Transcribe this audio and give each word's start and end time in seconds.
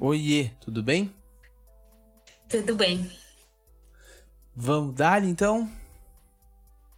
Oiê, 0.00 0.50
tudo 0.60 0.82
bem? 0.82 1.12
Tudo 2.48 2.76
bem. 2.76 3.10
Vamos 4.54 4.94
dar 4.94 5.24
então? 5.24 5.70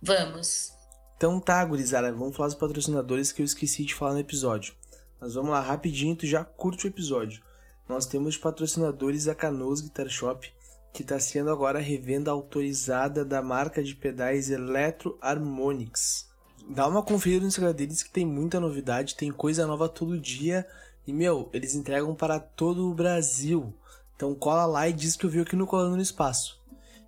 Vamos. 0.02 0.72
Então 1.16 1.40
tá, 1.40 1.64
gurizada, 1.64 2.12
vamos 2.12 2.36
falar 2.36 2.48
dos 2.48 2.58
patrocinadores 2.58 3.32
que 3.32 3.42
eu 3.42 3.46
esqueci 3.46 3.84
de 3.84 3.94
falar 3.94 4.14
no 4.14 4.20
episódio. 4.20 4.74
Mas 5.20 5.34
vamos 5.34 5.50
lá, 5.50 5.60
rapidinho, 5.60 6.16
tu 6.16 6.26
já 6.26 6.44
curte 6.44 6.86
o 6.86 6.88
episódio. 6.88 7.42
Nós 7.88 8.06
temos 8.06 8.36
patrocinadores 8.36 9.28
a 9.28 9.34
Canoas 9.34 9.80
Guitar 9.80 10.08
Shop, 10.08 10.50
que 10.92 11.02
está 11.02 11.18
sendo 11.18 11.50
agora 11.50 11.78
a 11.78 11.82
revenda 11.82 12.30
autorizada 12.30 13.24
da 13.24 13.40
marca 13.40 13.82
de 13.82 13.94
pedais 13.94 14.50
Electro 14.50 15.18
Harmonix. 15.20 16.28
Dá 16.68 16.86
uma 16.86 17.02
conferida 17.02 17.42
no 17.42 17.48
Instagram 17.48 17.72
deles 17.72 18.02
que 18.02 18.10
tem 18.10 18.24
muita 18.24 18.60
novidade, 18.60 19.16
tem 19.16 19.32
coisa 19.32 19.66
nova 19.66 19.88
todo 19.88 20.20
dia. 20.20 20.66
E, 21.10 21.12
meu, 21.12 21.50
eles 21.52 21.74
entregam 21.74 22.14
para 22.14 22.38
todo 22.38 22.88
o 22.88 22.94
Brasil. 22.94 23.74
Então 24.14 24.32
cola 24.32 24.64
lá 24.64 24.88
e 24.88 24.92
diz 24.92 25.16
que 25.16 25.26
eu 25.26 25.30
vi 25.30 25.40
aqui 25.40 25.56
no 25.56 25.66
Colando 25.66 25.96
no 25.96 26.02
Espaço. 26.02 26.60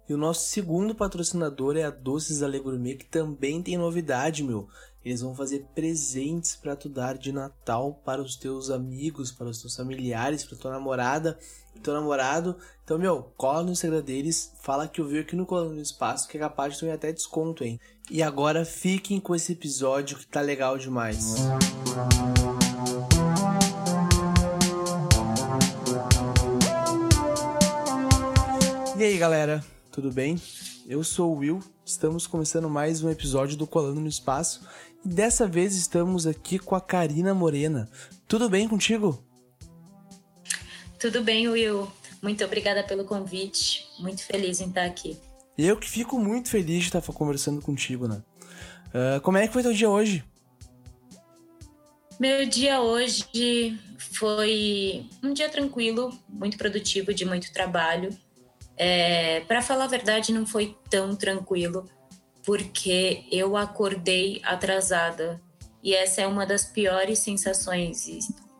E 0.08 0.12
o 0.12 0.18
nosso 0.18 0.48
segundo 0.48 0.92
patrocinador 0.92 1.76
é 1.76 1.84
a 1.84 1.90
Doces 1.90 2.42
Ale 2.42 2.58
Gourmet, 2.58 2.96
que 2.96 3.04
também 3.04 3.62
tem 3.62 3.76
novidade, 3.76 4.42
meu. 4.42 4.68
Eles 5.04 5.20
vão 5.20 5.36
fazer 5.36 5.68
presentes 5.72 6.56
para 6.56 6.74
tu 6.74 6.88
dar 6.88 7.16
de 7.16 7.30
Natal 7.30 8.00
para 8.04 8.20
os 8.20 8.34
teus 8.34 8.70
amigos, 8.70 9.30
para 9.30 9.46
os 9.46 9.60
teus 9.60 9.76
familiares, 9.76 10.44
para 10.44 10.58
tua 10.58 10.72
namorada, 10.72 11.38
teu 11.80 11.94
namorado. 11.94 12.56
Então, 12.82 12.98
meu, 12.98 13.32
cola 13.36 13.62
no 13.62 13.70
Instagram 13.70 14.02
deles, 14.02 14.52
fala 14.62 14.88
que 14.88 15.00
eu 15.00 15.06
vi 15.06 15.20
aqui 15.20 15.36
no 15.36 15.46
Colando 15.46 15.74
no 15.74 15.80
Espaço, 15.80 16.26
que 16.26 16.36
é 16.36 16.40
capaz 16.40 16.74
de 16.74 16.80
ter 16.80 16.90
até 16.90 17.12
desconto, 17.12 17.62
hein. 17.62 17.78
E 18.10 18.20
agora 18.20 18.64
fiquem 18.64 19.20
com 19.20 19.32
esse 19.32 19.52
episódio 19.52 20.18
que 20.18 20.26
tá 20.26 20.40
legal 20.40 20.76
demais. 20.76 21.36
E 29.02 29.04
aí, 29.04 29.18
galera? 29.18 29.64
tudo 29.90 30.12
bem? 30.12 30.40
Eu 30.86 31.02
sou 31.02 31.34
o 31.34 31.38
Will, 31.38 31.58
estamos 31.84 32.24
começando 32.24 32.70
mais 32.70 33.02
um 33.02 33.10
episódio 33.10 33.56
do 33.56 33.66
Colando 33.66 34.00
no 34.00 34.06
Espaço 34.06 34.64
e 35.04 35.08
dessa 35.08 35.44
vez 35.44 35.74
estamos 35.74 36.24
aqui 36.24 36.56
com 36.56 36.76
a 36.76 36.80
Karina 36.80 37.34
Morena. 37.34 37.90
Tudo 38.28 38.48
bem 38.48 38.68
contigo? 38.68 39.20
Tudo 41.00 41.20
bem, 41.20 41.48
Will. 41.48 41.90
Muito 42.22 42.44
obrigada 42.44 42.84
pelo 42.84 43.04
convite. 43.04 43.88
Muito 43.98 44.22
feliz 44.22 44.60
em 44.60 44.68
estar 44.68 44.84
aqui. 44.84 45.18
Eu 45.58 45.76
que 45.76 45.90
fico 45.90 46.16
muito 46.16 46.48
feliz 46.48 46.84
de 46.84 46.96
estar 46.96 47.02
conversando 47.12 47.60
contigo, 47.60 48.06
né? 48.06 48.22
Uh, 48.94 49.20
como 49.22 49.36
é 49.36 49.48
que 49.48 49.52
foi 49.52 49.64
teu 49.64 49.72
dia 49.72 49.90
hoje? 49.90 50.24
Meu 52.20 52.48
dia 52.48 52.80
hoje 52.80 53.76
foi 53.98 55.06
um 55.20 55.32
dia 55.32 55.48
tranquilo, 55.48 56.16
muito 56.28 56.56
produtivo, 56.56 57.12
de 57.12 57.24
muito 57.24 57.52
trabalho. 57.52 58.16
É, 58.84 59.42
para 59.42 59.62
falar 59.62 59.84
a 59.84 59.86
verdade, 59.86 60.32
não 60.32 60.44
foi 60.44 60.76
tão 60.90 61.14
tranquilo, 61.14 61.88
porque 62.44 63.24
eu 63.30 63.56
acordei 63.56 64.40
atrasada. 64.42 65.40
E 65.80 65.94
essa 65.94 66.22
é 66.22 66.26
uma 66.26 66.44
das 66.44 66.64
piores 66.64 67.20
sensações, 67.20 68.08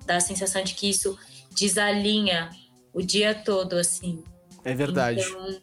da 0.07 0.21
sensação 0.21 0.63
de 0.63 0.75
que 0.75 0.89
isso 0.89 1.19
desalinha 1.51 2.51
o 2.93 3.03
dia 3.03 3.35
todo, 3.35 3.73
assim. 3.73 4.23
É 4.65 4.73
verdade. 4.73 5.23
Então, 5.23 5.61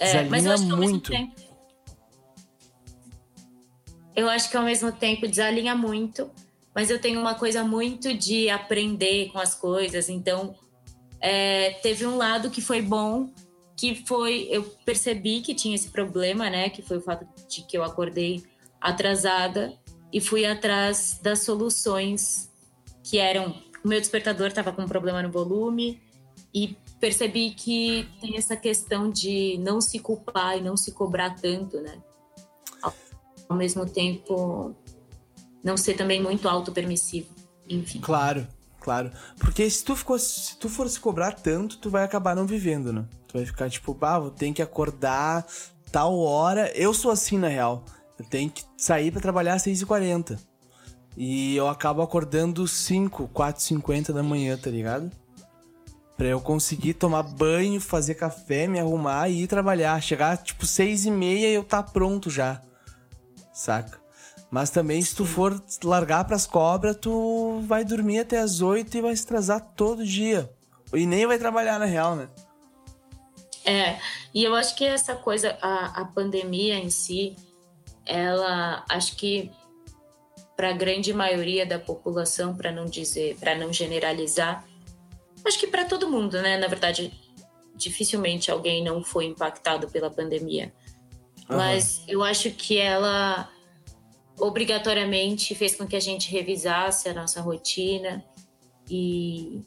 é, 0.00 0.24
mas 0.24 0.44
eu 0.44 0.52
acho 0.52 0.66
que 0.66 0.70
ao 0.70 0.76
muito. 0.76 1.10
Mesmo 1.10 1.30
tempo, 1.30 1.40
eu 4.14 4.28
acho 4.28 4.50
que 4.50 4.56
ao 4.58 4.64
mesmo 4.64 4.92
tempo 4.92 5.26
desalinha 5.26 5.74
muito, 5.74 6.30
mas 6.74 6.90
eu 6.90 7.00
tenho 7.00 7.18
uma 7.18 7.34
coisa 7.34 7.64
muito 7.64 8.12
de 8.12 8.50
aprender 8.50 9.32
com 9.32 9.38
as 9.38 9.54
coisas, 9.54 10.10
então 10.10 10.54
é, 11.20 11.70
teve 11.82 12.06
um 12.06 12.16
lado 12.16 12.50
que 12.50 12.60
foi 12.60 12.82
bom, 12.82 13.30
que 13.76 13.94
foi 14.06 14.48
eu 14.50 14.62
percebi 14.84 15.40
que 15.40 15.54
tinha 15.54 15.74
esse 15.74 15.90
problema, 15.90 16.50
né? 16.50 16.68
Que 16.68 16.82
foi 16.82 16.98
o 16.98 17.00
fato 17.00 17.26
de 17.48 17.62
que 17.62 17.76
eu 17.76 17.84
acordei 17.84 18.42
atrasada 18.80 19.72
e 20.12 20.20
fui 20.20 20.44
atrás 20.44 21.18
das 21.22 21.40
soluções 21.40 22.50
que 23.02 23.18
eram 23.18 23.54
o 23.84 23.88
meu 23.88 24.00
despertador 24.00 24.48
estava 24.48 24.72
com 24.72 24.82
um 24.82 24.88
problema 24.88 25.22
no 25.22 25.30
volume 25.30 26.00
e 26.52 26.76
percebi 27.00 27.50
que 27.50 28.08
tem 28.20 28.36
essa 28.36 28.56
questão 28.56 29.10
de 29.10 29.56
não 29.58 29.80
se 29.80 29.98
culpar 29.98 30.58
e 30.58 30.60
não 30.60 30.76
se 30.76 30.92
cobrar 30.92 31.30
tanto, 31.30 31.80
né? 31.80 32.02
Ao 33.48 33.56
mesmo 33.56 33.86
tempo, 33.86 34.74
não 35.64 35.76
ser 35.76 35.94
também 35.94 36.22
muito 36.22 36.48
autopermissivo, 36.48 37.34
enfim. 37.68 38.00
Claro, 38.00 38.46
claro. 38.88 39.10
Porque 39.38 39.68
se 39.68 39.84
tu, 39.84 39.94
ficou, 39.94 40.18
se 40.18 40.56
tu 40.56 40.66
for 40.66 40.88
se 40.88 40.98
cobrar 40.98 41.32
tanto, 41.32 41.76
tu 41.76 41.90
vai 41.90 42.04
acabar 42.04 42.34
não 42.34 42.46
vivendo, 42.46 42.90
né? 42.90 43.04
Tu 43.26 43.36
vai 43.36 43.44
ficar 43.44 43.68
tipo, 43.68 43.94
ah, 44.00 44.18
vou 44.18 44.30
ter 44.30 44.50
que 44.50 44.62
acordar 44.62 45.46
tal 45.92 46.18
hora. 46.18 46.72
Eu 46.74 46.94
sou 46.94 47.10
assim, 47.10 47.36
na 47.36 47.48
real. 47.48 47.84
Eu 48.18 48.24
tenho 48.24 48.50
que 48.50 48.64
sair 48.78 49.10
para 49.10 49.20
trabalhar 49.20 49.54
às 49.54 49.64
6h40. 49.64 50.38
E 51.18 51.54
eu 51.54 51.68
acabo 51.68 52.00
acordando 52.00 52.66
5, 52.66 53.28
4h50 53.28 54.12
da 54.14 54.22
manhã, 54.22 54.56
tá 54.56 54.70
ligado? 54.70 55.12
Pra 56.16 56.28
eu 56.28 56.40
conseguir 56.40 56.94
tomar 56.94 57.22
banho, 57.22 57.78
fazer 57.82 58.14
café, 58.14 58.66
me 58.66 58.80
arrumar 58.80 59.28
e 59.28 59.42
ir 59.42 59.46
trabalhar. 59.48 60.00
Chegar 60.00 60.38
tipo 60.38 60.64
6 60.64 61.04
e 61.04 61.10
meia 61.10 61.48
e 61.48 61.54
eu 61.54 61.62
tá 61.62 61.82
pronto 61.82 62.30
já. 62.30 62.62
Saca? 63.52 63.98
Mas 64.50 64.70
também, 64.70 65.00
se 65.02 65.14
tu 65.14 65.26
for 65.26 65.62
largar 65.84 66.24
pras 66.24 66.46
cobras, 66.46 66.96
tu 66.96 67.60
vai 67.66 67.84
dormir 67.84 68.20
até 68.20 68.38
as 68.38 68.62
8 68.62 68.96
e 68.96 69.00
vai 69.02 69.14
se 69.14 69.24
atrasar 69.24 69.60
todo 69.76 70.04
dia. 70.04 70.50
E 70.92 71.04
nem 71.06 71.26
vai 71.26 71.38
trabalhar, 71.38 71.78
na 71.78 71.84
real, 71.84 72.16
né? 72.16 72.28
É, 73.64 73.98
e 74.32 74.42
eu 74.42 74.54
acho 74.54 74.74
que 74.74 74.84
essa 74.84 75.14
coisa, 75.14 75.58
a, 75.60 76.00
a 76.00 76.04
pandemia 76.06 76.76
em 76.76 76.88
si, 76.88 77.36
ela, 78.06 78.84
acho 78.88 79.16
que 79.16 79.50
para 80.56 80.70
a 80.70 80.72
grande 80.72 81.12
maioria 81.12 81.66
da 81.66 81.78
população, 81.78 82.56
para 82.56 82.72
não 82.72 82.86
dizer, 82.86 83.36
para 83.38 83.54
não 83.54 83.70
generalizar, 83.70 84.66
acho 85.46 85.58
que 85.58 85.66
para 85.66 85.84
todo 85.84 86.10
mundo, 86.10 86.40
né? 86.40 86.56
Na 86.56 86.66
verdade, 86.66 87.12
dificilmente 87.76 88.50
alguém 88.50 88.82
não 88.82 89.04
foi 89.04 89.26
impactado 89.26 89.88
pela 89.88 90.10
pandemia. 90.10 90.72
Uhum. 91.48 91.56
Mas 91.56 92.02
eu 92.08 92.24
acho 92.24 92.50
que 92.50 92.78
ela 92.78 93.48
obrigatoriamente 94.38 95.54
fez 95.54 95.74
com 95.74 95.86
que 95.86 95.96
a 95.96 96.00
gente 96.00 96.30
revisasse 96.30 97.08
a 97.08 97.14
nossa 97.14 97.40
rotina. 97.40 98.24
E 98.88 99.62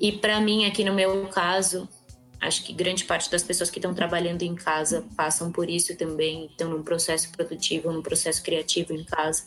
e 0.00 0.12
para 0.12 0.40
mim 0.40 0.64
aqui 0.64 0.82
no 0.82 0.94
meu 0.94 1.28
caso 1.28 1.88
acho 2.40 2.64
que 2.64 2.72
grande 2.72 3.04
parte 3.04 3.30
das 3.30 3.42
pessoas 3.42 3.70
que 3.70 3.78
estão 3.78 3.92
trabalhando 3.92 4.42
em 4.42 4.54
casa 4.54 5.06
passam 5.16 5.52
por 5.52 5.68
isso 5.68 5.96
também. 5.96 6.46
Estão 6.46 6.70
num 6.70 6.82
processo 6.82 7.30
produtivo 7.32 7.92
num 7.92 8.02
processo 8.02 8.42
criativo 8.42 8.92
em 8.94 9.04
casa. 9.04 9.44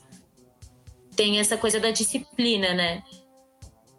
Tem 1.16 1.40
essa 1.40 1.58
coisa 1.58 1.80
da 1.80 1.92
disciplina 1.92 2.74
né? 2.74 3.04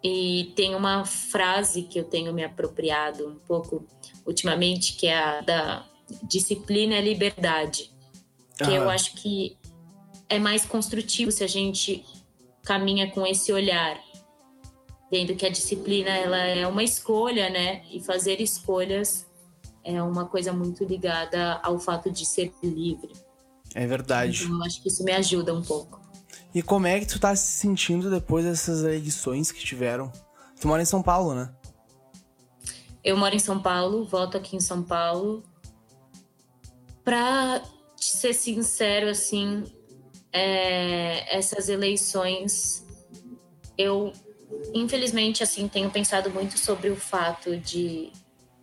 E 0.03 0.53
tem 0.55 0.75
uma 0.75 1.03
frase 1.03 1.83
que 1.83 1.99
eu 1.99 2.03
tenho 2.03 2.31
me 2.33 2.43
apropriado 2.43 3.27
um 3.27 3.35
pouco 3.35 3.85
ultimamente 4.25 4.95
que 4.95 5.07
é 5.07 5.17
a 5.17 5.41
da 5.41 5.85
disciplina 6.23 6.95
é 6.95 7.01
liberdade. 7.01 7.91
Que 8.57 8.73
eu 8.73 8.89
acho 8.89 9.15
que 9.15 9.57
é 10.29 10.39
mais 10.39 10.65
construtivo 10.65 11.31
se 11.31 11.43
a 11.43 11.47
gente 11.47 12.05
caminha 12.63 13.11
com 13.11 13.25
esse 13.25 13.51
olhar, 13.53 13.99
vendo 15.11 15.35
que 15.35 15.45
a 15.45 15.49
disciplina 15.49 16.09
ela 16.09 16.37
é 16.37 16.67
uma 16.67 16.83
escolha, 16.83 17.49
né? 17.49 17.83
E 17.91 18.01
fazer 18.01 18.41
escolhas 18.41 19.27
é 19.83 20.01
uma 20.01 20.25
coisa 20.25 20.51
muito 20.51 20.83
ligada 20.83 21.59
ao 21.63 21.79
fato 21.79 22.11
de 22.11 22.25
ser 22.25 22.51
livre. 22.63 23.13
É 23.73 23.85
verdade. 23.85 24.45
Então, 24.45 24.57
eu 24.57 24.63
acho 24.63 24.81
que 24.81 24.87
isso 24.87 25.03
me 25.03 25.11
ajuda 25.11 25.53
um 25.53 25.61
pouco. 25.61 26.01
E 26.53 26.61
como 26.61 26.87
é 26.87 26.99
que 26.99 27.05
tu 27.05 27.19
tá 27.19 27.35
se 27.35 27.51
sentindo 27.59 28.09
depois 28.09 28.45
dessas 28.45 28.83
eleições 28.83 29.51
que 29.51 29.63
tiveram? 29.63 30.11
Tu 30.59 30.67
mora 30.67 30.81
em 30.81 30.85
São 30.85 31.03
Paulo, 31.03 31.35
né? 31.35 31.53
Eu 33.03 33.15
moro 33.17 33.35
em 33.35 33.39
São 33.39 33.61
Paulo, 33.61 34.05
voto 34.05 34.37
aqui 34.37 34.55
em 34.55 34.59
São 34.59 34.81
Paulo. 34.81 35.43
Pra 37.03 37.61
ser 37.95 38.33
sincero, 38.33 39.09
assim, 39.09 39.63
é, 40.35 41.37
essas 41.37 41.69
eleições, 41.69 42.85
eu 43.77 44.11
infelizmente 44.73 45.41
assim 45.41 45.65
tenho 45.69 45.89
pensado 45.89 46.29
muito 46.29 46.59
sobre 46.59 46.89
o 46.89 46.95
fato 46.97 47.55
de 47.55 48.11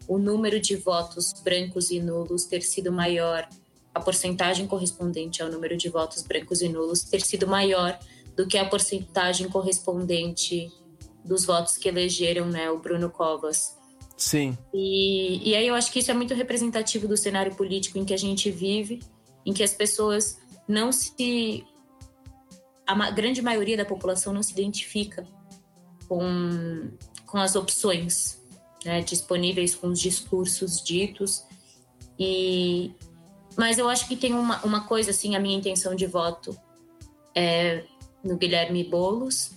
o 0.07 0.19
número 0.19 0.61
de 0.61 0.77
votos 0.77 1.33
brancos 1.43 1.91
e 1.91 1.99
nulos 1.99 2.45
ter 2.45 2.61
sido 2.61 2.93
maior, 2.93 3.49
a 3.95 4.01
porcentagem 4.01 4.67
correspondente 4.67 5.43
ao 5.43 5.51
número 5.51 5.75
de 5.75 5.89
votos 5.89 6.23
brancos 6.23 6.61
e 6.61 6.69
nulos 6.69 7.05
ter 7.05 7.23
sido 7.23 7.47
maior 7.47 7.99
do 8.37 8.47
que 8.47 8.59
a 8.59 8.67
porcentagem 8.67 9.49
correspondente 9.49 10.71
dos 11.25 11.47
votos 11.47 11.79
que 11.79 11.89
elegeram 11.89 12.47
né, 12.47 12.71
o 12.71 12.79
Bruno 12.79 13.09
Covas. 13.09 13.79
Sim. 14.15 14.59
E, 14.75 15.51
e 15.51 15.57
aí 15.57 15.67
eu 15.67 15.75
acho 15.75 15.91
que 15.91 16.01
isso 16.01 16.11
é 16.11 16.15
muito 16.15 16.35
representativo 16.35 17.09
do 17.09 17.17
cenário 17.17 17.55
político 17.55 17.97
em 17.97 18.05
que 18.05 18.13
a 18.13 18.19
gente 18.19 18.51
vive, 18.51 19.01
em 19.47 19.53
que 19.55 19.63
as 19.63 19.73
pessoas 19.73 20.42
não 20.69 20.93
se. 20.93 21.65
A 22.87 23.11
grande 23.11 23.41
maioria 23.41 23.77
da 23.77 23.85
população 23.85 24.33
não 24.33 24.43
se 24.43 24.53
identifica 24.53 25.27
com, 26.09 26.91
com 27.27 27.39
as 27.39 27.55
opções 27.55 28.43
né, 28.85 29.01
disponíveis, 29.01 29.75
com 29.75 29.89
os 29.89 30.01
discursos 30.01 30.83
ditos. 30.83 31.45
E, 32.19 32.93
mas 33.57 33.79
eu 33.79 33.89
acho 33.89 34.07
que 34.09 34.17
tem 34.17 34.35
uma, 34.35 34.63
uma 34.65 34.87
coisa, 34.87 35.11
assim, 35.11 35.35
a 35.35 35.41
minha 35.41 35.57
intenção 35.57 35.95
de 35.95 36.07
voto 36.07 36.57
é 37.35 37.85
no 38.23 38.37
Guilherme 38.37 38.85
Boulos. 38.85 39.53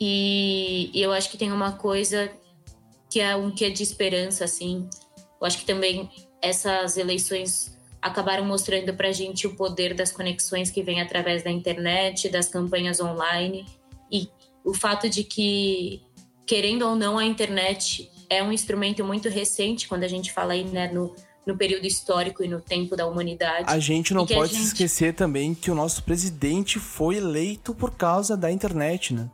E, 0.00 0.90
e 0.94 1.02
eu 1.02 1.12
acho 1.12 1.30
que 1.30 1.36
tem 1.36 1.52
uma 1.52 1.72
coisa 1.72 2.30
que 3.10 3.20
é 3.20 3.34
um 3.36 3.50
quê 3.50 3.70
de 3.70 3.82
esperança, 3.82 4.44
assim. 4.44 4.88
Eu 5.40 5.46
acho 5.46 5.58
que 5.58 5.64
também 5.64 6.10
essas 6.42 6.96
eleições 6.96 7.77
acabaram 8.00 8.44
mostrando 8.44 8.94
para 8.94 9.08
a 9.08 9.12
gente 9.12 9.46
o 9.46 9.56
poder 9.56 9.94
das 9.94 10.12
conexões 10.12 10.70
que 10.70 10.82
vem 10.82 11.00
através 11.00 11.42
da 11.42 11.50
internet, 11.50 12.28
das 12.28 12.48
campanhas 12.48 13.00
online 13.00 13.66
e 14.10 14.28
o 14.64 14.74
fato 14.74 15.08
de 15.08 15.24
que, 15.24 16.02
querendo 16.46 16.82
ou 16.82 16.94
não, 16.94 17.18
a 17.18 17.24
internet 17.24 18.10
é 18.28 18.42
um 18.42 18.52
instrumento 18.52 19.04
muito 19.04 19.28
recente 19.28 19.88
quando 19.88 20.04
a 20.04 20.08
gente 20.08 20.32
fala 20.32 20.52
aí 20.52 20.64
né, 20.64 20.92
no, 20.92 21.14
no 21.46 21.56
período 21.56 21.86
histórico 21.86 22.44
e 22.44 22.48
no 22.48 22.60
tempo 22.60 22.94
da 22.94 23.06
humanidade. 23.06 23.64
A 23.66 23.78
gente 23.78 24.12
não 24.12 24.26
pode 24.26 24.54
gente... 24.54 24.66
esquecer 24.66 25.14
também 25.14 25.54
que 25.54 25.70
o 25.70 25.74
nosso 25.74 26.02
presidente 26.02 26.78
foi 26.78 27.16
eleito 27.16 27.74
por 27.74 27.92
causa 27.92 28.36
da 28.36 28.50
internet, 28.50 29.14
né? 29.14 29.30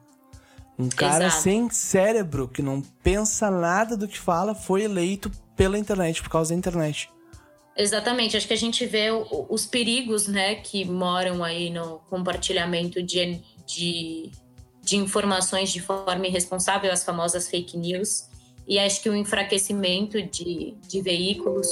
Um 0.79 0.89
cara 0.89 1.27
Exato. 1.27 1.43
sem 1.43 1.71
cérebro, 1.71 2.49
que 2.49 2.61
não 2.61 2.81
pensa 3.03 3.51
nada 3.51 3.97
do 3.97 4.09
que 4.09 4.19
fala, 4.19 4.55
foi 4.55 4.83
eleito 4.83 5.31
pela 5.55 5.79
internet, 5.79 6.21
por 6.21 6.29
causa 6.29 6.53
da 6.53 6.59
internet. 6.59 7.11
Exatamente, 7.77 8.37
acho 8.37 8.47
que 8.47 8.55
a 8.55 8.59
gente 8.59 8.87
vê 8.87 9.09
os 9.11 9.67
perigos 9.67 10.29
né, 10.29 10.55
que 10.55 10.85
moram 10.85 11.43
aí 11.43 11.71
no 11.71 11.99
compartilhamento 12.09 13.03
de, 13.03 13.41
de, 13.67 14.31
de 14.81 14.97
informações 14.97 15.73
de 15.73 15.81
forma 15.81 16.27
irresponsável, 16.27 16.93
as 16.93 17.05
famosas 17.05 17.49
fake 17.49 17.77
news, 17.77 18.29
e 18.67 18.79
acho 18.79 19.03
que 19.03 19.09
o 19.09 19.17
enfraquecimento 19.17 20.23
de, 20.23 20.75
de 20.89 21.03
veículos 21.03 21.69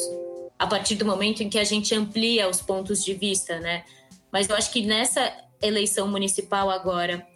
a 0.58 0.66
partir 0.66 0.94
do 0.94 1.04
momento 1.04 1.42
em 1.42 1.48
que 1.48 1.58
a 1.58 1.64
gente 1.64 1.92
amplia 1.92 2.48
os 2.48 2.62
pontos 2.62 3.04
de 3.04 3.14
vista, 3.14 3.58
né? 3.58 3.84
Mas 4.30 4.48
eu 4.48 4.54
acho 4.54 4.70
que 4.70 4.86
nessa 4.86 5.32
eleição 5.60 6.06
municipal 6.06 6.70
agora, 6.70 7.26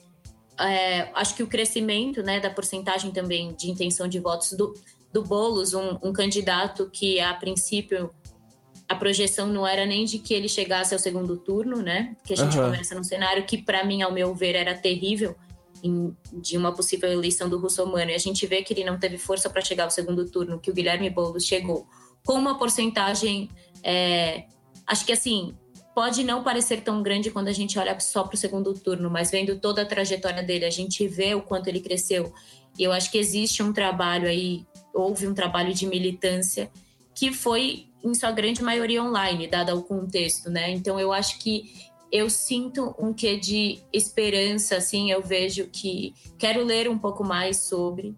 é, 0.61 1.11
acho 1.13 1.35
que 1.35 1.43
o 1.43 1.47
crescimento 1.47 2.23
né, 2.23 2.39
da 2.39 2.51
porcentagem 2.51 3.11
também 3.11 3.53
de 3.55 3.69
intenção 3.69 4.07
de 4.07 4.21
votos 4.21 4.53
do, 4.53 4.75
do 5.13 5.25
Boulos, 5.25 5.75
um, 5.75 5.99
um 6.03 6.13
candidato 6.13 6.89
que 6.93 7.19
a 7.19 7.35
princípio 7.35 8.15
a 8.89 8.95
projeção 8.95 9.49
não 9.49 9.67
era 9.67 9.85
nem 9.85 10.05
de 10.05 10.19
que 10.19 10.33
ele 10.33 10.49
chegasse 10.49 10.95
ao 10.95 11.01
segundo 11.01 11.37
turno, 11.37 11.83
né? 11.83 12.17
Que 12.25 12.35
a 12.35 12.37
gente 12.37 12.57
uhum. 12.57 12.67
começa 12.67 12.95
num 12.95 13.03
cenário 13.03 13.45
que, 13.45 13.59
para 13.59 13.85
mim, 13.85 14.03
ao 14.03 14.13
meu 14.13 14.35
ver, 14.35 14.55
era 14.55 14.75
terrível 14.75 15.35
em, 15.83 16.17
de 16.33 16.57
uma 16.57 16.73
possível 16.73 17.11
eleição 17.11 17.49
do 17.49 17.59
Russomano. 17.59 18.11
E 18.11 18.15
a 18.15 18.19
gente 18.19 18.47
vê 18.47 18.63
que 18.63 18.73
ele 18.73 18.85
não 18.85 18.99
teve 18.99 19.19
força 19.19 19.51
para 19.51 19.61
chegar 19.61 19.85
ao 19.85 19.91
segundo 19.91 20.31
turno, 20.31 20.61
que 20.61 20.71
o 20.71 20.75
Guilherme 20.75 21.11
Boulos 21.11 21.45
chegou 21.45 21.87
com 22.25 22.35
uma 22.35 22.59
porcentagem. 22.59 23.51
É, 23.83 24.45
acho 24.87 25.05
que 25.05 25.13
assim. 25.13 25.55
Pode 25.95 26.23
não 26.25 26.45
parecer 26.45 26.83
tão 26.83 27.03
grande 27.03 27.31
quando 27.31 27.49
a 27.49 27.53
gente 27.53 27.79
olha 27.79 27.99
só 27.99 28.23
para 28.23 28.35
o 28.35 28.37
segundo 28.37 28.75
turno, 28.75 29.09
mas 29.09 29.31
vendo 29.31 29.59
toda 29.59 29.81
a 29.81 29.87
trajetória 29.87 30.43
dele, 30.43 30.67
a 30.67 30.71
gente 30.71 31.09
vê 31.09 31.35
o 31.35 31.41
quanto 31.41 31.69
ele 31.69 31.81
cresceu. 31.81 32.35
E 32.79 32.85
eu 32.85 32.93
acho 32.93 33.11
que 33.11 33.17
existe 33.17 33.63
um 33.63 33.73
trabalho 33.73 34.29
aí, 34.29 34.67
houve 34.93 35.27
um 35.27 35.33
trabalho 35.33 35.73
de 35.73 35.87
militância 35.87 36.71
que 37.15 37.33
foi 37.33 37.87
em 38.11 38.15
sua 38.15 38.31
grande 38.31 38.63
maioria 38.63 39.03
online, 39.03 39.47
dado 39.47 39.77
o 39.77 39.83
contexto, 39.83 40.51
né? 40.51 40.71
Então 40.71 40.99
eu 40.99 41.13
acho 41.13 41.39
que 41.39 41.91
eu 42.11 42.31
sinto 42.31 42.95
um 42.99 43.13
quê 43.13 43.37
de 43.37 43.81
esperança, 43.93 44.77
assim, 44.77 45.11
eu 45.11 45.23
vejo 45.23 45.67
que 45.67 46.15
quero 46.39 46.65
ler 46.65 46.89
um 46.89 46.99
pouco 46.99 47.25
mais 47.25 47.59
sobre. 47.59 48.17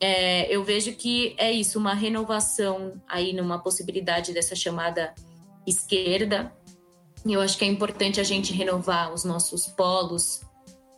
É, 0.00 0.52
eu 0.54 0.62
vejo 0.64 0.92
que 0.92 1.34
é 1.38 1.50
isso, 1.50 1.78
uma 1.78 1.94
renovação 1.94 3.00
aí 3.08 3.32
numa 3.32 3.58
possibilidade 3.58 4.32
dessa 4.32 4.54
chamada 4.54 5.14
esquerda. 5.66 6.52
E 7.24 7.32
eu 7.32 7.40
acho 7.40 7.58
que 7.58 7.64
é 7.64 7.68
importante 7.68 8.20
a 8.20 8.24
gente 8.24 8.52
renovar 8.52 9.12
os 9.12 9.24
nossos 9.24 9.66
polos 9.66 10.40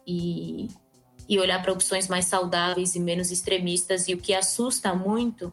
e, 0.06 0.68
e 1.28 1.38
olhar 1.38 1.62
para 1.62 1.72
opções 1.72 2.08
mais 2.08 2.26
saudáveis 2.26 2.94
e 2.94 3.00
menos 3.00 3.30
extremistas. 3.30 4.08
E 4.08 4.14
o 4.14 4.18
que 4.18 4.34
assusta 4.34 4.94
muito 4.94 5.52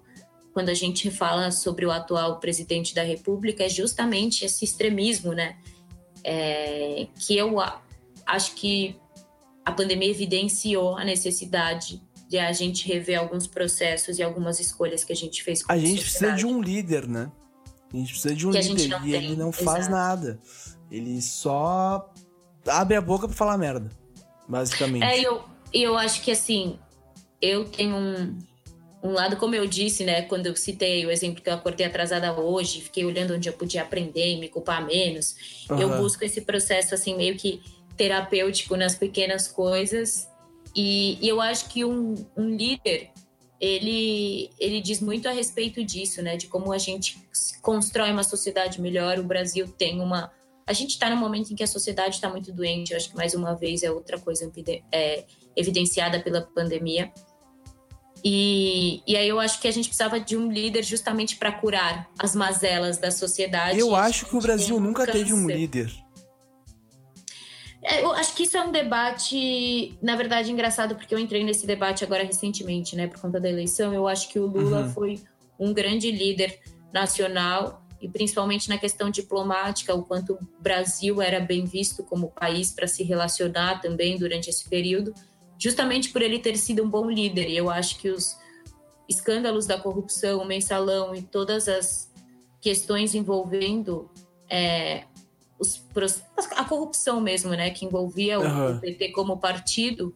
quando 0.58 0.70
a 0.70 0.74
gente 0.74 1.12
fala 1.12 1.52
sobre 1.52 1.86
o 1.86 1.92
atual 1.92 2.40
presidente 2.40 2.96
da 2.96 3.04
República 3.04 3.64
é 3.64 3.70
justamente 3.70 4.44
esse 4.44 4.66
extremismo, 4.66 5.32
né? 5.34 5.56
É, 6.24 7.06
que 7.16 7.38
eu 7.38 7.58
acho 8.26 8.56
que 8.56 9.00
a 9.64 9.72
pandemia 9.72 10.10
evidenciou 10.10 10.98
a 10.98 11.06
necessidade 11.06 12.02
de 12.28 12.40
a 12.40 12.52
gente 12.54 12.88
rever 12.88 13.20
alguns 13.20 13.46
processos 13.46 14.18
e 14.18 14.24
algumas 14.24 14.60
escolhas 14.60 15.04
que 15.04 15.14
a 15.14 15.16
gente 15.16 15.44
fez. 15.44 15.64
a 15.70 15.78
gente 15.78 16.02
precisa 16.02 16.32
de 16.32 16.48
um 16.48 16.60
líder, 16.60 17.08
né? 17.08 17.32
A 17.94 17.98
gente 17.98 18.14
precisa 18.14 18.34
de 18.34 18.48
um 18.48 18.52
que 18.52 18.60
líder 18.60 19.00
e 19.06 19.12
tem. 19.12 19.26
ele 19.26 19.36
não 19.36 19.52
faz 19.52 19.86
Exato. 19.86 19.92
nada. 19.92 20.40
Ele 20.90 21.22
só 21.22 22.12
abre 22.66 22.96
a 22.96 23.02
boca 23.02 23.28
para 23.28 23.38
falar 23.38 23.60
merda, 23.60 23.92
basicamente. 24.50 25.04
É, 25.04 25.22
eu, 25.22 25.44
eu 25.72 25.96
acho 25.96 26.20
que 26.24 26.32
assim, 26.32 26.80
eu 27.40 27.66
tenho 27.66 27.96
um, 27.96 28.40
um 29.02 29.12
lado, 29.12 29.38
como 29.38 29.54
eu 29.54 29.68
disse, 29.68 30.04
né, 30.04 30.24
quando 30.24 30.48
eu 30.48 30.56
citei 30.56 31.06
o 31.06 31.12
exemplo 31.12 31.42
que 31.42 31.50
eu 31.50 31.54
acordei 31.54 31.86
atrasada 31.86 32.34
hoje, 32.34 32.82
fiquei 32.82 33.06
olhando 33.06 33.36
onde 33.36 33.48
eu 33.48 33.54
podia 33.54 33.84
aprender 33.84 34.34
e 34.34 34.40
me 34.40 34.50
culpar 34.50 34.86
menos. 34.86 35.66
Uhum. 35.70 35.80
Eu 35.80 35.98
busco 35.98 36.24
esse 36.26 36.42
processo, 36.42 36.96
assim, 36.96 37.16
meio 37.16 37.36
que 37.36 37.62
terapêutico 37.96 38.76
nas 38.76 38.96
pequenas 38.96 39.48
coisas. 39.48 40.28
E, 40.76 41.18
e 41.22 41.28
eu 41.28 41.40
acho 41.40 41.70
que 41.70 41.86
um, 41.86 42.16
um, 42.36 42.50
líder, 42.56 43.10
ele, 43.60 44.50
ele 44.60 44.82
diz 44.82 45.00
muito 45.00 45.28
a 45.28 45.32
respeito 45.32 45.84
disso, 45.84 46.22
né, 46.22 46.36
de 46.36 46.48
como 46.48 46.74
a 46.74 46.78
gente 46.78 47.18
constrói 47.62 48.12
uma 48.12 48.24
sociedade 48.24 48.82
melhor. 48.82 49.20
O 49.20 49.24
Brasil 49.24 49.68
tem 49.68 50.02
uma. 50.02 50.32
A 50.66 50.74
gente 50.74 50.92
está 50.92 51.10
num 51.10 51.18
momento 51.18 51.52
em 51.52 51.56
que 51.56 51.64
a 51.64 51.68
sociedade 51.68 52.16
está 52.16 52.30
muito 52.30 52.52
doente. 52.52 52.92
Eu 52.92 52.98
acho 52.98 53.10
que, 53.10 53.16
mais 53.16 53.34
uma 53.34 53.56
vez, 53.56 53.84
é 53.84 53.92
outra 53.92 54.20
coisa 54.20 54.52
é, 54.92 55.24
evidenciada 55.56 56.20
pela 56.20 56.42
pandemia 56.42 57.12
e, 58.30 59.02
e 59.08 59.16
aí 59.16 59.30
eu 59.30 59.40
acho 59.40 59.62
que 59.62 59.70
a 59.70 59.72
gente 59.72 59.88
precisava 59.88 60.20
de 60.20 60.36
um 60.36 60.52
líder 60.52 60.84
justamente 60.84 61.38
para 61.38 61.50
curar 61.50 62.10
as 62.20 62.36
mazelas 62.36 62.98
da 62.98 63.10
sociedade. 63.10 63.80
Eu 63.80 63.96
acho 63.96 64.26
que 64.26 64.36
o 64.36 64.42
Brasil 64.42 64.78
nunca 64.82 65.06
câncer. 65.06 65.20
teve 65.20 65.34
um 65.34 65.48
líder. 65.48 65.90
É, 67.82 68.04
eu 68.04 68.12
acho 68.12 68.36
que 68.36 68.44
isso 68.44 68.58
é 68.58 68.62
um 68.62 68.70
debate, 68.70 69.98
na 70.02 70.18
verdade, 70.18 70.52
engraçado, 70.52 70.96
porque 70.96 71.16
eu 71.16 71.20
entrei 71.20 71.42
nesse 71.42 71.66
debate 71.66 72.04
agora 72.04 72.22
recentemente, 72.22 72.98
né, 72.98 73.08
por 73.08 73.18
conta 73.22 73.40
da 73.40 73.48
eleição. 73.48 73.94
Eu 73.94 74.10
acho 74.10 74.28
que 74.28 74.38
o 74.38 74.46
Lula 74.46 74.82
uhum. 74.82 74.90
foi 74.90 75.22
um 75.58 75.74
grande 75.74 76.12
líder 76.12 76.60
nacional 76.92 77.82
e 78.02 78.10
principalmente 78.10 78.68
na 78.68 78.78
questão 78.78 79.10
diplomática, 79.10 79.96
o 79.96 80.04
quanto 80.04 80.34
o 80.34 80.62
Brasil 80.62 81.22
era 81.22 81.40
bem 81.40 81.64
visto 81.64 82.04
como 82.04 82.30
país 82.32 82.74
para 82.74 82.88
se 82.88 83.04
relacionar 83.04 83.80
também 83.80 84.18
durante 84.18 84.50
esse 84.50 84.70
período 84.70 85.14
justamente 85.58 86.10
por 86.10 86.22
ele 86.22 86.40
ter 86.40 86.58
sido 86.58 86.84
um 86.84 86.90
bom 86.90 87.10
líder. 87.10 87.50
E 87.50 87.58
eu 87.58 87.70
acho 87.70 87.98
que 87.98 88.10
os 88.10 88.38
escândalos 89.08 89.66
da 89.66 89.78
corrupção, 89.78 90.42
o 90.42 90.46
mensalão 90.46 91.16
e 91.16 91.22
todas 91.22 91.68
as 91.68 92.12
questões 92.62 93.16
envolvendo 93.16 94.10
é, 94.50 95.06
os, 95.60 95.84
a 96.56 96.64
corrupção 96.66 97.20
mesmo, 97.20 97.52
né, 97.52 97.70
que 97.70 97.86
envolvia 97.86 98.40
uhum. 98.40 98.76
o 98.76 98.82
PT 98.82 99.10
como 99.10 99.38
partido, 99.38 100.14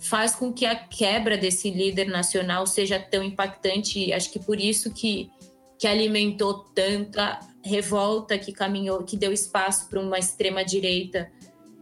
faz 0.00 0.34
com 0.34 0.52
que 0.52 0.66
a 0.66 0.74
quebra 0.74 1.36
desse 1.36 1.70
líder 1.70 2.08
nacional 2.08 2.66
seja 2.66 2.98
tão 2.98 3.22
impactante. 3.22 4.12
Acho 4.12 4.30
que 4.32 4.38
por 4.38 4.58
isso 4.58 4.92
que, 4.92 5.30
que 5.78 5.86
alimentou 5.86 6.64
tanta 6.74 7.38
revolta, 7.64 8.36
que 8.36 8.52
caminhou, 8.52 9.04
que 9.04 9.16
deu 9.16 9.32
espaço 9.32 9.88
para 9.88 10.00
uma 10.00 10.18
extrema 10.18 10.64
direita 10.64 11.30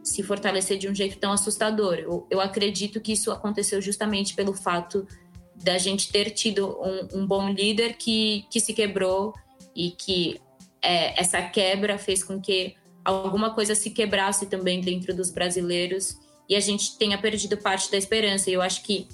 se 0.03 0.23
fortalecer 0.23 0.77
de 0.77 0.89
um 0.89 0.95
jeito 0.95 1.17
tão 1.17 1.31
assustador. 1.31 1.95
Eu, 1.95 2.27
eu 2.29 2.41
acredito 2.41 2.99
que 2.99 3.13
isso 3.13 3.31
aconteceu 3.31 3.81
justamente 3.81 4.33
pelo 4.33 4.53
fato 4.53 5.07
da 5.55 5.77
gente 5.77 6.11
ter 6.11 6.31
tido 6.31 6.77
um, 6.81 7.19
um 7.19 7.27
bom 7.27 7.49
líder 7.49 7.95
que, 7.97 8.45
que 8.49 8.59
se 8.59 8.73
quebrou 8.73 9.33
e 9.75 9.91
que 9.91 10.39
é, 10.81 11.19
essa 11.19 11.41
quebra 11.41 11.97
fez 11.97 12.23
com 12.23 12.41
que 12.41 12.75
alguma 13.05 13.53
coisa 13.53 13.75
se 13.75 13.91
quebrasse 13.91 14.47
também 14.47 14.81
dentro 14.81 15.15
dos 15.15 15.29
brasileiros 15.29 16.17
e 16.49 16.55
a 16.55 16.59
gente 16.59 16.97
tenha 16.97 17.17
perdido 17.17 17.57
parte 17.57 17.89
da 17.91 17.97
esperança. 17.97 18.49
E 18.49 18.53
eu 18.53 18.61
acho 18.61 18.83
que 18.83 19.07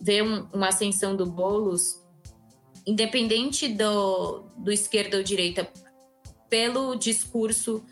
ver 0.00 0.22
um, 0.22 0.46
uma 0.52 0.68
ascensão 0.68 1.14
do 1.14 1.26
Boulos, 1.26 2.02
independente 2.86 3.68
do, 3.68 4.44
do 4.58 4.72
esquerda 4.72 5.18
ou 5.18 5.22
direita, 5.22 5.70
pelo 6.48 6.94
discurso 6.94 7.84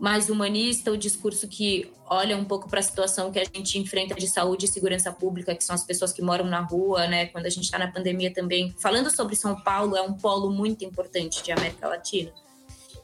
mais 0.00 0.30
humanista, 0.30 0.90
o 0.90 0.96
discurso 0.96 1.46
que 1.46 1.92
olha 2.08 2.34
um 2.34 2.44
pouco 2.44 2.70
para 2.70 2.80
a 2.80 2.82
situação 2.82 3.30
que 3.30 3.38
a 3.38 3.44
gente 3.44 3.78
enfrenta 3.78 4.14
de 4.14 4.26
saúde 4.26 4.64
e 4.64 4.68
segurança 4.68 5.12
pública, 5.12 5.54
que 5.54 5.62
são 5.62 5.74
as 5.74 5.84
pessoas 5.84 6.10
que 6.10 6.22
moram 6.22 6.46
na 6.46 6.60
rua, 6.60 7.06
né? 7.06 7.26
Quando 7.26 7.44
a 7.44 7.50
gente 7.50 7.64
está 7.64 7.78
na 7.78 7.92
pandemia 7.92 8.32
também. 8.32 8.74
Falando 8.78 9.14
sobre 9.14 9.36
São 9.36 9.54
Paulo, 9.60 9.94
é 9.94 10.00
um 10.00 10.14
polo 10.14 10.50
muito 10.50 10.86
importante 10.86 11.42
de 11.42 11.52
América 11.52 11.86
Latina. 11.86 12.32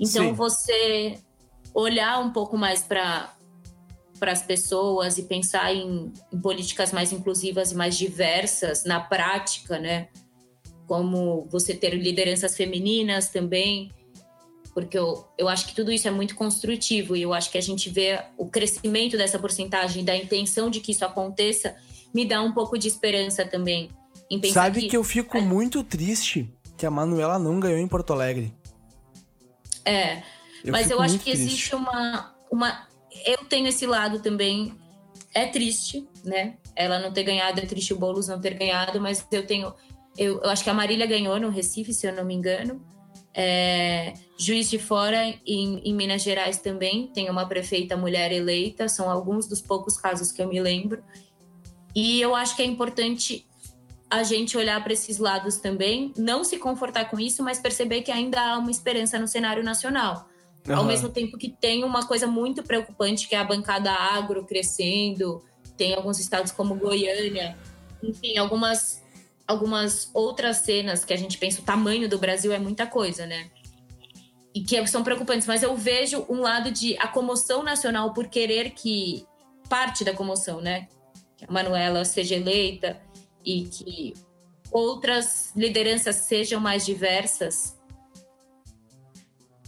Então, 0.00 0.24
Sim. 0.24 0.32
você 0.32 1.18
olhar 1.74 2.18
um 2.18 2.32
pouco 2.32 2.56
mais 2.56 2.82
para 2.82 3.30
para 4.18 4.32
as 4.32 4.40
pessoas 4.42 5.18
e 5.18 5.24
pensar 5.24 5.74
em, 5.74 6.10
em, 6.32 6.40
políticas 6.40 6.90
mais 6.90 7.12
inclusivas 7.12 7.72
e 7.72 7.74
mais 7.74 7.98
diversas 7.98 8.82
na 8.86 8.98
prática, 8.98 9.78
né? 9.78 10.08
Como 10.86 11.46
você 11.50 11.74
ter 11.74 11.94
lideranças 11.94 12.56
femininas 12.56 13.28
também, 13.28 13.92
porque 14.76 14.99
eu, 14.99 15.26
eu 15.38 15.49
acho 15.49 15.66
que 15.66 15.75
tudo 15.75 15.90
isso 15.90 16.06
é 16.06 16.11
muito 16.11 16.35
construtivo 16.35 17.16
e 17.16 17.23
eu 17.23 17.33
acho 17.33 17.50
que 17.50 17.56
a 17.56 17.62
gente 17.62 17.88
vê 17.88 18.23
o 18.37 18.47
crescimento 18.47 19.16
dessa 19.16 19.38
porcentagem, 19.38 20.04
da 20.04 20.14
intenção 20.14 20.68
de 20.68 20.80
que 20.80 20.92
isso 20.92 21.02
aconteça, 21.02 21.75
me 22.12 22.26
dá 22.26 22.42
um 22.42 22.52
pouco 22.52 22.76
de 22.76 22.87
esperança 22.87 23.47
também. 23.47 23.88
Sabe 24.52 24.83
que, 24.83 24.88
que 24.88 24.97
eu 24.99 25.02
fico 25.02 25.40
muito 25.40 25.83
triste 25.83 26.52
que 26.76 26.85
a 26.85 26.90
Manuela 26.90 27.38
não 27.38 27.59
ganhou 27.59 27.78
em 27.78 27.88
Porto 27.88 28.12
Alegre. 28.12 28.52
É, 29.83 30.18
eu 30.62 30.73
mas 30.73 30.90
eu 30.90 31.00
acho 31.00 31.21
que 31.21 31.30
triste. 31.30 31.47
existe 31.47 31.75
uma, 31.75 32.35
uma 32.52 32.87
eu 33.25 33.47
tenho 33.47 33.68
esse 33.68 33.87
lado 33.87 34.21
também. 34.21 34.75
É 35.33 35.47
triste, 35.47 36.06
né? 36.23 36.59
Ela 36.75 36.99
não 36.99 37.14
ter 37.14 37.23
ganhado, 37.23 37.61
é 37.61 37.64
triste 37.64 37.95
o 37.95 37.99
Boulos 37.99 38.28
não 38.28 38.38
ter 38.38 38.52
ganhado, 38.52 39.00
mas 39.00 39.26
eu 39.33 39.47
tenho. 39.47 39.73
Eu, 40.18 40.42
eu 40.42 40.50
acho 40.50 40.62
que 40.62 40.68
a 40.68 40.75
Marília 40.75 41.06
ganhou 41.06 41.40
no 41.40 41.49
Recife, 41.49 41.95
se 41.95 42.06
eu 42.06 42.14
não 42.14 42.26
me 42.26 42.35
engano. 42.35 42.85
É, 43.38 44.14
Juiz 44.38 44.71
de 44.71 44.78
Fora, 44.78 45.23
em, 45.47 45.81
em 45.85 45.95
Minas 45.95 46.23
Gerais 46.23 46.57
também, 46.57 47.07
tem 47.09 47.28
uma 47.28 47.47
prefeita 47.47 47.95
mulher 47.97 48.33
eleita, 48.33 48.88
são 48.88 49.11
alguns 49.11 49.47
dos 49.47 49.61
poucos 49.61 49.99
casos 49.99 50.33
que 50.33 50.40
eu 50.40 50.49
me 50.49 50.59
lembro. 50.59 51.05
E 51.95 52.21
eu 52.21 52.35
acho 52.35 52.57
que 52.57 52.62
é 52.62 52.64
importante 52.64 53.47
a 54.11 54.23
gente 54.23 54.57
olhar 54.57 54.83
para 54.83 54.93
esses 54.93 55.19
lados 55.19 55.59
também, 55.59 56.12
não 56.16 56.45
se 56.45 56.59
confortar 56.59 57.11
com 57.11 57.19
isso, 57.19 57.43
mas 57.43 57.59
perceber 57.59 58.02
que 58.02 58.11
ainda 58.11 58.40
há 58.40 58.59
uma 58.59 58.71
esperança 58.71 59.19
no 59.19 59.28
cenário 59.28 59.62
nacional. 59.62 60.28
Uhum. 60.66 60.76
Ao 60.76 60.85
mesmo 60.85 61.09
tempo 61.09 61.37
que 61.37 61.50
tem 61.50 61.85
uma 61.85 62.07
coisa 62.07 62.26
muito 62.26 62.62
preocupante, 62.62 63.28
que 63.28 63.35
é 63.35 63.38
a 63.38 63.45
bancada 63.45 63.90
agro 63.93 64.45
crescendo, 64.45 65.43
tem 65.76 65.95
alguns 65.95 66.19
estados 66.19 66.52
como 66.52 66.75
Goiânia, 66.76 67.57
enfim, 68.02 68.38
algumas, 68.38 69.02
algumas 69.46 70.10
outras 70.12 70.58
cenas 70.58 71.04
que 71.04 71.12
a 71.12 71.16
gente 71.16 71.38
pensa, 71.38 71.60
o 71.60 71.64
tamanho 71.64 72.08
do 72.08 72.18
Brasil 72.18 72.52
é 72.52 72.58
muita 72.58 72.86
coisa, 72.86 73.26
né? 73.26 73.50
E 74.54 74.62
que 74.62 74.86
são 74.86 75.04
preocupantes, 75.04 75.46
mas 75.46 75.62
eu 75.62 75.76
vejo 75.76 76.24
um 76.28 76.40
lado 76.40 76.70
de 76.70 76.96
a 76.98 77.06
comoção 77.06 77.62
nacional 77.62 78.12
por 78.12 78.28
querer 78.28 78.70
que 78.70 79.26
parte 79.68 80.04
da 80.04 80.14
comoção, 80.14 80.60
né? 80.60 80.88
Que 81.36 81.44
a 81.44 81.52
Manuela 81.52 82.04
seja 82.04 82.34
eleita 82.34 83.00
e 83.44 83.64
que 83.64 84.14
outras 84.70 85.52
lideranças 85.54 86.16
sejam 86.16 86.60
mais 86.60 86.84
diversas 86.84 87.76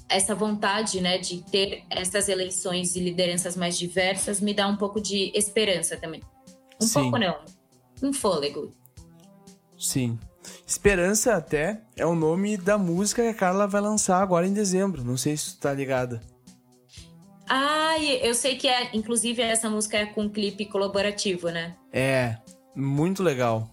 essa 0.08 0.35
vontade 0.35 1.00
né, 1.00 1.18
de 1.18 1.42
ter 1.42 1.85
essas 1.90 2.28
eleições 2.28 2.97
e 2.97 3.00
lideranças 3.00 3.56
mais 3.56 3.76
diversas 3.76 4.40
me 4.40 4.54
dá 4.54 4.66
um 4.66 4.76
pouco 4.76 5.00
de 5.00 5.30
esperança 5.35 5.97
também. 5.97 6.23
Um 6.80 6.87
Sim. 6.87 7.02
pouco 7.02 7.18
não, 7.18 7.44
um 8.02 8.12
fôlego. 8.12 8.75
Sim. 9.78 10.18
Esperança 10.66 11.35
até 11.35 11.80
é 11.97 12.04
o 12.04 12.14
nome 12.14 12.56
da 12.56 12.76
música 12.76 13.23
que 13.23 13.28
a 13.28 13.35
Carla 13.35 13.66
vai 13.66 13.80
lançar 13.80 14.20
agora 14.20 14.47
em 14.47 14.52
dezembro. 14.52 15.04
Não 15.04 15.16
sei 15.16 15.37
se 15.37 15.54
tu 15.54 15.61
tá 15.61 15.73
ligada. 15.73 16.20
Ah, 17.49 17.97
eu 17.99 18.35
sei 18.35 18.56
que 18.56 18.68
é, 18.68 18.90
inclusive 18.94 19.40
essa 19.40 19.70
música 19.70 19.97
é 19.97 20.06
com 20.06 20.23
um 20.23 20.28
clipe 20.28 20.66
colaborativo, 20.66 21.49
né? 21.49 21.76
É, 21.92 22.37
muito 22.75 23.23
legal. 23.23 23.70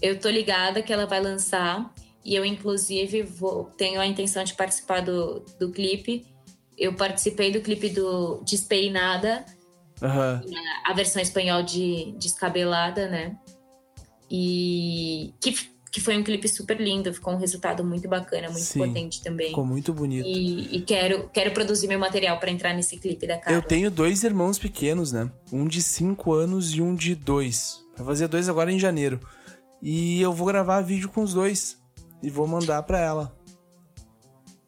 Eu 0.00 0.18
tô 0.18 0.28
ligada 0.28 0.80
que 0.80 0.92
ela 0.92 1.06
vai 1.06 1.20
lançar. 1.20 1.92
E 2.24 2.34
eu, 2.34 2.44
inclusive, 2.44 3.22
vou, 3.22 3.64
tenho 3.76 4.00
a 4.00 4.06
intenção 4.06 4.44
de 4.44 4.54
participar 4.54 5.00
do, 5.00 5.40
do 5.58 5.70
clipe. 5.70 6.26
Eu 6.76 6.94
participei 6.94 7.50
do 7.50 7.60
clipe 7.60 7.88
do 7.88 8.42
Despeinada, 8.44 9.44
uhum. 10.00 10.54
a 10.84 10.92
versão 10.92 11.20
espanhol 11.20 11.62
de 11.62 12.14
Descabelada, 12.18 13.08
né? 13.08 13.36
E 14.30 15.34
que, 15.40 15.54
que 15.90 16.00
foi 16.00 16.16
um 16.18 16.22
clipe 16.22 16.48
super 16.48 16.80
lindo, 16.80 17.12
ficou 17.12 17.34
um 17.34 17.38
resultado 17.38 17.84
muito 17.84 18.08
bacana, 18.08 18.48
muito 18.48 18.64
Sim, 18.64 18.80
potente 18.80 19.22
também. 19.22 19.48
Ficou 19.48 19.64
muito 19.64 19.92
bonito. 19.92 20.26
E, 20.26 20.76
e 20.76 20.82
quero, 20.82 21.28
quero 21.32 21.52
produzir 21.52 21.88
meu 21.88 21.98
material 21.98 22.38
para 22.38 22.50
entrar 22.50 22.74
nesse 22.74 22.98
clipe 22.98 23.26
da 23.26 23.38
Carla. 23.38 23.58
Eu 23.58 23.62
tenho 23.62 23.90
dois 23.90 24.22
irmãos 24.22 24.58
pequenos, 24.58 25.12
né? 25.12 25.30
Um 25.52 25.66
de 25.66 25.82
5 25.82 26.32
anos 26.32 26.74
e 26.74 26.82
um 26.82 26.94
de 26.94 27.14
2. 27.14 27.88
Vai 27.96 28.06
fazer 28.06 28.28
dois 28.28 28.48
agora 28.48 28.70
em 28.70 28.78
janeiro. 28.78 29.20
E 29.82 30.20
eu 30.20 30.32
vou 30.32 30.46
gravar 30.46 30.80
vídeo 30.80 31.08
com 31.08 31.22
os 31.22 31.34
dois 31.34 31.78
e 32.22 32.30
vou 32.30 32.46
mandar 32.46 32.82
para 32.84 33.00
ela. 33.00 33.36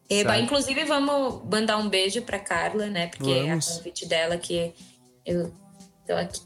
Eba, 0.09 0.37
inclusive 0.37 0.83
vamos 0.83 1.41
mandar 1.49 1.77
um 1.77 1.87
beijo 1.87 2.21
para 2.23 2.37
Carla, 2.37 2.87
né? 2.87 3.07
Porque 3.07 3.33
vamos. 3.33 3.67
é 3.67 3.71
a 3.71 3.77
convite 3.77 4.05
dela 4.05 4.37
que 4.37 4.73
eu 5.25 5.53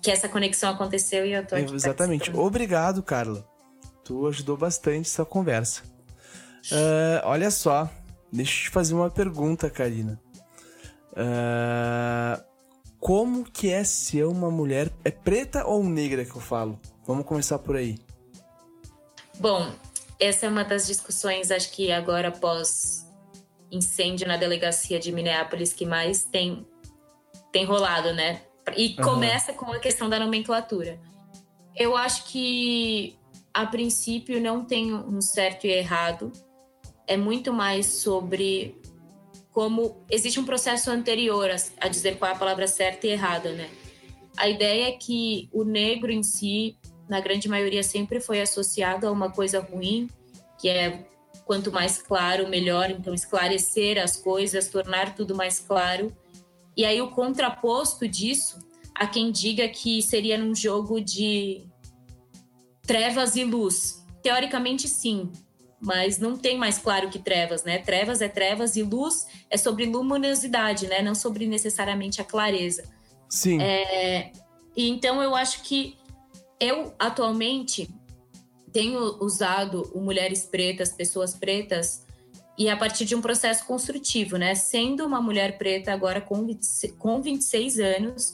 que 0.01 0.11
essa 0.11 0.27
conexão 0.29 0.71
aconteceu 0.71 1.25
e 1.25 1.33
eu 1.33 1.45
tô 1.45 1.55
aqui. 1.55 1.73
Exatamente. 1.73 2.31
Obrigado, 2.35 3.01
Carla. 3.03 3.47
Tu 4.03 4.27
ajudou 4.27 4.57
bastante 4.57 5.07
essa 5.07 5.25
conversa. 5.25 5.83
Uh, 6.71 7.21
olha 7.23 7.51
só, 7.51 7.89
deixa 8.31 8.59
eu 8.59 8.63
te 8.65 8.69
fazer 8.69 8.93
uma 8.93 9.09
pergunta, 9.09 9.69
Karina. 9.69 10.19
Uh, 11.11 12.43
como 12.99 13.43
que 13.43 13.69
é 13.69 13.83
ser 13.83 14.25
uma 14.25 14.49
mulher. 14.49 14.91
É 15.03 15.11
preta 15.11 15.65
ou 15.65 15.83
negra 15.83 16.25
que 16.25 16.35
eu 16.35 16.41
falo? 16.41 16.79
Vamos 17.05 17.25
começar 17.25 17.59
por 17.59 17.75
aí. 17.75 17.99
Bom, 19.39 19.71
essa 20.19 20.45
é 20.45 20.49
uma 20.49 20.63
das 20.63 20.87
discussões, 20.87 21.51
acho 21.51 21.71
que 21.71 21.91
agora 21.91 22.29
após 22.29 23.05
incêndio 23.71 24.27
na 24.27 24.37
delegacia 24.37 24.99
de 24.99 25.11
Minneapolis 25.11 25.73
que 25.73 25.85
mais 25.85 26.23
tem 26.23 26.65
tem 27.51 27.63
rolado, 27.63 28.13
né? 28.13 28.41
E 28.75 28.95
uhum. 28.97 29.03
começa 29.03 29.53
com 29.53 29.71
a 29.71 29.79
questão 29.79 30.09
da 30.09 30.19
nomenclatura. 30.19 30.99
Eu 31.75 31.95
acho 31.95 32.25
que 32.25 33.17
a 33.53 33.65
princípio 33.65 34.41
não 34.41 34.63
tem 34.63 34.93
um 34.93 35.21
certo 35.21 35.65
e 35.65 35.71
errado. 35.71 36.31
É 37.07 37.17
muito 37.17 37.53
mais 37.53 37.85
sobre 37.85 38.79
como 39.51 40.03
existe 40.09 40.39
um 40.39 40.45
processo 40.45 40.89
anterior 40.89 41.49
a, 41.49 41.55
a 41.81 41.87
dizer 41.87 42.17
qual 42.17 42.31
é 42.31 42.33
a 42.33 42.37
palavra 42.37 42.67
certa 42.67 43.07
e 43.07 43.11
errada, 43.11 43.51
né? 43.51 43.69
A 44.37 44.49
ideia 44.49 44.89
é 44.89 44.91
que 44.91 45.49
o 45.53 45.63
negro 45.63 46.11
em 46.11 46.23
si 46.23 46.77
na 47.07 47.19
grande 47.19 47.47
maioria, 47.47 47.83
sempre 47.83 48.19
foi 48.19 48.41
associado 48.41 49.07
a 49.07 49.11
uma 49.11 49.31
coisa 49.31 49.59
ruim, 49.59 50.09
que 50.59 50.69
é 50.69 51.05
quanto 51.45 51.71
mais 51.71 52.01
claro, 52.01 52.47
melhor. 52.47 52.89
Então, 52.89 53.13
esclarecer 53.13 54.01
as 54.01 54.17
coisas, 54.17 54.69
tornar 54.69 55.15
tudo 55.15 55.35
mais 55.35 55.59
claro. 55.59 56.11
E 56.75 56.83
aí, 56.83 57.01
o 57.01 57.11
contraposto 57.11 58.07
disso, 58.07 58.59
há 58.93 59.07
quem 59.07 59.31
diga 59.31 59.67
que 59.69 60.01
seria 60.01 60.37
num 60.37 60.53
jogo 60.53 60.99
de 60.99 61.65
trevas 62.85 63.35
e 63.35 63.43
luz. 63.43 64.05
Teoricamente, 64.21 64.87
sim, 64.87 65.31
mas 65.79 66.17
não 66.17 66.35
tem 66.35 66.57
mais 66.57 66.77
claro 66.77 67.09
que 67.09 67.19
trevas, 67.19 67.63
né? 67.63 67.77
Trevas 67.79 68.21
é 68.21 68.27
trevas 68.27 68.75
e 68.75 68.83
luz 68.83 69.27
é 69.49 69.57
sobre 69.57 69.85
luminosidade, 69.85 70.87
né? 70.87 71.01
Não 71.01 71.13
sobre 71.13 71.45
necessariamente 71.45 72.21
a 72.21 72.23
clareza. 72.23 72.83
Sim. 73.29 73.61
É, 73.61 74.31
então, 74.75 75.21
eu 75.21 75.35
acho 75.35 75.61
que 75.63 75.97
eu, 76.59 76.93
atualmente, 76.97 77.89
tenho 78.71 79.23
usado 79.23 79.89
o 79.93 80.01
Mulheres 80.01 80.45
Pretas, 80.45 80.91
Pessoas 80.91 81.33
Pretas, 81.33 82.04
e 82.57 82.69
a 82.69 82.77
partir 82.77 83.05
de 83.05 83.15
um 83.15 83.21
processo 83.21 83.65
construtivo, 83.65 84.37
né? 84.37 84.55
Sendo 84.55 85.05
uma 85.05 85.21
mulher 85.21 85.57
preta 85.57 85.91
agora 85.91 86.21
com, 86.21 86.47
com 86.97 87.21
26 87.21 87.79
anos, 87.79 88.33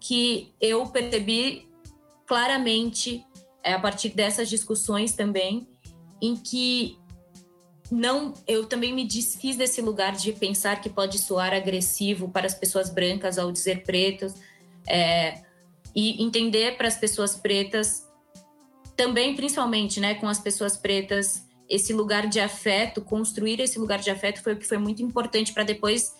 que 0.00 0.52
eu 0.60 0.86
percebi 0.86 1.68
claramente, 2.26 3.24
é, 3.62 3.72
a 3.72 3.80
partir 3.80 4.10
dessas 4.10 4.48
discussões 4.48 5.12
também, 5.12 5.66
em 6.20 6.36
que 6.36 6.98
não, 7.90 8.34
eu 8.46 8.66
também 8.66 8.92
me 8.92 9.06
desfiz 9.06 9.56
desse 9.56 9.80
lugar 9.80 10.12
de 10.12 10.32
pensar 10.32 10.80
que 10.80 10.90
pode 10.90 11.18
soar 11.18 11.54
agressivo 11.54 12.28
para 12.28 12.46
as 12.46 12.54
pessoas 12.54 12.90
brancas 12.90 13.38
ao 13.38 13.50
dizer 13.50 13.84
pretos. 13.84 14.34
É, 14.86 15.42
e 15.94 16.22
entender 16.22 16.76
para 16.76 16.86
as 16.86 16.96
pessoas 16.96 17.34
pretas 17.34 18.06
também 18.94 19.34
principalmente, 19.36 20.00
né, 20.00 20.14
com 20.14 20.26
as 20.26 20.38
pessoas 20.38 20.76
pretas, 20.76 21.45
esse 21.68 21.92
lugar 21.92 22.26
de 22.26 22.40
afeto, 22.40 23.00
construir 23.00 23.60
esse 23.60 23.78
lugar 23.78 23.98
de 23.98 24.10
afeto 24.10 24.42
foi 24.42 24.54
o 24.54 24.56
que 24.56 24.66
foi 24.66 24.78
muito 24.78 25.02
importante 25.02 25.52
para 25.52 25.64
depois 25.64 26.14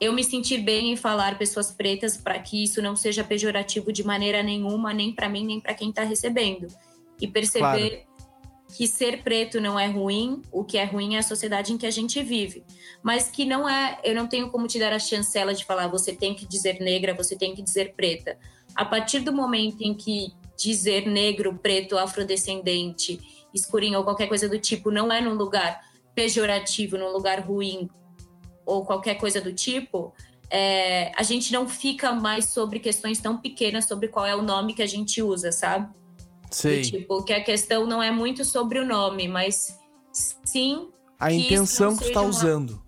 eu 0.00 0.12
me 0.12 0.24
sentir 0.24 0.58
bem 0.58 0.92
em 0.92 0.96
falar 0.96 1.36
pessoas 1.36 1.70
pretas 1.70 2.16
para 2.16 2.38
que 2.38 2.62
isso 2.64 2.80
não 2.80 2.96
seja 2.96 3.22
pejorativo 3.22 3.92
de 3.92 4.02
maneira 4.02 4.42
nenhuma, 4.42 4.94
nem 4.94 5.12
para 5.12 5.28
mim, 5.28 5.44
nem 5.44 5.60
para 5.60 5.74
quem 5.74 5.90
está 5.90 6.02
recebendo. 6.02 6.68
E 7.20 7.26
perceber 7.26 7.90
claro. 7.90 8.74
que 8.74 8.86
ser 8.86 9.22
preto 9.22 9.60
não 9.60 9.78
é 9.78 9.86
ruim, 9.86 10.40
o 10.50 10.64
que 10.64 10.78
é 10.78 10.84
ruim 10.84 11.16
é 11.16 11.18
a 11.18 11.22
sociedade 11.22 11.72
em 11.72 11.76
que 11.76 11.84
a 11.84 11.90
gente 11.90 12.22
vive. 12.22 12.64
Mas 13.02 13.30
que 13.30 13.44
não 13.44 13.68
é, 13.68 14.00
eu 14.02 14.14
não 14.14 14.26
tenho 14.26 14.48
como 14.50 14.66
te 14.66 14.78
dar 14.78 14.92
a 14.94 14.98
chancela 14.98 15.52
de 15.52 15.66
falar, 15.66 15.88
você 15.88 16.14
tem 16.14 16.34
que 16.34 16.46
dizer 16.46 16.80
negra, 16.80 17.12
você 17.12 17.36
tem 17.36 17.54
que 17.54 17.60
dizer 17.60 17.92
preta 17.94 18.38
a 18.74 18.84
partir 18.84 19.20
do 19.20 19.32
momento 19.32 19.82
em 19.82 19.94
que 19.94 20.32
dizer 20.56 21.06
negro, 21.06 21.58
preto, 21.60 21.96
afrodescendente, 21.96 23.20
escurinho 23.54 23.98
ou 23.98 24.04
qualquer 24.04 24.26
coisa 24.26 24.48
do 24.48 24.58
tipo 24.58 24.90
não 24.90 25.12
é 25.12 25.20
num 25.20 25.34
lugar 25.34 25.80
pejorativo, 26.14 26.98
num 26.98 27.12
lugar 27.12 27.40
ruim 27.40 27.88
ou 28.64 28.84
qualquer 28.84 29.16
coisa 29.16 29.40
do 29.40 29.52
tipo, 29.52 30.12
é, 30.50 31.12
a 31.16 31.22
gente 31.22 31.52
não 31.52 31.68
fica 31.68 32.12
mais 32.12 32.46
sobre 32.46 32.78
questões 32.78 33.20
tão 33.20 33.38
pequenas 33.38 33.86
sobre 33.86 34.08
qual 34.08 34.26
é 34.26 34.34
o 34.34 34.42
nome 34.42 34.74
que 34.74 34.82
a 34.82 34.86
gente 34.86 35.22
usa, 35.22 35.52
sabe? 35.52 35.92
Sei. 36.50 36.80
E, 36.80 36.82
tipo, 36.82 37.22
que 37.22 37.32
a 37.32 37.42
questão 37.42 37.86
não 37.86 38.02
é 38.02 38.10
muito 38.10 38.44
sobre 38.44 38.78
o 38.78 38.86
nome, 38.86 39.28
mas 39.28 39.78
sim. 40.12 40.88
A 41.18 41.32
intenção 41.32 41.96
que 41.96 42.04
tu 42.04 42.12
tá 42.12 42.20
uma... 42.20 42.30
usando. 42.30 42.82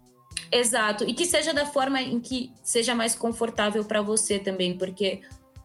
Exato. 0.51 1.05
E 1.05 1.15
que 1.15 1.25
seja 1.25 1.55
da 1.55 1.65
forma 1.65 2.01
em 2.03 2.21
que 2.21 2.53
seja 2.63 2.95
mais 2.95 3.15
confortável 3.15 3.85
para 3.85 4.03
você 4.03 4.39
também, 4.39 4.77
porque 4.77 5.21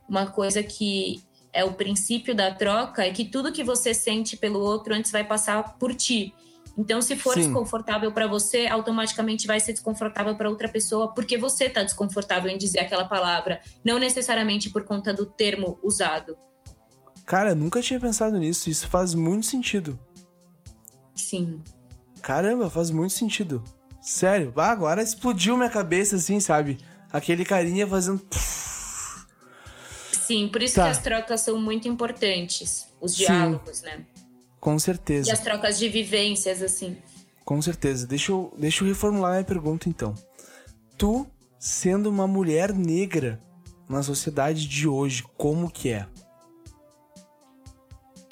uma 0.07 0.27
coisa 0.27 0.63
que 0.63 1.21
é 1.57 1.65
o 1.65 1.73
princípio 1.73 2.35
da 2.35 2.53
troca 2.53 3.03
é 3.03 3.11
que 3.11 3.25
tudo 3.25 3.51
que 3.51 3.63
você 3.63 3.91
sente 3.91 4.37
pelo 4.37 4.59
outro 4.59 4.93
antes 4.93 5.11
vai 5.11 5.23
passar 5.23 5.75
por 5.79 5.95
ti. 5.95 6.31
Então, 6.77 7.01
se 7.01 7.15
for 7.15 7.33
Sim. 7.33 7.41
desconfortável 7.41 8.11
para 8.11 8.27
você, 8.27 8.67
automaticamente 8.67 9.47
vai 9.47 9.59
ser 9.59 9.73
desconfortável 9.73 10.35
para 10.35 10.47
outra 10.47 10.69
pessoa, 10.69 11.11
porque 11.15 11.35
você 11.35 11.65
está 11.65 11.81
desconfortável 11.81 12.51
em 12.51 12.59
dizer 12.59 12.79
aquela 12.81 13.05
palavra, 13.05 13.59
não 13.83 13.97
necessariamente 13.97 14.69
por 14.69 14.83
conta 14.83 15.11
do 15.11 15.25
termo 15.25 15.79
usado. 15.81 16.37
Cara, 17.25 17.55
nunca 17.55 17.81
tinha 17.81 17.99
pensado 17.99 18.37
nisso. 18.37 18.69
Isso 18.69 18.87
faz 18.87 19.15
muito 19.15 19.47
sentido. 19.47 19.99
Sim. 21.15 21.63
Caramba, 22.21 22.69
faz 22.69 22.91
muito 22.91 23.13
sentido. 23.13 23.63
Sério, 23.99 24.53
agora 24.55 25.01
explodiu 25.01 25.57
minha 25.57 25.71
cabeça 25.71 26.17
assim, 26.17 26.39
sabe? 26.39 26.77
Aquele 27.11 27.43
carinha 27.43 27.87
fazendo. 27.87 28.21
Sim, 30.27 30.49
por 30.49 30.61
isso 30.61 30.75
tá. 30.75 30.83
que 30.83 30.89
as 30.89 31.01
trocas 31.01 31.39
são 31.39 31.57
muito 31.57 31.87
importantes. 31.87 32.87
Os 32.99 33.15
diálogos, 33.15 33.77
Sim. 33.77 33.85
né? 33.85 34.05
Com 34.59 34.77
certeza. 34.77 35.29
E 35.29 35.31
as 35.31 35.39
trocas 35.39 35.79
de 35.79 35.87
vivências, 35.87 36.61
assim. 36.61 36.97
Com 37.45 37.61
certeza. 37.61 38.05
Deixa 38.05 38.33
eu, 38.33 38.53
deixa 38.57 38.83
eu 38.83 38.89
reformular 38.89 39.31
minha 39.31 39.45
pergunta, 39.45 39.87
então. 39.87 40.13
Tu, 40.97 41.25
sendo 41.57 42.09
uma 42.09 42.27
mulher 42.27 42.73
negra 42.73 43.41
na 43.87 44.03
sociedade 44.03 44.67
de 44.67 44.85
hoje, 44.85 45.23
como 45.37 45.71
que 45.71 45.91
é? 45.91 46.05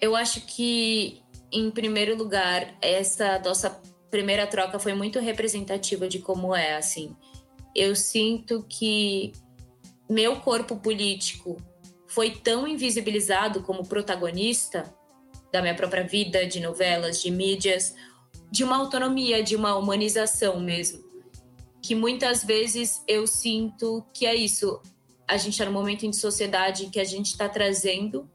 Eu 0.02 0.18
acho 0.18 0.42
que, 0.42 1.22
em 1.50 1.72
primeiro 1.72 2.18
lugar, 2.18 2.76
essa 2.82 3.40
nossa 3.40 3.82
primeira 4.12 4.46
troca 4.46 4.78
foi 4.80 4.94
muito 4.94 5.18
representativa 5.20 6.10
de 6.10 6.20
como 6.20 6.54
é, 6.54 6.76
assim. 6.76 7.16
Eu 7.74 7.96
sinto 7.96 8.66
que 8.68 9.32
meu 10.10 10.42
corpo 10.42 10.76
político 10.76 11.56
foi 12.16 12.32
tão 12.32 12.66
invisibilizado 12.66 13.62
como 13.62 13.86
protagonista 13.86 14.96
da 15.52 15.62
minha 15.62 15.76
própria 15.76 16.02
vida, 16.02 16.48
de 16.48 16.62
novelas, 16.62 17.22
de 17.22 17.30
mídias, 17.30 17.94
de 18.50 18.64
uma 18.64 18.78
autonomia, 18.78 19.44
de 19.44 19.54
uma 19.54 19.76
humanização 19.76 20.58
mesmo. 20.62 21.04
Que 21.82 21.94
muitas 21.94 22.42
vezes 22.42 23.04
eu 23.06 23.28
sinto 23.28 24.02
que 24.14 24.26
é 24.26 24.34
isso. 24.34 24.82
A 25.28 25.36
gente 25.36 25.52
está 25.52 25.66
num 25.66 25.74
momento 25.74 26.10
de 26.10 26.16
sociedade 26.16 26.86
que 26.88 27.02
a 27.02 27.04
gente 27.04 27.26
está 27.28 27.50
trazendo, 27.50 28.30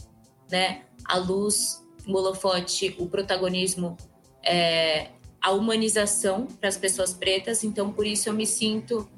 né, 0.50 0.82
a 1.06 1.16
luz, 1.16 1.82
o 2.06 2.12
holofote, 2.12 2.94
o 2.98 3.08
protagonismo, 3.08 3.96
é, 4.44 5.08
a 5.40 5.52
humanização 5.52 6.44
para 6.44 6.68
as 6.68 6.76
pessoas 6.76 7.14
pretas. 7.14 7.64
Então, 7.64 7.90
por 7.90 8.06
isso 8.06 8.28
eu 8.28 8.34
me 8.34 8.46
sinto 8.46 9.08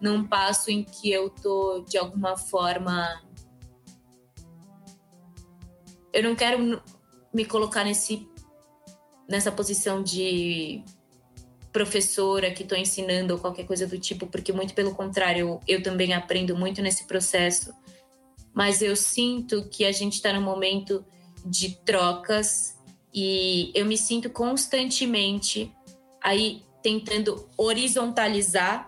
num 0.00 0.26
passo 0.26 0.72
em 0.72 0.82
que 0.82 1.08
eu 1.08 1.30
tô 1.30 1.84
de 1.88 1.96
alguma 1.96 2.36
forma 2.36 3.27
eu 6.12 6.22
não 6.22 6.34
quero 6.34 6.82
me 7.32 7.44
colocar 7.44 7.84
nesse, 7.84 8.28
nessa 9.28 9.52
posição 9.52 10.02
de 10.02 10.82
professora 11.72 12.50
que 12.50 12.62
estou 12.62 12.76
ensinando 12.78 13.34
ou 13.34 13.40
qualquer 13.40 13.64
coisa 13.64 13.86
do 13.86 13.98
tipo, 13.98 14.26
porque 14.26 14.52
muito 14.52 14.74
pelo 14.74 14.94
contrário, 14.94 15.40
eu, 15.40 15.60
eu 15.76 15.82
também 15.82 16.12
aprendo 16.12 16.56
muito 16.56 16.82
nesse 16.82 17.06
processo. 17.06 17.72
Mas 18.54 18.82
eu 18.82 18.96
sinto 18.96 19.68
que 19.68 19.84
a 19.84 19.92
gente 19.92 20.14
está 20.14 20.32
num 20.32 20.42
momento 20.42 21.04
de 21.44 21.76
trocas 21.84 22.76
e 23.14 23.70
eu 23.74 23.86
me 23.86 23.96
sinto 23.96 24.30
constantemente 24.30 25.72
aí 26.22 26.62
tentando 26.82 27.48
horizontalizar 27.56 28.86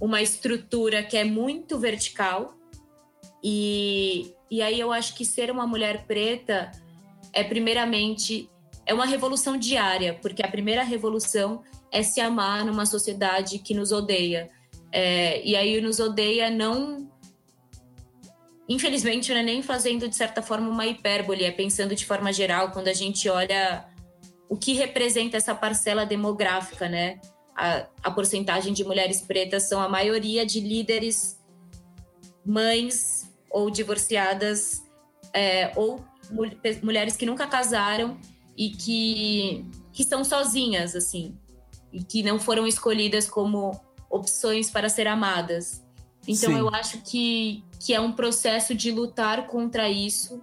uma 0.00 0.20
estrutura 0.20 1.02
que 1.02 1.16
é 1.16 1.24
muito 1.24 1.78
vertical. 1.78 2.54
E, 3.42 4.33
e 4.50 4.62
aí 4.62 4.78
eu 4.78 4.92
acho 4.92 5.14
que 5.14 5.24
ser 5.24 5.50
uma 5.50 5.66
mulher 5.66 6.04
preta 6.06 6.70
é 7.32 7.42
primeiramente 7.42 8.48
é 8.86 8.92
uma 8.92 9.06
revolução 9.06 9.56
diária, 9.56 10.18
porque 10.20 10.42
a 10.42 10.48
primeira 10.48 10.82
revolução 10.82 11.62
é 11.90 12.02
se 12.02 12.20
amar 12.20 12.64
numa 12.64 12.84
sociedade 12.84 13.58
que 13.58 13.72
nos 13.72 13.92
odeia. 13.92 14.50
É, 14.92 15.42
e 15.44 15.56
aí 15.56 15.80
nos 15.80 15.98
odeia 15.98 16.50
não 16.50 17.10
infelizmente 18.68 19.32
não 19.32 19.40
é 19.40 19.42
nem 19.42 19.62
fazendo 19.62 20.08
de 20.08 20.16
certa 20.16 20.40
forma 20.40 20.68
uma 20.68 20.86
hipérbole, 20.86 21.44
é 21.44 21.50
pensando 21.50 21.94
de 21.94 22.06
forma 22.06 22.32
geral 22.32 22.70
quando 22.70 22.88
a 22.88 22.92
gente 22.92 23.28
olha 23.28 23.86
o 24.48 24.56
que 24.56 24.72
representa 24.72 25.36
essa 25.36 25.54
parcela 25.54 26.06
demográfica, 26.06 26.88
né? 26.88 27.20
A, 27.56 27.86
a 28.02 28.10
porcentagem 28.10 28.72
de 28.72 28.84
mulheres 28.84 29.20
pretas 29.22 29.64
são 29.64 29.80
a 29.80 29.88
maioria 29.88 30.46
de 30.46 30.60
líderes, 30.60 31.40
mães 32.44 33.23
ou 33.54 33.70
divorciadas 33.70 34.82
é, 35.32 35.72
ou 35.76 36.04
mulheres 36.82 37.16
que 37.16 37.24
nunca 37.24 37.46
casaram 37.46 38.18
e 38.56 38.70
que, 38.70 39.64
que 39.92 40.02
estão 40.02 40.24
sozinhas, 40.24 40.96
assim, 40.96 41.38
e 41.92 42.02
que 42.02 42.24
não 42.24 42.40
foram 42.40 42.66
escolhidas 42.66 43.28
como 43.28 43.80
opções 44.10 44.70
para 44.70 44.88
ser 44.88 45.06
amadas. 45.06 45.84
Então, 46.26 46.50
Sim. 46.50 46.58
eu 46.58 46.68
acho 46.74 47.00
que, 47.02 47.62
que 47.78 47.94
é 47.94 48.00
um 48.00 48.10
processo 48.10 48.74
de 48.74 48.90
lutar 48.90 49.46
contra 49.46 49.88
isso 49.88 50.42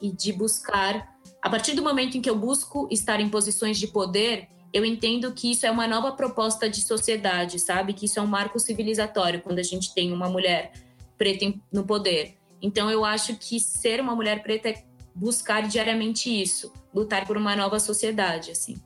e 0.00 0.10
de 0.10 0.32
buscar. 0.32 1.14
A 1.42 1.50
partir 1.50 1.74
do 1.74 1.82
momento 1.82 2.16
em 2.16 2.22
que 2.22 2.30
eu 2.30 2.36
busco 2.38 2.88
estar 2.90 3.20
em 3.20 3.28
posições 3.28 3.78
de 3.78 3.88
poder, 3.88 4.48
eu 4.72 4.82
entendo 4.82 5.30
que 5.32 5.50
isso 5.50 5.66
é 5.66 5.70
uma 5.70 5.86
nova 5.86 6.12
proposta 6.12 6.70
de 6.70 6.80
sociedade, 6.80 7.58
sabe? 7.58 7.92
Que 7.92 8.06
isso 8.06 8.18
é 8.18 8.22
um 8.22 8.26
marco 8.26 8.58
civilizatório 8.58 9.42
quando 9.42 9.58
a 9.58 9.62
gente 9.62 9.92
tem 9.92 10.10
uma 10.10 10.28
mulher 10.28 10.72
preta 11.18 11.52
no 11.70 11.84
poder. 11.84 12.36
Então, 12.60 12.90
eu 12.90 13.04
acho 13.04 13.36
que 13.36 13.60
ser 13.60 14.00
uma 14.00 14.14
mulher 14.14 14.42
preta 14.42 14.70
é 14.70 14.84
buscar 15.14 15.66
diariamente 15.66 16.30
isso, 16.30 16.72
lutar 16.94 17.26
por 17.26 17.36
uma 17.36 17.56
nova 17.56 17.80
sociedade, 17.80 18.50
assim. 18.50 18.76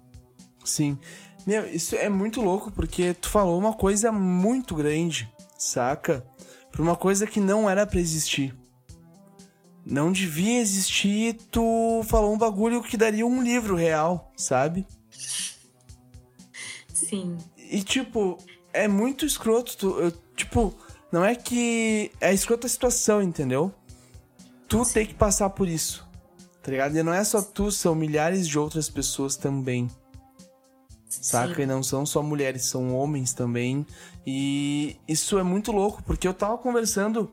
Sim. 0.64 0.98
Meu, 1.46 1.66
isso 1.66 1.96
é 1.96 2.08
muito 2.08 2.40
louco 2.40 2.70
porque 2.70 3.14
tu 3.14 3.28
falou 3.28 3.58
uma 3.58 3.72
coisa 3.72 4.12
muito 4.12 4.74
grande, 4.74 5.32
saca? 5.58 6.24
Pra 6.70 6.82
uma 6.82 6.94
coisa 6.94 7.26
que 7.26 7.40
não 7.40 7.68
era 7.68 7.86
para 7.86 7.98
existir. 7.98 8.54
Não 9.84 10.12
devia 10.12 10.60
existir, 10.60 11.34
tu 11.50 12.02
falou 12.04 12.32
um 12.32 12.38
bagulho 12.38 12.82
que 12.82 12.96
daria 12.96 13.26
um 13.26 13.42
livro 13.42 13.74
real, 13.74 14.30
sabe? 14.36 14.86
Sim. 16.92 17.36
E 17.56 17.82
tipo, 17.82 18.36
é 18.72 18.86
muito 18.86 19.24
escroto, 19.24 19.76
tu, 19.76 19.98
eu, 19.98 20.12
tipo, 20.36 20.76
não 21.12 21.24
é 21.24 21.34
que 21.34 22.10
é 22.20 22.32
escrota 22.32 22.66
a 22.66 22.70
situação, 22.70 23.22
entendeu? 23.22 23.72
Tu 24.68 24.84
Sim. 24.84 24.92
tem 24.92 25.06
que 25.06 25.14
passar 25.14 25.50
por 25.50 25.68
isso. 25.68 26.08
Tá 26.62 26.70
ligado? 26.70 26.96
E 26.96 27.02
não 27.02 27.12
é 27.12 27.24
só 27.24 27.40
tu, 27.40 27.70
são 27.70 27.94
milhares 27.94 28.46
de 28.46 28.58
outras 28.58 28.88
pessoas 28.88 29.36
também. 29.36 29.88
Saca? 31.08 31.54
Sim. 31.54 31.62
E 31.62 31.66
não 31.66 31.82
são 31.82 32.06
só 32.06 32.22
mulheres, 32.22 32.66
são 32.66 32.94
homens 32.94 33.32
também. 33.32 33.86
E 34.26 34.96
isso 35.08 35.38
é 35.38 35.42
muito 35.42 35.72
louco, 35.72 36.02
porque 36.02 36.28
eu 36.28 36.34
tava 36.34 36.58
conversando 36.58 37.32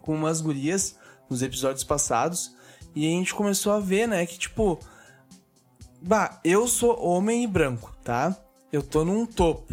com 0.00 0.14
umas 0.14 0.40
gurias 0.40 0.96
nos 1.28 1.42
episódios 1.42 1.84
passados 1.84 2.54
e 2.94 3.06
a 3.06 3.10
gente 3.10 3.34
começou 3.34 3.72
a 3.72 3.80
ver, 3.80 4.06
né, 4.06 4.24
que 4.26 4.38
tipo. 4.38 4.78
Bah, 6.00 6.40
eu 6.44 6.66
sou 6.66 7.00
homem 7.00 7.44
e 7.44 7.46
branco, 7.46 7.96
tá? 8.02 8.36
Eu 8.72 8.82
tô 8.82 9.04
num 9.04 9.24
topo. 9.24 9.72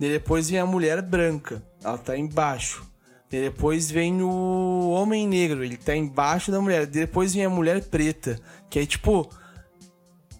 E 0.00 0.08
depois 0.08 0.48
vem 0.48 0.58
a 0.58 0.66
mulher 0.66 1.02
branca, 1.02 1.62
ela 1.82 1.98
tá 1.98 2.16
embaixo. 2.16 2.90
E 3.30 3.40
depois 3.40 3.90
vem 3.90 4.22
o 4.22 4.90
homem 4.90 5.26
negro, 5.26 5.64
ele 5.64 5.76
tá 5.76 5.96
embaixo 5.96 6.50
da 6.50 6.60
mulher. 6.60 6.86
Depois 6.86 7.34
vem 7.34 7.46
a 7.46 7.50
mulher 7.50 7.82
preta, 7.84 8.38
que 8.68 8.78
é 8.78 8.86
tipo. 8.86 9.28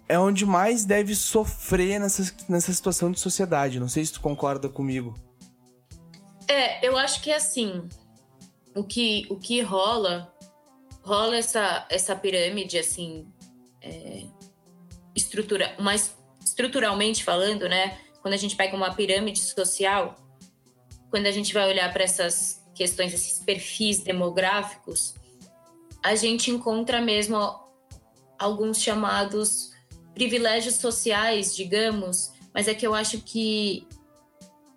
É 0.08 0.18
onde 0.18 0.44
mais 0.44 0.84
deve 0.84 1.14
sofrer 1.14 1.98
nessa, 1.98 2.34
nessa 2.46 2.70
situação 2.70 3.10
de 3.10 3.18
sociedade. 3.18 3.80
Não 3.80 3.88
sei 3.88 4.04
se 4.04 4.12
tu 4.12 4.20
concorda 4.20 4.68
comigo. 4.68 5.14
É, 6.46 6.86
eu 6.86 6.98
acho 6.98 7.22
que 7.22 7.30
é 7.30 7.36
assim. 7.36 7.88
O 8.74 8.84
que, 8.84 9.26
o 9.30 9.36
que 9.36 9.62
rola. 9.62 10.30
Rola 11.02 11.36
essa, 11.36 11.86
essa 11.88 12.14
pirâmide, 12.14 12.76
assim. 12.78 13.26
É, 13.80 14.24
estrutura, 15.16 15.74
mas 15.80 16.14
estruturalmente 16.44 17.24
falando, 17.24 17.68
né? 17.68 17.98
Quando 18.20 18.34
a 18.34 18.36
gente 18.38 18.54
pega 18.54 18.76
uma 18.76 18.94
pirâmide 18.94 19.40
social, 19.40 20.16
quando 21.12 21.26
a 21.26 21.30
gente 21.30 21.52
vai 21.52 21.68
olhar 21.68 21.92
para 21.92 22.02
essas 22.02 22.64
questões, 22.74 23.12
esses 23.12 23.38
perfis 23.44 23.98
demográficos, 23.98 25.14
a 26.02 26.14
gente 26.14 26.50
encontra 26.50 27.02
mesmo 27.02 27.36
alguns 28.38 28.80
chamados 28.80 29.72
privilégios 30.14 30.76
sociais, 30.76 31.54
digamos, 31.54 32.32
mas 32.54 32.66
é 32.66 32.72
que 32.72 32.86
eu 32.86 32.94
acho 32.94 33.18
que 33.20 33.86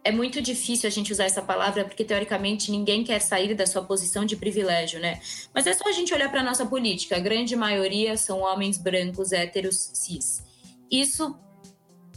é 0.04 0.12
muito 0.12 0.42
difícil 0.42 0.88
a 0.88 0.92
gente 0.92 1.14
usar 1.14 1.24
essa 1.24 1.42
palavra 1.42 1.86
porque 1.86 2.04
teoricamente 2.04 2.70
ninguém 2.70 3.02
quer 3.02 3.22
sair 3.22 3.56
da 3.56 3.66
sua 3.66 3.84
posição 3.84 4.26
de 4.26 4.36
privilégio, 4.36 5.00
né? 5.00 5.22
Mas 5.54 5.66
é 5.66 5.74
só 5.74 5.88
a 5.88 5.94
gente 5.94 6.14
olhar 6.14 6.30
para 6.30 6.44
nossa 6.44 6.66
política. 6.66 7.16
A 7.16 7.20
grande 7.20 7.56
maioria 7.56 8.18
são 8.18 8.42
homens 8.42 8.78
brancos, 8.78 9.32
héteros, 9.32 9.92
cis. 9.94 10.44
Isso, 10.92 11.40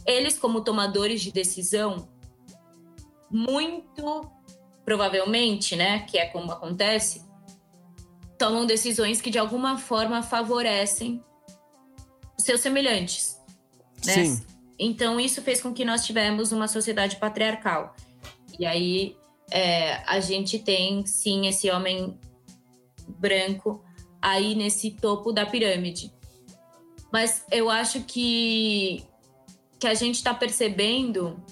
eles 0.05 0.37
como 0.37 0.61
tomadores 0.61 1.21
de 1.21 1.31
decisão, 1.31 2.07
muito 3.29 4.29
provavelmente, 4.83 5.75
né, 5.75 5.99
que 5.99 6.17
é 6.17 6.25
como 6.25 6.51
acontece, 6.51 7.23
tomam 8.39 8.65
decisões 8.65 9.21
que 9.21 9.29
de 9.29 9.37
alguma 9.37 9.77
forma 9.77 10.23
favorecem 10.23 11.23
seus 12.37 12.61
semelhantes. 12.61 13.39
Né? 14.03 14.25
Sim. 14.25 14.45
Então, 14.79 15.19
isso 15.19 15.41
fez 15.41 15.61
com 15.61 15.73
que 15.73 15.85
nós 15.85 16.05
tivéssemos 16.05 16.51
uma 16.51 16.67
sociedade 16.67 17.17
patriarcal. 17.17 17.95
E 18.57 18.65
aí, 18.65 19.15
é, 19.51 20.01
a 20.07 20.19
gente 20.19 20.57
tem, 20.57 21.05
sim, 21.05 21.47
esse 21.47 21.69
homem 21.69 22.17
branco 23.07 23.83
aí 24.21 24.55
nesse 24.55 24.91
topo 24.91 25.31
da 25.31 25.45
pirâmide. 25.45 26.11
Mas 27.11 27.45
eu 27.51 27.69
acho 27.69 28.01
que, 28.01 29.03
que 29.79 29.87
a 29.87 29.93
gente 29.93 30.15
está 30.15 30.33
percebendo 30.33 31.43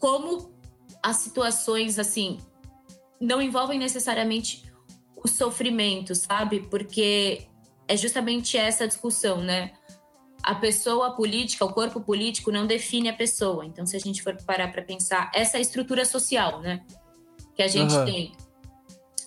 como 0.00 0.52
as 1.00 1.18
situações, 1.18 1.96
assim, 1.96 2.38
não 3.20 3.40
envolvem 3.40 3.78
necessariamente 3.78 4.64
o 5.14 5.28
sofrimento, 5.28 6.16
sabe? 6.16 6.66
Porque 6.68 7.46
é 7.86 7.96
justamente 7.96 8.56
essa 8.56 8.88
discussão, 8.88 9.40
né? 9.40 9.72
a 10.42 10.54
pessoa 10.54 11.14
política, 11.14 11.64
o 11.64 11.72
corpo 11.72 12.00
político 12.00 12.50
não 12.50 12.66
define 12.66 13.08
a 13.08 13.12
pessoa. 13.12 13.64
Então, 13.64 13.86
se 13.86 13.96
a 13.96 14.00
gente 14.00 14.22
for 14.22 14.36
parar 14.44 14.72
para 14.72 14.82
pensar, 14.82 15.30
essa 15.34 15.56
é 15.56 15.58
a 15.58 15.60
estrutura 15.60 16.04
social, 16.04 16.60
né? 16.60 16.84
Que 17.54 17.62
a 17.62 17.68
gente 17.68 17.94
uhum. 17.94 18.04
tem. 18.04 18.32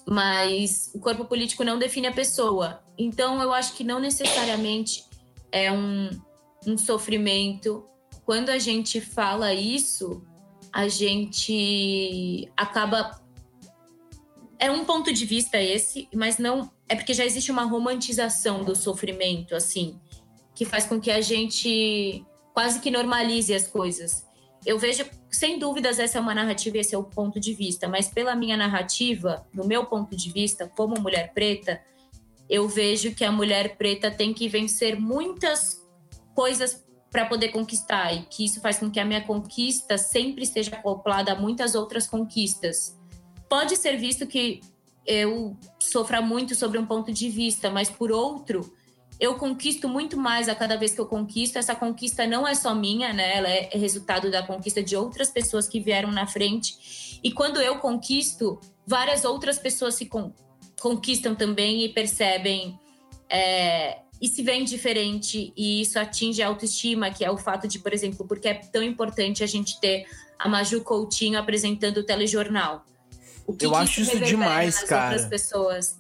Mas 0.08 0.92
o 0.94 1.00
corpo 1.00 1.26
político 1.26 1.64
não 1.64 1.78
define 1.78 2.08
a 2.08 2.12
pessoa. 2.12 2.84
Então, 2.98 3.42
eu 3.42 3.54
acho 3.54 3.74
que 3.74 3.84
não 3.84 4.00
necessariamente 4.00 5.06
é 5.52 5.72
um, 5.72 6.10
um 6.66 6.78
sofrimento. 6.78 7.86
Quando 8.26 8.50
a 8.50 8.58
gente 8.58 9.00
fala 9.00 9.54
isso, 9.54 10.24
a 10.74 10.88
gente 10.88 12.52
acaba. 12.58 13.22
É 14.58 14.72
um 14.72 14.84
ponto 14.86 15.14
de 15.14 15.26
vista 15.26 15.62
esse, 15.62 16.10
mas 16.14 16.38
não. 16.38 16.72
É 16.90 16.96
porque 16.96 17.14
já 17.14 17.26
existe 17.26 17.52
uma 17.52 17.64
romantização 17.64 18.64
do 18.64 18.76
sofrimento, 18.76 19.56
assim 19.56 20.00
que 20.56 20.66
faz 20.66 20.86
com 20.86 21.00
que 21.00 21.12
a 21.12 21.22
gente 21.22 22.26
quase 22.54 22.80
que 22.80 22.92
normalize 22.92 23.54
as 23.54 23.68
coisas. 23.68 24.26
Eu 24.66 24.78
vejo, 24.80 25.06
sem 25.32 25.60
dúvidas, 25.60 26.00
essa 26.00 26.18
é 26.18 26.22
uma 26.22 26.34
narrativa 26.34 26.78
e 26.78 26.80
esse 26.80 26.96
é 26.96 26.98
o 26.98 27.04
ponto 27.04 27.40
de 27.40 27.54
vista, 27.54 27.88
mas 27.88 28.08
pela 28.08 28.36
minha 28.36 28.56
narrativa, 28.56 29.46
no 29.54 29.66
meu 29.66 29.86
ponto 29.86 30.16
de 30.16 30.32
vista, 30.32 30.72
como 30.76 31.00
mulher 31.02 31.34
preta, 31.34 31.82
eu 32.50 32.68
vejo 32.68 33.14
que 33.14 33.26
a 33.26 33.32
mulher 33.32 33.76
preta 33.76 34.12
tem 34.12 34.34
que 34.34 34.48
vencer 34.48 35.00
muitas 35.00 35.82
coisas 36.36 36.84
para 37.14 37.28
poder 37.28 37.50
conquistar 37.50 38.12
e 38.12 38.24
que 38.24 38.44
isso 38.44 38.60
faz 38.60 38.80
com 38.80 38.90
que 38.90 39.00
a 39.00 39.06
minha 39.06 39.22
conquista 39.22 40.00
sempre 40.00 40.44
esteja 40.44 40.72
acoplada 40.76 41.32
a 41.32 41.36
muitas 41.40 41.76
outras 41.76 42.08
conquistas. 42.08 43.00
Pode 43.48 43.78
ser 43.78 43.98
visto 43.98 44.26
que 44.26 44.62
eu 45.06 45.56
sofra 45.80 46.24
muito 46.24 46.56
sobre 46.56 46.80
um 46.80 46.88
ponto 46.88 47.14
de 47.14 47.30
vista, 47.30 47.70
mas 47.70 47.88
por 47.88 48.12
outro, 48.12 48.74
eu 49.20 49.36
conquisto 49.36 49.88
muito 49.88 50.18
mais 50.18 50.50
a 50.50 50.56
cada 50.56 50.76
vez 50.76 50.94
que 50.94 51.02
eu 51.02 51.06
conquisto. 51.06 51.58
Essa 51.58 51.76
conquista 51.76 52.26
não 52.26 52.48
é 52.48 52.56
só 52.56 52.74
minha, 52.74 53.14
né? 53.14 53.38
Ela 53.38 53.50
é 53.50 53.70
resultado 53.74 54.32
da 54.32 54.42
conquista 54.42 54.82
de 54.82 54.96
outras 54.96 55.30
pessoas 55.30 55.68
que 55.68 55.80
vieram 55.80 56.12
na 56.12 56.26
frente. 56.26 57.20
E 57.24 57.32
quando 57.32 57.62
eu 57.62 57.78
conquisto, 57.78 58.60
várias 58.88 59.24
outras 59.24 59.60
pessoas 59.60 59.94
se 59.94 60.08
con 60.08 60.34
conquistam 60.82 61.34
também 61.34 61.86
e 61.86 61.90
percebem 61.90 62.78
é, 63.30 64.03
e 64.24 64.28
se 64.30 64.42
veem 64.42 64.64
diferente. 64.64 65.52
E 65.54 65.82
isso 65.82 66.00
atinge 66.00 66.42
a 66.42 66.48
autoestima, 66.48 67.12
que 67.12 67.26
é 67.26 67.30
o 67.30 67.38
fato 67.38 67.68
de, 67.68 67.78
por 67.78 67.94
exemplo, 67.94 68.26
porque 68.26 68.48
é 68.48 68.54
tão 68.54 68.82
importante 68.82 69.44
a 69.44 69.46
gente 69.48 69.78
ter 69.82 70.06
a 70.40 70.48
Maju 70.48 70.80
Coutinho 70.82 71.38
apresentando 71.38 71.98
o 71.98 72.04
telejornal. 72.04 72.86
O 73.46 73.54
que 73.54 73.66
eu 73.66 73.72
que 73.72 73.76
acho 73.76 74.00
isso 74.00 74.18
demais, 74.22 74.82
cara. 74.84 75.12
Outras 75.12 75.30
pessoas. 75.30 76.00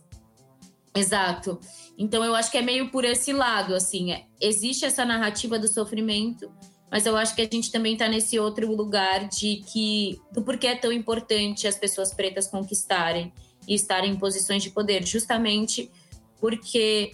Exato. 0.95 1.59
Então 1.97 2.23
eu 2.23 2.33
acho 2.33 2.49
que 2.49 2.57
é 2.57 2.61
meio 2.61 2.89
por 2.89 3.03
esse 3.03 3.33
lado, 3.33 3.75
assim, 3.75 4.13
é, 4.13 4.23
existe 4.39 4.85
essa 4.85 5.03
narrativa 5.03 5.59
do 5.59 5.67
sofrimento, 5.67 6.49
mas 6.89 7.05
eu 7.05 7.17
acho 7.17 7.35
que 7.35 7.41
a 7.41 7.49
gente 7.51 7.71
também 7.71 7.93
está 7.93 8.07
nesse 8.07 8.39
outro 8.39 8.73
lugar 8.73 9.27
de 9.27 9.57
que 9.67 10.17
do 10.31 10.41
porquê 10.41 10.67
é 10.67 10.75
tão 10.75 10.93
importante 10.93 11.67
as 11.67 11.75
pessoas 11.75 12.13
pretas 12.13 12.47
conquistarem 12.47 13.33
e 13.67 13.75
estarem 13.75 14.11
em 14.11 14.15
posições 14.15 14.63
de 14.63 14.69
poder, 14.69 15.05
justamente 15.05 15.91
porque 16.39 17.11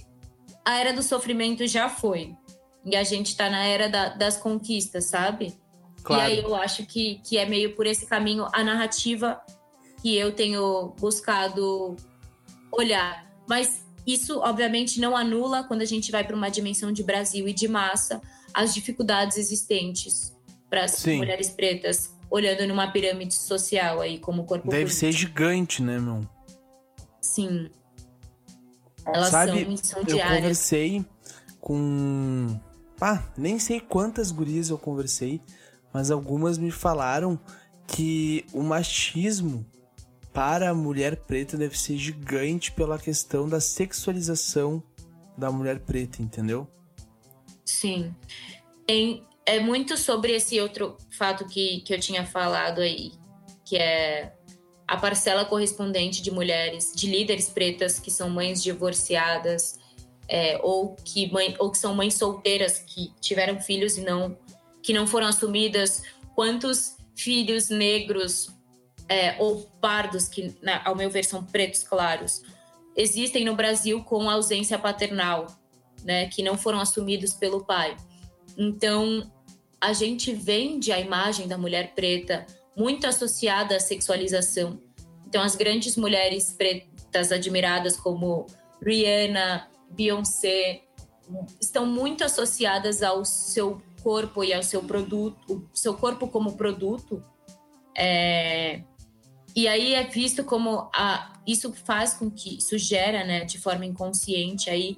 a 0.69 0.79
era 0.79 0.93
do 0.93 1.01
sofrimento 1.01 1.65
já 1.67 1.89
foi 1.89 2.36
e 2.86 2.95
a 2.95 3.03
gente 3.03 3.27
está 3.27 3.49
na 3.49 3.63
era 3.63 3.89
da, 3.89 4.10
das 4.10 4.38
conquistas, 4.38 5.05
sabe? 5.05 5.53
Claro. 6.03 6.21
E 6.21 6.25
aí 6.25 6.39
eu 6.39 6.55
acho 6.55 6.86
que, 6.86 7.19
que 7.25 7.38
é 7.38 7.45
meio 7.45 7.75
por 7.75 7.88
esse 7.88 8.05
caminho 8.05 8.47
a 8.53 8.63
narrativa 8.63 9.41
que 10.01 10.15
eu 10.15 10.32
tenho 10.32 10.93
buscado 10.99 11.95
olhar. 12.71 13.27
Mas 13.47 13.84
isso, 14.05 14.39
obviamente, 14.39 14.99
não 14.99 15.17
anula, 15.17 15.63
quando 15.63 15.82
a 15.82 15.86
gente 15.86 16.12
vai 16.12 16.23
para 16.23 16.36
uma 16.36 16.49
dimensão 16.49 16.91
de 16.91 17.03
Brasil 17.03 17.47
e 17.47 17.53
de 17.53 17.67
massa, 17.67 18.21
as 18.53 18.73
dificuldades 18.73 19.38
existentes 19.38 20.36
para 20.69 20.86
as 20.86 21.03
mulheres 21.03 21.49
pretas, 21.49 22.15
olhando 22.29 22.65
numa 22.67 22.91
pirâmide 22.91 23.34
social 23.34 24.01
aí, 24.01 24.19
como 24.19 24.45
corpo 24.45 24.69
Deve 24.69 24.84
político. 24.84 24.99
ser 24.99 25.12
gigante, 25.12 25.82
né, 25.82 25.99
meu? 25.99 26.21
Sim. 27.19 27.69
Elas 29.05 29.29
Sabe, 29.29 29.77
são, 29.77 30.01
eu 30.01 30.19
conversei 30.19 31.05
com... 31.59 32.59
Ah, 33.01 33.23
nem 33.38 33.57
sei 33.59 33.79
quantas 33.79 34.31
gurias 34.31 34.69
eu 34.69 34.77
conversei, 34.77 35.41
mas 35.93 36.12
algumas 36.12 36.57
me 36.57 36.69
falaram 36.69 37.39
que 37.88 38.45
o 38.53 38.62
machismo 38.62 39.65
para 40.33 40.69
a 40.69 40.73
mulher 40.73 41.15
preta 41.15 41.57
deve 41.57 41.77
ser 41.77 41.97
gigante 41.97 42.71
pela 42.71 42.99
questão 42.99 43.47
da 43.47 43.59
sexualização 43.59 44.83
da 45.38 45.51
mulher 45.51 45.79
preta, 45.79 46.21
entendeu? 46.21 46.67
Sim. 47.65 48.13
Tem, 48.85 49.25
é 49.45 49.59
muito 49.59 49.97
sobre 49.97 50.33
esse 50.33 50.59
outro 50.59 50.97
fato 51.17 51.45
que, 51.45 51.81
que 51.81 51.93
eu 51.93 51.99
tinha 51.99 52.25
falado 52.25 52.81
aí, 52.81 53.13
que 53.65 53.77
é 53.77 54.33
a 54.89 54.97
parcela 54.97 55.45
correspondente 55.45 56.19
de 56.19 56.32
mulheres, 56.32 56.91
de 56.95 57.06
líderes 57.06 57.47
pretas 57.47 57.99
que 57.99 58.10
são 58.10 58.28
mães 58.28 58.62
divorciadas 58.62 59.78
é, 60.28 60.60
ou, 60.63 60.95
que 61.06 61.32
mãe, 61.32 61.56
ou 61.60 61.69
que 61.69 61.78
são 61.78 61.93
mães 61.93 62.15
solteiras 62.15 62.80
que 62.80 63.13
tiveram 63.21 63.62
filhos 63.62 63.97
e 63.97 64.02
não 64.02 64.36
que 64.82 64.91
não 64.91 65.06
foram 65.06 65.28
assumidas. 65.28 66.02
Quantos 66.34 66.97
filhos 67.15 67.69
negros 67.69 68.49
é, 69.08 69.36
ou 69.38 69.69
pardos, 69.80 70.28
que 70.28 70.56
né, 70.60 70.82
ao 70.84 70.95
meu 70.95 71.12
ver 71.12 71.23
são 71.23 71.43
pretos 71.43 71.84
claros, 71.84 72.41
existem 72.95 73.45
no 73.45 73.56
Brasil 73.56 74.04
com 74.04 74.28
ausência 74.28 74.80
paternal, 74.80 75.45
né, 76.04 76.28
que 76.30 76.41
não 76.41 76.58
foram 76.58 76.80
assumidos 76.80 77.34
pelo 77.34 77.63
pai. 77.63 77.95
Então, 78.58 79.32
a 79.80 79.93
gente 79.93 80.34
vende 80.34 80.91
a 80.91 80.99
imagem 80.99 81.47
da 81.47 81.60
mulher 81.60 81.93
preta 81.93 82.47
muito 82.75 83.05
associada 83.08 83.75
à 83.75 83.79
sexualização. 83.79 84.82
Então, 85.27 85.41
as 85.41 85.55
grandes 85.55 85.95
mulheres 85.95 86.53
pretas 86.53 87.32
admiradas 87.32 87.97
como 87.97 88.47
Rihanna, 88.82 89.69
Beyoncé, 89.91 90.84
estão 91.62 91.86
muito 91.86 92.23
associadas 92.23 93.03
ao 93.03 93.23
seu 93.23 93.82
corpo 94.01 94.43
e 94.43 94.53
ao 94.53 94.63
seu 94.63 94.82
produto, 94.84 95.69
seu 95.73 95.93
corpo 95.93 96.27
como 96.27 96.55
produto, 96.55 97.21
é, 97.95 98.82
e 99.55 99.67
aí 99.67 99.93
é 99.93 100.03
visto 100.03 100.43
como 100.43 100.89
a, 100.95 101.34
isso 101.45 101.73
faz 101.73 102.13
com 102.13 102.32
que 102.32 102.58
isso 102.58 102.77
gera, 102.77 103.23
né, 103.23 103.43
de 103.43 103.60
forma 103.60 103.86
inconsciente 103.86 104.69
aí 104.69 104.95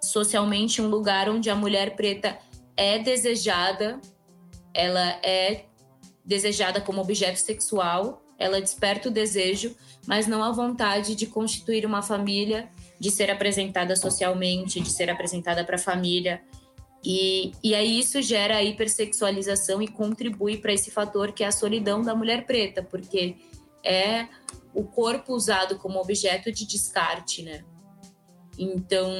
socialmente 0.00 0.82
um 0.82 0.88
lugar 0.88 1.28
onde 1.28 1.48
a 1.48 1.56
mulher 1.56 1.96
preta 1.96 2.38
é 2.76 2.98
desejada, 2.98 4.00
ela 4.72 5.18
é 5.22 5.64
desejada 6.24 6.80
como 6.80 7.00
objeto 7.00 7.38
sexual, 7.38 8.22
ela 8.38 8.60
desperta 8.60 9.08
o 9.08 9.12
desejo, 9.12 9.76
mas 10.06 10.26
não 10.26 10.42
a 10.42 10.50
vontade 10.50 11.14
de 11.14 11.26
constituir 11.26 11.86
uma 11.86 12.02
família, 12.02 12.68
de 12.98 13.10
ser 13.10 13.30
apresentada 13.30 13.94
socialmente, 13.94 14.80
de 14.80 14.90
ser 14.90 15.10
apresentada 15.10 15.64
para 15.64 15.76
a 15.76 15.78
família. 15.78 16.42
E, 17.04 17.52
e 17.62 17.74
aí 17.74 17.98
isso 17.98 18.20
gera 18.22 18.56
a 18.56 18.62
hipersexualização 18.62 19.82
e 19.82 19.88
contribui 19.88 20.56
para 20.56 20.72
esse 20.72 20.90
fator 20.90 21.32
que 21.32 21.44
é 21.44 21.46
a 21.46 21.52
solidão 21.52 22.02
da 22.02 22.14
mulher 22.14 22.46
preta, 22.46 22.82
porque 22.82 23.36
é 23.84 24.26
o 24.72 24.82
corpo 24.82 25.34
usado 25.34 25.78
como 25.78 26.00
objeto 26.00 26.50
de 26.50 26.66
descarte, 26.66 27.42
né? 27.42 27.62
Então, 28.58 29.10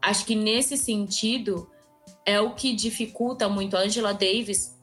acho 0.00 0.24
que 0.24 0.34
nesse 0.34 0.76
sentido 0.76 1.70
é 2.24 2.40
o 2.40 2.54
que 2.54 2.74
dificulta 2.74 3.48
muito. 3.48 3.76
A 3.76 3.80
Angela 3.80 4.12
Davis, 4.12 4.77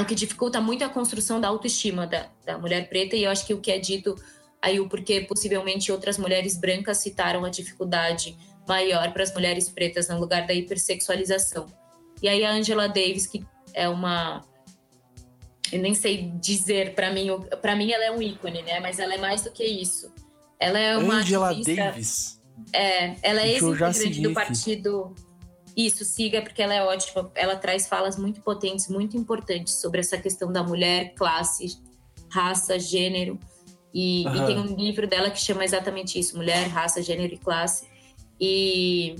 o 0.00 0.04
que 0.04 0.14
dificulta 0.14 0.60
muito 0.60 0.84
a 0.84 0.88
construção 0.88 1.40
da 1.40 1.48
autoestima 1.48 2.06
da, 2.06 2.28
da 2.44 2.58
mulher 2.58 2.88
preta, 2.88 3.16
e 3.16 3.24
eu 3.24 3.30
acho 3.30 3.46
que 3.46 3.54
o 3.54 3.60
que 3.60 3.70
é 3.70 3.78
dito 3.78 4.14
aí, 4.60 4.80
o 4.80 4.88
porquê 4.88 5.20
possivelmente 5.20 5.90
outras 5.90 6.18
mulheres 6.18 6.56
brancas 6.56 6.98
citaram 6.98 7.44
a 7.44 7.48
dificuldade 7.48 8.36
maior 8.66 9.12
para 9.12 9.22
as 9.22 9.32
mulheres 9.32 9.68
pretas 9.68 10.08
no 10.08 10.18
lugar 10.18 10.46
da 10.46 10.54
hipersexualização. 10.54 11.66
E 12.22 12.28
aí 12.28 12.44
a 12.44 12.52
Angela 12.52 12.86
Davis, 12.86 13.26
que 13.26 13.44
é 13.72 13.88
uma 13.88 14.44
eu 15.72 15.80
nem 15.80 15.94
sei 15.94 16.32
dizer 16.40 16.94
para 16.94 17.12
mim, 17.12 17.28
para 17.60 17.76
mim 17.76 17.92
ela 17.92 18.04
é 18.04 18.10
um 18.10 18.22
ícone, 18.22 18.62
né? 18.62 18.80
Mas 18.80 18.98
ela 18.98 19.14
é 19.14 19.18
mais 19.18 19.42
do 19.42 19.50
que 19.50 19.64
isso. 19.64 20.12
Ela 20.58 20.78
é 20.78 20.96
uma 20.96 21.16
Angela 21.16 21.50
ativista, 21.50 21.84
Davis. 21.84 22.42
É, 22.72 23.14
ela 23.22 23.42
é 23.42 23.52
ex-integrante 23.52 24.20
do 24.20 24.32
partido 24.32 25.14
isso, 25.78 26.04
siga, 26.04 26.42
porque 26.42 26.60
ela 26.60 26.74
é 26.74 26.82
ótima. 26.82 27.30
Ela 27.36 27.54
traz 27.54 27.86
falas 27.86 28.18
muito 28.18 28.40
potentes, 28.40 28.88
muito 28.88 29.16
importantes 29.16 29.74
sobre 29.74 30.00
essa 30.00 30.18
questão 30.18 30.52
da 30.52 30.60
mulher, 30.60 31.14
classe, 31.14 31.78
raça, 32.28 32.80
gênero. 32.80 33.38
E, 33.94 34.26
e 34.26 34.46
tem 34.46 34.58
um 34.58 34.74
livro 34.74 35.06
dela 35.06 35.30
que 35.30 35.40
chama 35.40 35.64
exatamente 35.64 36.18
isso: 36.18 36.36
Mulher, 36.36 36.66
Raça, 36.66 37.00
Gênero 37.00 37.32
e 37.32 37.38
Classe. 37.38 37.86
E 38.40 39.14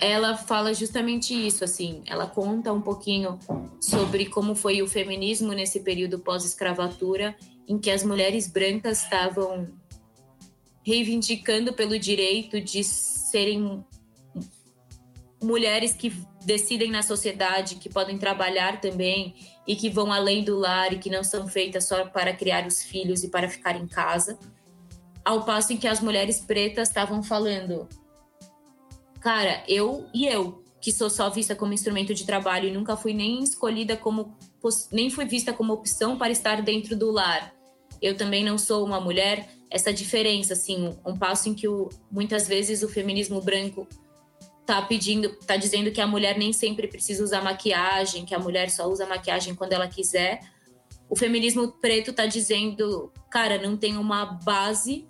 ela 0.00 0.38
fala 0.38 0.72
justamente 0.72 1.34
isso, 1.34 1.62
assim, 1.62 2.02
ela 2.06 2.26
conta 2.26 2.72
um 2.72 2.80
pouquinho 2.80 3.38
sobre 3.78 4.26
como 4.26 4.54
foi 4.54 4.80
o 4.80 4.88
feminismo 4.88 5.52
nesse 5.52 5.80
período 5.80 6.18
pós-escravatura, 6.18 7.36
em 7.68 7.78
que 7.78 7.90
as 7.90 8.02
mulheres 8.02 8.48
brancas 8.48 9.02
estavam 9.02 9.68
reivindicando 10.82 11.74
pelo 11.74 11.98
direito 11.98 12.58
de 12.60 12.82
serem 12.82 13.84
mulheres 15.42 15.92
que 15.92 16.12
decidem 16.44 16.90
na 16.90 17.02
sociedade, 17.02 17.76
que 17.76 17.88
podem 17.88 18.18
trabalhar 18.18 18.80
também 18.80 19.34
e 19.66 19.76
que 19.76 19.88
vão 19.88 20.12
além 20.12 20.44
do 20.44 20.58
lar 20.58 20.92
e 20.92 20.98
que 20.98 21.10
não 21.10 21.22
são 21.22 21.46
feitas 21.46 21.86
só 21.86 22.06
para 22.06 22.34
criar 22.34 22.66
os 22.66 22.82
filhos 22.82 23.22
e 23.22 23.28
para 23.28 23.48
ficar 23.48 23.76
em 23.76 23.86
casa. 23.86 24.38
Ao 25.24 25.44
passo 25.44 25.72
em 25.72 25.76
que 25.76 25.86
as 25.86 26.00
mulheres 26.00 26.40
pretas 26.40 26.88
estavam 26.88 27.22
falando, 27.22 27.88
cara, 29.20 29.62
eu 29.68 30.06
e 30.12 30.26
eu, 30.26 30.64
que 30.80 30.90
sou 30.90 31.08
só 31.08 31.30
vista 31.30 31.54
como 31.54 31.72
instrumento 31.72 32.12
de 32.12 32.26
trabalho 32.26 32.68
e 32.68 32.72
nunca 32.72 32.96
fui 32.96 33.14
nem 33.14 33.42
escolhida 33.42 33.96
como 33.96 34.36
nem 34.90 35.10
fui 35.10 35.24
vista 35.24 35.52
como 35.52 35.72
opção 35.72 36.16
para 36.16 36.32
estar 36.32 36.62
dentro 36.62 36.96
do 36.96 37.10
lar. 37.10 37.52
Eu 38.00 38.16
também 38.16 38.44
não 38.44 38.58
sou 38.58 38.84
uma 38.84 39.00
mulher. 39.00 39.48
Essa 39.70 39.92
diferença, 39.92 40.52
assim, 40.52 40.96
um 41.06 41.16
passo 41.16 41.48
em 41.48 41.54
que 41.54 41.68
o, 41.68 41.88
muitas 42.10 42.46
vezes 42.46 42.82
o 42.82 42.88
feminismo 42.88 43.40
branco 43.40 43.86
tá 44.66 44.80
pedindo, 44.82 45.28
tá 45.46 45.56
dizendo 45.56 45.90
que 45.90 46.00
a 46.00 46.06
mulher 46.06 46.38
nem 46.38 46.52
sempre 46.52 46.86
precisa 46.86 47.22
usar 47.22 47.42
maquiagem, 47.42 48.24
que 48.24 48.34
a 48.34 48.38
mulher 48.38 48.70
só 48.70 48.88
usa 48.88 49.06
maquiagem 49.06 49.54
quando 49.54 49.72
ela 49.72 49.88
quiser. 49.88 50.40
O 51.08 51.16
feminismo 51.16 51.72
preto 51.72 52.12
tá 52.12 52.26
dizendo, 52.26 53.12
cara, 53.30 53.60
não 53.60 53.76
tem 53.76 53.96
uma 53.96 54.24
base, 54.24 55.06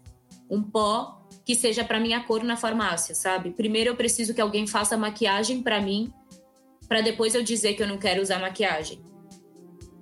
um 0.50 0.62
pó 0.62 1.22
que 1.44 1.54
seja 1.54 1.84
para 1.84 2.00
minha 2.00 2.22
cor 2.24 2.42
na 2.42 2.56
farmácia, 2.56 3.14
sabe? 3.14 3.50
Primeiro 3.50 3.90
eu 3.90 3.96
preciso 3.96 4.32
que 4.34 4.40
alguém 4.40 4.66
faça 4.66 4.96
maquiagem 4.96 5.62
para 5.62 5.80
mim, 5.80 6.12
para 6.88 7.00
depois 7.00 7.34
eu 7.34 7.42
dizer 7.42 7.74
que 7.74 7.82
eu 7.82 7.88
não 7.88 7.98
quero 7.98 8.22
usar 8.22 8.38
maquiagem. 8.38 9.02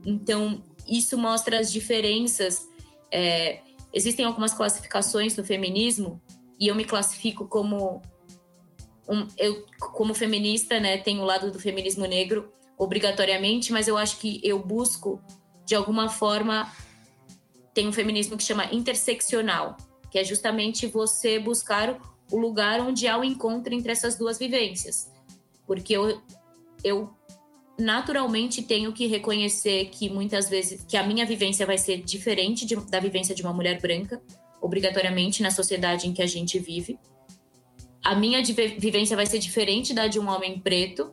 Então, 0.05 0.65
isso 0.89 1.17
mostra 1.19 1.59
as 1.59 1.73
diferenças. 1.73 2.67
É, 3.13 3.61
existem 3.93 4.25
algumas 4.25 4.53
classificações 4.53 5.37
no 5.37 5.45
feminismo 5.45 6.21
e 6.59 6.69
eu 6.69 6.75
me 6.75 6.85
classifico 6.85 7.47
como 7.47 8.03
um, 9.11 9.27
eu, 9.37 9.67
como 9.79 10.15
feminista, 10.15 10.79
né, 10.79 10.97
tenho 10.97 11.23
o 11.23 11.25
lado 11.25 11.51
do 11.51 11.59
feminismo 11.59 12.07
negro 12.07 12.53
obrigatoriamente, 12.79 13.73
mas 13.73 13.89
eu 13.89 13.99
acho 13.99 14.19
que 14.19 14.41
eu 14.45 14.59
busco, 14.61 15.21
de 15.67 15.75
alguma 15.75 16.09
forma, 16.09 16.71
tem 17.75 17.89
um 17.89 17.93
feminismo 17.93 18.37
que 18.37 18.45
chama 18.45 18.73
interseccional, 18.73 19.77
que 20.11 20.19
é 20.19 20.25
justamente 20.25 20.87
você 20.87 21.39
buscar 21.39 22.01
o 22.31 22.39
lugar 22.39 22.81
onde 22.81 23.09
há 23.09 23.19
o 23.19 23.25
encontro 23.25 23.75
entre 23.75 23.91
essas 23.91 24.17
duas 24.17 24.39
vivências. 24.39 25.11
Porque 25.67 25.93
eu, 25.93 26.23
eu 26.85 27.11
naturalmente 27.77 28.63
tenho 28.63 28.93
que 28.93 29.07
reconhecer 29.07 29.87
que 29.87 30.09
muitas 30.09 30.49
vezes 30.49 30.85
que 30.85 30.97
a 30.97 31.03
minha 31.03 31.27
vivência 31.27 31.67
vai 31.67 31.77
ser 31.77 32.01
diferente 32.03 32.65
de, 32.65 32.77
da 32.77 33.01
vivência 33.01 33.35
de 33.35 33.43
uma 33.43 33.53
mulher 33.53 33.81
branca, 33.81 34.23
obrigatoriamente 34.61 35.43
na 35.43 35.51
sociedade 35.51 36.07
em 36.07 36.13
que 36.13 36.23
a 36.23 36.27
gente 36.27 36.59
vive 36.59 36.99
a 38.05 38.15
minha 38.15 38.43
vivência 38.43 39.17
vai 39.17 39.27
ser 39.27 39.39
diferente 39.39 39.93
da 39.93 40.07
de 40.07 40.19
um 40.19 40.29
homem 40.29 40.59
preto. 40.59 41.13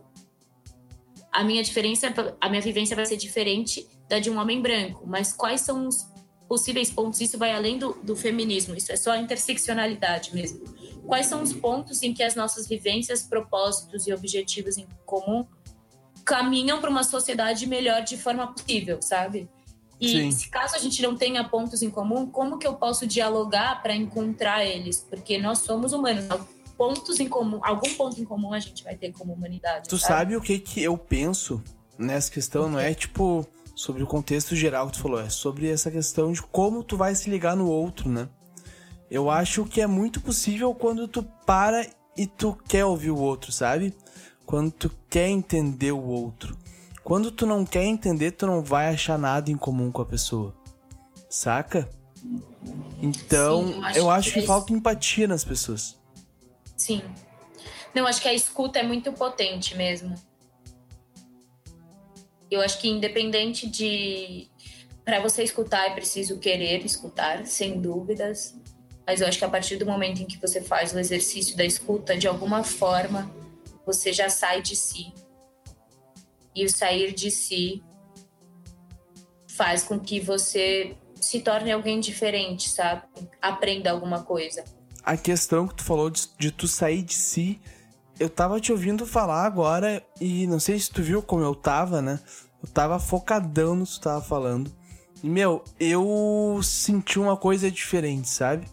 A 1.31 1.43
minha 1.43 1.61
diferença, 1.61 2.13
a 2.39 2.49
minha 2.49 2.61
vivência 2.61 2.95
vai 2.95 3.05
ser 3.05 3.17
diferente 3.17 3.87
da 4.07 4.19
de 4.19 4.29
um 4.29 4.39
homem 4.39 4.61
branco. 4.61 5.03
Mas 5.05 5.33
quais 5.33 5.61
são 5.61 5.87
os 5.87 6.07
possíveis 6.47 6.89
pontos? 6.89 7.19
Isso 7.19 7.37
vai 7.37 7.51
além 7.51 7.77
do, 7.77 7.93
do 8.01 8.15
feminismo. 8.15 8.73
Isso 8.73 8.91
é 8.91 8.95
só 8.95 9.11
a 9.11 9.17
interseccionalidade 9.17 10.33
mesmo. 10.33 10.63
Quais 11.05 11.27
são 11.27 11.43
os 11.43 11.53
pontos 11.53 12.01
em 12.03 12.13
que 12.13 12.23
as 12.23 12.35
nossas 12.35 12.67
vivências, 12.67 13.23
propósitos 13.23 14.07
e 14.07 14.13
objetivos 14.13 14.77
em 14.77 14.87
comum 15.05 15.45
caminham 16.25 16.81
para 16.81 16.89
uma 16.89 17.03
sociedade 17.03 17.65
melhor 17.67 18.03
de 18.03 18.17
forma 18.17 18.47
possível, 18.47 19.01
sabe? 19.01 19.49
E 19.99 20.09
Sim. 20.09 20.31
se 20.31 20.49
caso 20.49 20.75
a 20.75 20.79
gente 20.79 21.01
não 21.01 21.15
tenha 21.15 21.43
pontos 21.43 21.81
em 21.81 21.89
comum, 21.89 22.27
como 22.27 22.57
que 22.57 22.67
eu 22.67 22.75
posso 22.75 23.07
dialogar 23.07 23.81
para 23.81 23.95
encontrar 23.95 24.65
eles? 24.65 25.05
Porque 25.09 25.37
nós 25.37 25.59
somos 25.59 25.93
humanos 25.93 26.25
pontos 26.77 27.19
em 27.19 27.27
comum, 27.27 27.59
algum 27.63 27.93
ponto 27.95 28.21
em 28.21 28.25
comum 28.25 28.53
a 28.53 28.59
gente 28.59 28.83
vai 28.83 28.95
ter 28.95 29.11
como 29.11 29.33
humanidade. 29.33 29.89
Tu 29.89 29.97
sabe, 29.97 30.13
sabe 30.13 30.35
o 30.37 30.41
que 30.41 30.59
que 30.59 30.81
eu 30.81 30.97
penso 30.97 31.61
nessa 31.97 32.31
questão? 32.31 32.69
Não 32.69 32.79
é 32.79 32.93
tipo 32.93 33.45
sobre 33.75 34.01
o 34.01 34.07
contexto 34.07 34.55
geral 34.55 34.87
que 34.87 34.93
tu 34.93 35.01
falou, 35.01 35.19
é 35.19 35.29
sobre 35.29 35.69
essa 35.69 35.91
questão 35.91 36.31
de 36.31 36.41
como 36.41 36.83
tu 36.83 36.97
vai 36.97 37.13
se 37.13 37.29
ligar 37.29 37.55
no 37.55 37.67
outro, 37.69 38.09
né? 38.09 38.27
Eu 39.09 39.29
acho 39.29 39.65
que 39.65 39.81
é 39.81 39.87
muito 39.87 40.19
possível 40.19 40.73
quando 40.73 41.07
tu 41.07 41.23
para 41.45 41.87
e 42.17 42.25
tu 42.25 42.57
quer 42.67 42.85
ouvir 42.85 43.11
o 43.11 43.17
outro, 43.17 43.51
sabe? 43.51 43.93
Quando 44.45 44.71
tu 44.71 44.91
quer 45.09 45.29
entender 45.29 45.91
o 45.91 46.03
outro. 46.03 46.57
Quando 47.03 47.31
tu 47.31 47.45
não 47.45 47.65
quer 47.65 47.85
entender, 47.85 48.31
tu 48.31 48.45
não 48.45 48.61
vai 48.61 48.89
achar 48.89 49.17
nada 49.17 49.49
em 49.49 49.55
comum 49.55 49.91
com 49.91 50.01
a 50.01 50.05
pessoa. 50.05 50.53
Saca? 51.29 51.87
Então, 53.01 53.67
Sim, 53.67 53.73
eu 53.73 53.83
acho, 53.83 53.99
eu 53.99 54.11
acho 54.11 54.33
que, 54.33 54.41
que 54.41 54.47
falta 54.47 54.73
empatia 54.73 55.27
nas 55.27 55.45
pessoas. 55.45 55.96
Sim. 56.77 57.01
Não, 57.93 58.05
acho 58.05 58.21
que 58.21 58.27
a 58.27 58.33
escuta 58.33 58.79
é 58.79 58.83
muito 58.83 59.11
potente 59.11 59.75
mesmo. 59.75 60.13
Eu 62.49 62.61
acho 62.61 62.79
que 62.79 62.87
independente 62.87 63.67
de. 63.67 64.47
Para 65.03 65.19
você 65.19 65.41
escutar, 65.41 65.87
é 65.87 65.95
preciso 65.95 66.37
querer 66.37 66.85
escutar, 66.85 67.45
sem 67.47 67.81
dúvidas. 67.81 68.55
Mas 69.05 69.21
eu 69.21 69.27
acho 69.27 69.39
que 69.39 69.45
a 69.45 69.49
partir 69.49 69.77
do 69.77 69.85
momento 69.85 70.21
em 70.21 70.25
que 70.25 70.37
você 70.37 70.61
faz 70.61 70.93
o 70.93 70.99
exercício 70.99 71.57
da 71.57 71.65
escuta, 71.65 72.15
de 72.17 72.27
alguma 72.27 72.63
forma, 72.63 73.33
você 73.85 74.13
já 74.13 74.29
sai 74.29 74.61
de 74.61 74.75
si. 74.75 75.13
E 76.53 76.65
o 76.65 76.69
sair 76.69 77.13
de 77.13 77.31
si 77.31 77.81
faz 79.47 79.83
com 79.83 79.99
que 79.99 80.19
você 80.19 80.95
se 81.21 81.39
torne 81.41 81.71
alguém 81.71 81.99
diferente, 81.99 82.69
sabe? 82.69 83.03
Aprenda 83.41 83.91
alguma 83.91 84.23
coisa 84.23 84.63
a 85.07 85.15
questão 85.15 85.65
que 85.65 85.75
tu 85.75 85.85
falou 85.85 86.09
de, 86.09 86.27
de, 86.37 86.51
tu 86.51 86.67
sair 86.67 87.01
de 87.01 87.13
si, 87.13 87.61
eu 88.19 88.29
tava 88.29 88.59
te 88.59 88.73
ouvindo 88.73 89.05
falar 89.05 89.45
agora 89.45 90.03
e 90.19 90.45
não 90.47 90.59
sei 90.59 90.77
se 90.77 90.91
tu 90.91 91.01
viu 91.01 91.21
como 91.21 91.41
eu 91.41 91.55
tava, 91.55 92.01
né? 92.01 92.19
Eu 92.61 92.67
tava 92.67 92.99
focadão 92.99 93.73
no 93.73 93.85
que 93.85 93.93
tu 93.93 94.01
tava 94.01 94.19
falando. 94.19 94.69
E, 95.23 95.29
meu, 95.29 95.63
eu 95.79 96.59
senti 96.61 97.17
uma 97.17 97.37
coisa 97.37 97.71
diferente, 97.71 98.27
sabe? 98.27 98.67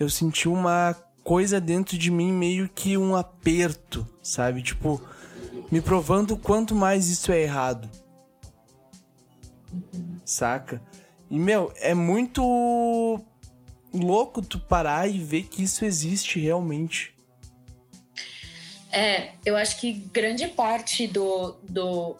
Eu 0.00 0.08
senti 0.08 0.48
uma 0.48 0.96
coisa 1.22 1.60
dentro 1.60 1.98
de 1.98 2.10
mim, 2.10 2.32
meio 2.32 2.66
que 2.66 2.96
um 2.96 3.14
aperto, 3.14 4.08
sabe? 4.22 4.62
Tipo, 4.62 5.02
me 5.70 5.82
provando 5.82 6.34
quanto 6.34 6.74
mais 6.74 7.08
isso 7.08 7.30
é 7.30 7.42
errado. 7.42 7.90
Saca? 10.24 10.80
E, 11.30 11.38
meu, 11.38 11.70
é 11.76 11.92
muito 11.92 13.22
louco 13.94 14.42
tu 14.42 14.58
parar 14.58 15.08
e 15.08 15.18
ver 15.18 15.44
que 15.44 15.62
isso 15.62 15.84
existe 15.84 16.40
realmente. 16.40 17.14
É, 18.90 19.32
eu 19.44 19.56
acho 19.56 19.80
que 19.80 19.92
grande 19.92 20.46
parte 20.48 21.06
do, 21.06 21.56
do 21.62 22.16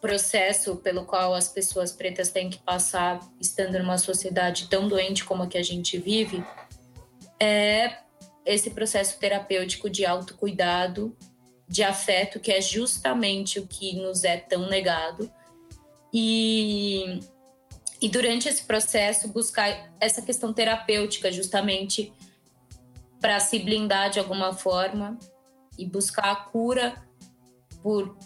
processo 0.00 0.76
pelo 0.76 1.04
qual 1.04 1.34
as 1.34 1.48
pessoas 1.48 1.92
pretas 1.92 2.30
têm 2.30 2.50
que 2.50 2.58
passar 2.58 3.20
estando 3.40 3.78
numa 3.78 3.98
sociedade 3.98 4.68
tão 4.68 4.88
doente 4.88 5.24
como 5.24 5.44
a 5.44 5.46
que 5.46 5.58
a 5.58 5.62
gente 5.62 5.98
vive 5.98 6.44
é 7.40 7.98
esse 8.44 8.70
processo 8.70 9.18
terapêutico 9.18 9.88
de 9.88 10.04
autocuidado, 10.04 11.16
de 11.68 11.82
afeto, 11.82 12.38
que 12.38 12.52
é 12.52 12.60
justamente 12.60 13.58
o 13.58 13.66
que 13.66 13.96
nos 13.96 14.24
é 14.24 14.36
tão 14.36 14.68
negado. 14.68 15.30
E 16.12 17.20
e 18.02 18.08
durante 18.08 18.48
esse 18.48 18.64
processo 18.64 19.28
buscar 19.28 19.94
essa 20.00 20.20
questão 20.20 20.52
terapêutica 20.52 21.30
justamente 21.30 22.12
para 23.20 23.38
se 23.38 23.60
blindar 23.60 24.10
de 24.10 24.18
alguma 24.18 24.52
forma 24.52 25.16
e 25.78 25.86
buscar 25.86 26.32
a 26.32 26.34
cura 26.34 27.00
por 27.80 28.18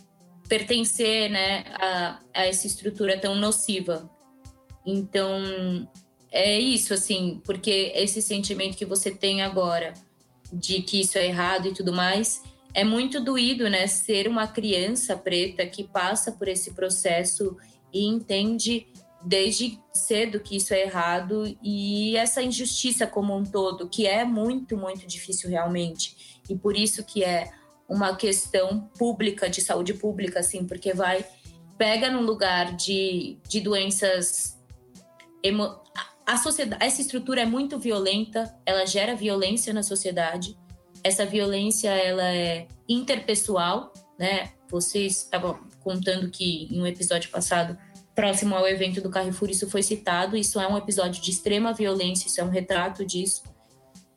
pertencer 0.48 1.30
né, 1.30 1.64
a, 1.74 2.20
a 2.32 2.46
essa 2.46 2.66
estrutura 2.66 3.20
tão 3.20 3.34
nociva. 3.34 4.10
Então, 4.84 5.86
é 6.30 6.58
isso, 6.58 6.94
assim, 6.94 7.42
porque 7.44 7.92
esse 7.94 8.22
sentimento 8.22 8.78
que 8.78 8.86
você 8.86 9.10
tem 9.10 9.42
agora 9.42 9.92
de 10.50 10.80
que 10.80 11.00
isso 11.00 11.18
é 11.18 11.26
errado 11.26 11.68
e 11.68 11.74
tudo 11.74 11.92
mais, 11.92 12.42
é 12.72 12.84
muito 12.84 13.22
doído, 13.22 13.68
né? 13.68 13.86
Ser 13.86 14.28
uma 14.28 14.46
criança 14.46 15.16
preta 15.16 15.66
que 15.66 15.84
passa 15.84 16.32
por 16.32 16.48
esse 16.48 16.72
processo 16.72 17.56
e 17.92 18.06
entende 18.06 18.86
desde 19.26 19.80
cedo 19.92 20.38
que 20.38 20.56
isso 20.56 20.72
é 20.72 20.82
errado 20.82 21.44
e 21.60 22.16
essa 22.16 22.40
injustiça 22.40 23.08
como 23.08 23.36
um 23.36 23.44
todo, 23.44 23.88
que 23.88 24.06
é 24.06 24.24
muito, 24.24 24.76
muito 24.76 25.04
difícil 25.04 25.50
realmente. 25.50 26.40
E 26.48 26.54
por 26.54 26.76
isso 26.76 27.04
que 27.04 27.24
é 27.24 27.50
uma 27.88 28.14
questão 28.14 28.88
pública, 28.96 29.50
de 29.50 29.60
saúde 29.60 29.94
pública, 29.94 30.38
assim, 30.38 30.64
porque 30.64 30.94
vai, 30.94 31.26
pega 31.76 32.08
num 32.08 32.22
lugar 32.22 32.76
de, 32.76 33.36
de 33.48 33.60
doenças. 33.60 34.56
Emo, 35.42 35.76
a 36.24 36.38
sociedade, 36.38 36.84
essa 36.84 37.00
estrutura 37.00 37.40
é 37.40 37.46
muito 37.46 37.80
violenta, 37.80 38.56
ela 38.64 38.86
gera 38.86 39.16
violência 39.16 39.74
na 39.74 39.82
sociedade. 39.82 40.56
Essa 41.02 41.26
violência 41.26 41.90
ela 41.90 42.32
é 42.32 42.68
interpessoal, 42.88 43.92
né? 44.16 44.52
Vocês 44.70 45.22
estavam 45.22 45.58
contando 45.80 46.30
que 46.30 46.68
em 46.70 46.80
um 46.80 46.86
episódio 46.86 47.28
passado, 47.30 47.76
próximo 48.16 48.56
ao 48.56 48.66
evento 48.66 49.02
do 49.02 49.10
Carrefour, 49.10 49.50
isso 49.50 49.68
foi 49.70 49.82
citado. 49.82 50.36
Isso 50.36 50.58
é 50.58 50.66
um 50.66 50.76
episódio 50.76 51.22
de 51.22 51.30
extrema 51.30 51.74
violência, 51.74 52.26
isso 52.26 52.40
é 52.40 52.44
um 52.44 52.48
retrato 52.48 53.04
disso. 53.04 53.42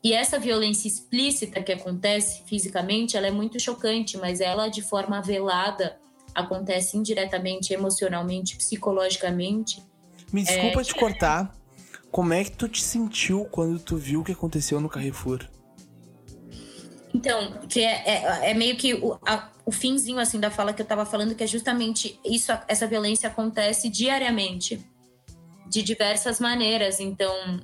E 0.02 0.14
essa 0.14 0.40
violência 0.40 0.88
explícita 0.88 1.62
que 1.62 1.74
acontece 1.74 2.44
fisicamente, 2.46 3.18
ela 3.18 3.28
é 3.28 3.32
muito 3.32 3.60
chocante, 3.60 4.18
mas 4.18 4.40
ela 4.40 4.70
de 4.70 4.82
forma 4.82 5.22
velada 5.22 6.00
acontece 6.34 6.96
indiretamente, 6.96 7.74
emocionalmente, 7.74 8.56
psicologicamente. 8.56 9.84
Me 10.32 10.44
desculpa 10.44 10.80
é... 10.80 10.84
te 10.86 10.96
cortar, 10.96 11.54
como 12.10 12.32
é 12.32 12.46
que 12.46 12.52
tu 12.52 12.70
te 12.70 12.82
sentiu 12.82 13.46
quando 13.52 13.78
tu 13.78 13.98
viu 13.98 14.22
o 14.22 14.24
que 14.24 14.32
aconteceu 14.32 14.80
no 14.80 14.88
Carrefour? 14.88 15.46
Então, 17.13 17.62
que 17.67 17.82
é, 17.82 18.04
é, 18.08 18.52
é 18.52 18.54
meio 18.54 18.76
que 18.76 18.93
o, 18.93 19.17
a, 19.26 19.50
o 19.65 19.72
finzinho 19.72 20.19
assim 20.19 20.39
da 20.39 20.52
fala 20.52 20.74
que 20.74 20.82
eu 20.82 20.86
tava 20.86 21.06
falando, 21.06 21.36
que 21.36 21.43
é 21.43 21.48
justamente 21.48 22.19
isso, 22.24 22.52
essa 22.67 22.88
violência 22.88 23.30
acontece 23.30 23.89
diariamente, 23.89 24.86
de 25.67 25.82
diversas 25.82 26.39
maneiras. 26.39 27.00
Então, 27.00 27.60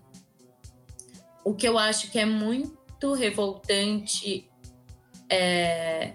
o 1.43 1.53
que 1.53 1.67
eu 1.67 1.77
acho 1.77 2.11
que 2.11 2.19
é 2.19 2.25
muito 2.25 3.13
revoltante 3.13 4.49
é, 5.29 6.11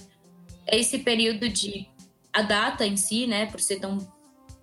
é 0.66 0.78
esse 0.78 0.98
período 0.98 1.48
de 1.48 1.88
a 2.32 2.42
data 2.42 2.86
em 2.86 2.96
si, 2.96 3.26
né, 3.26 3.46
por 3.46 3.60
ser 3.60 3.80
tão 3.80 3.98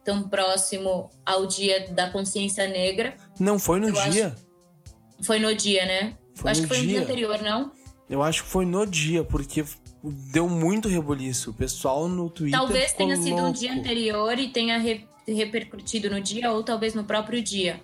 tão 0.08 0.24
próximo 0.24 1.10
ao 1.26 1.46
dia 1.46 1.90
da 1.90 2.10
consciência 2.10 2.66
negra. 2.66 3.18
Não 3.38 3.60
foi 3.60 3.82
no 3.82 3.90
eu 3.90 4.10
dia. 4.10 4.28
Acho... 4.28 5.26
Foi 5.26 5.38
no 5.38 5.54
dia, 5.54 5.86
né? 5.86 6.18
Foi 6.34 6.50
acho 6.50 6.62
que 6.62 6.68
foi 6.68 6.78
dia. 6.78 6.86
no 6.86 6.92
dia 6.92 7.02
anterior, 7.02 7.42
não? 7.42 7.74
Eu 8.10 8.24
acho 8.24 8.44
que 8.44 8.50
foi 8.50 8.66
no 8.66 8.86
dia, 8.86 9.24
porque 9.24 9.66
deu 10.04 10.48
muito 10.48 10.88
reboliço. 10.88 11.52
O 11.52 11.54
pessoal 11.54 12.08
no 12.08 12.30
Twitter. 12.30 12.60
Talvez 12.60 12.94
tenha 12.94 13.16
louco. 13.16 13.30
sido 13.30 13.42
um 13.42 13.52
dia 13.52 13.74
anterior 13.74 14.38
e 14.40 14.50
tenha 14.50 14.78
re 14.78 15.08
repercutido 15.28 16.10
no 16.10 16.22
dia, 16.22 16.54
ou 16.54 16.64
talvez 16.64 16.94
no 16.94 17.04
próprio 17.04 17.44
dia. 17.44 17.82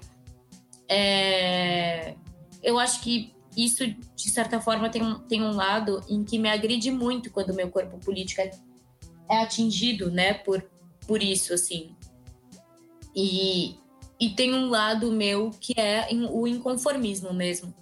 É... 0.88 2.16
Eu 2.62 2.80
acho 2.80 3.02
que 3.02 3.34
isso, 3.56 3.86
de 3.86 4.30
certa 4.30 4.62
forma, 4.62 4.90
tem 4.90 5.04
um, 5.04 5.20
tem 5.20 5.44
um 5.44 5.52
lado 5.52 6.02
em 6.10 6.24
que 6.24 6.40
me 6.40 6.50
agride 6.50 6.90
muito 6.90 7.30
quando 7.30 7.50
o 7.50 7.54
meu 7.56 7.70
corpo 7.70 7.98
político 8.00 8.40
é, 8.40 8.52
é 9.30 9.42
atingido, 9.42 10.10
né, 10.10 10.34
por, 10.34 10.64
por 11.06 11.22
isso, 11.22 11.54
assim. 11.54 11.96
E, 13.16 13.76
e 14.20 14.30
tem 14.30 14.54
um 14.54 14.70
lado 14.70 15.12
meu 15.12 15.52
que 15.60 15.80
é 15.80 16.08
o 16.32 16.48
inconformismo 16.48 17.34
mesmo. 17.34 17.74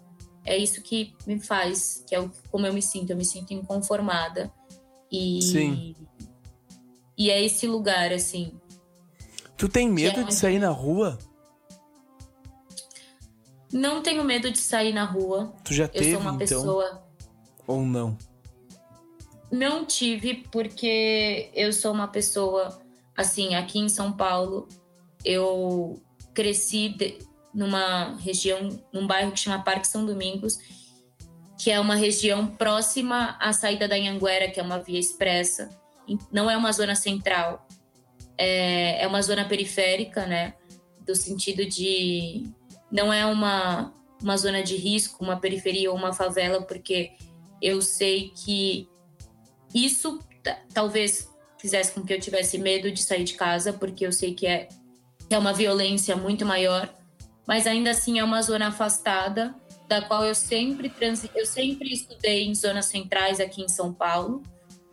É 0.45 0.57
isso 0.57 0.81
que 0.81 1.13
me 1.27 1.39
faz, 1.39 2.03
que 2.07 2.15
é 2.15 2.19
o, 2.19 2.31
como 2.49 2.65
eu 2.65 2.73
me 2.73 2.81
sinto. 2.81 3.11
Eu 3.11 3.17
me 3.17 3.25
sinto 3.25 3.53
inconformada. 3.53 4.51
E, 5.11 5.41
Sim. 5.41 5.95
E 7.17 7.29
é 7.29 7.43
esse 7.43 7.67
lugar, 7.67 8.11
assim. 8.11 8.59
Tu 9.57 9.69
tem 9.69 9.89
medo 9.89 10.21
é 10.21 10.23
de 10.23 10.33
sair 10.33 10.57
na 10.57 10.69
rua? 10.69 11.19
Não 13.71 14.01
tenho 14.01 14.23
medo 14.23 14.51
de 14.51 14.57
sair 14.57 14.93
na 14.93 15.05
rua. 15.05 15.53
Tu 15.63 15.73
já 15.73 15.87
teve, 15.87 16.09
Eu 16.09 16.13
sou 16.13 16.21
uma 16.21 16.31
então? 16.31 16.39
pessoa. 16.39 17.03
Ou 17.67 17.85
não? 17.85 18.17
Não 19.51 19.85
tive, 19.85 20.45
porque 20.51 21.51
eu 21.53 21.71
sou 21.71 21.91
uma 21.91 22.07
pessoa, 22.07 22.81
assim, 23.15 23.53
aqui 23.53 23.79
em 23.79 23.89
São 23.89 24.11
Paulo, 24.11 24.67
eu 25.23 26.01
cresci 26.33 26.89
de, 26.89 27.19
numa 27.53 28.15
região, 28.17 28.69
num 28.93 29.05
bairro 29.05 29.31
que 29.31 29.39
chama 29.39 29.63
Parque 29.63 29.87
São 29.87 30.05
Domingos, 30.05 30.59
que 31.57 31.69
é 31.69 31.79
uma 31.79 31.95
região 31.95 32.47
próxima 32.47 33.37
à 33.39 33.53
saída 33.53 33.87
da 33.87 33.95
Anhanguera, 33.95 34.49
que 34.49 34.59
é 34.59 34.63
uma 34.63 34.79
via 34.79 34.99
expressa. 34.99 35.69
Não 36.31 36.49
é 36.49 36.57
uma 36.57 36.71
zona 36.71 36.95
central, 36.95 37.67
é, 38.37 39.03
é 39.03 39.07
uma 39.07 39.21
zona 39.21 39.45
periférica, 39.45 40.25
né? 40.25 40.55
Do 41.05 41.15
sentido 41.15 41.65
de. 41.65 42.49
Não 42.91 43.13
é 43.13 43.25
uma, 43.25 43.93
uma 44.21 44.37
zona 44.37 44.63
de 44.63 44.75
risco, 44.75 45.23
uma 45.23 45.39
periferia 45.39 45.91
ou 45.91 45.97
uma 45.97 46.13
favela, 46.13 46.61
porque 46.61 47.11
eu 47.61 47.81
sei 47.81 48.31
que 48.35 48.89
isso 49.73 50.19
talvez 50.73 51.29
fizesse 51.59 51.93
com 51.93 52.03
que 52.03 52.13
eu 52.13 52.19
tivesse 52.19 52.57
medo 52.57 52.91
de 52.91 53.03
sair 53.03 53.23
de 53.23 53.35
casa, 53.35 53.71
porque 53.71 54.05
eu 54.05 54.11
sei 54.11 54.33
que 54.33 54.47
é 54.47 54.67
é 55.35 55.37
uma 55.37 55.53
violência 55.53 56.15
muito 56.15 56.45
maior, 56.45 56.93
mas 57.51 57.67
ainda 57.67 57.91
assim 57.91 58.17
é 58.17 58.23
uma 58.23 58.41
zona 58.41 58.69
afastada, 58.69 59.53
da 59.85 60.01
qual 60.01 60.23
eu 60.23 60.33
sempre 60.33 60.87
trans... 60.87 61.27
eu 61.35 61.45
sempre 61.45 61.91
estudei 61.91 62.45
em 62.45 62.55
zonas 62.55 62.85
centrais 62.85 63.41
aqui 63.41 63.61
em 63.61 63.67
São 63.67 63.93
Paulo. 63.93 64.41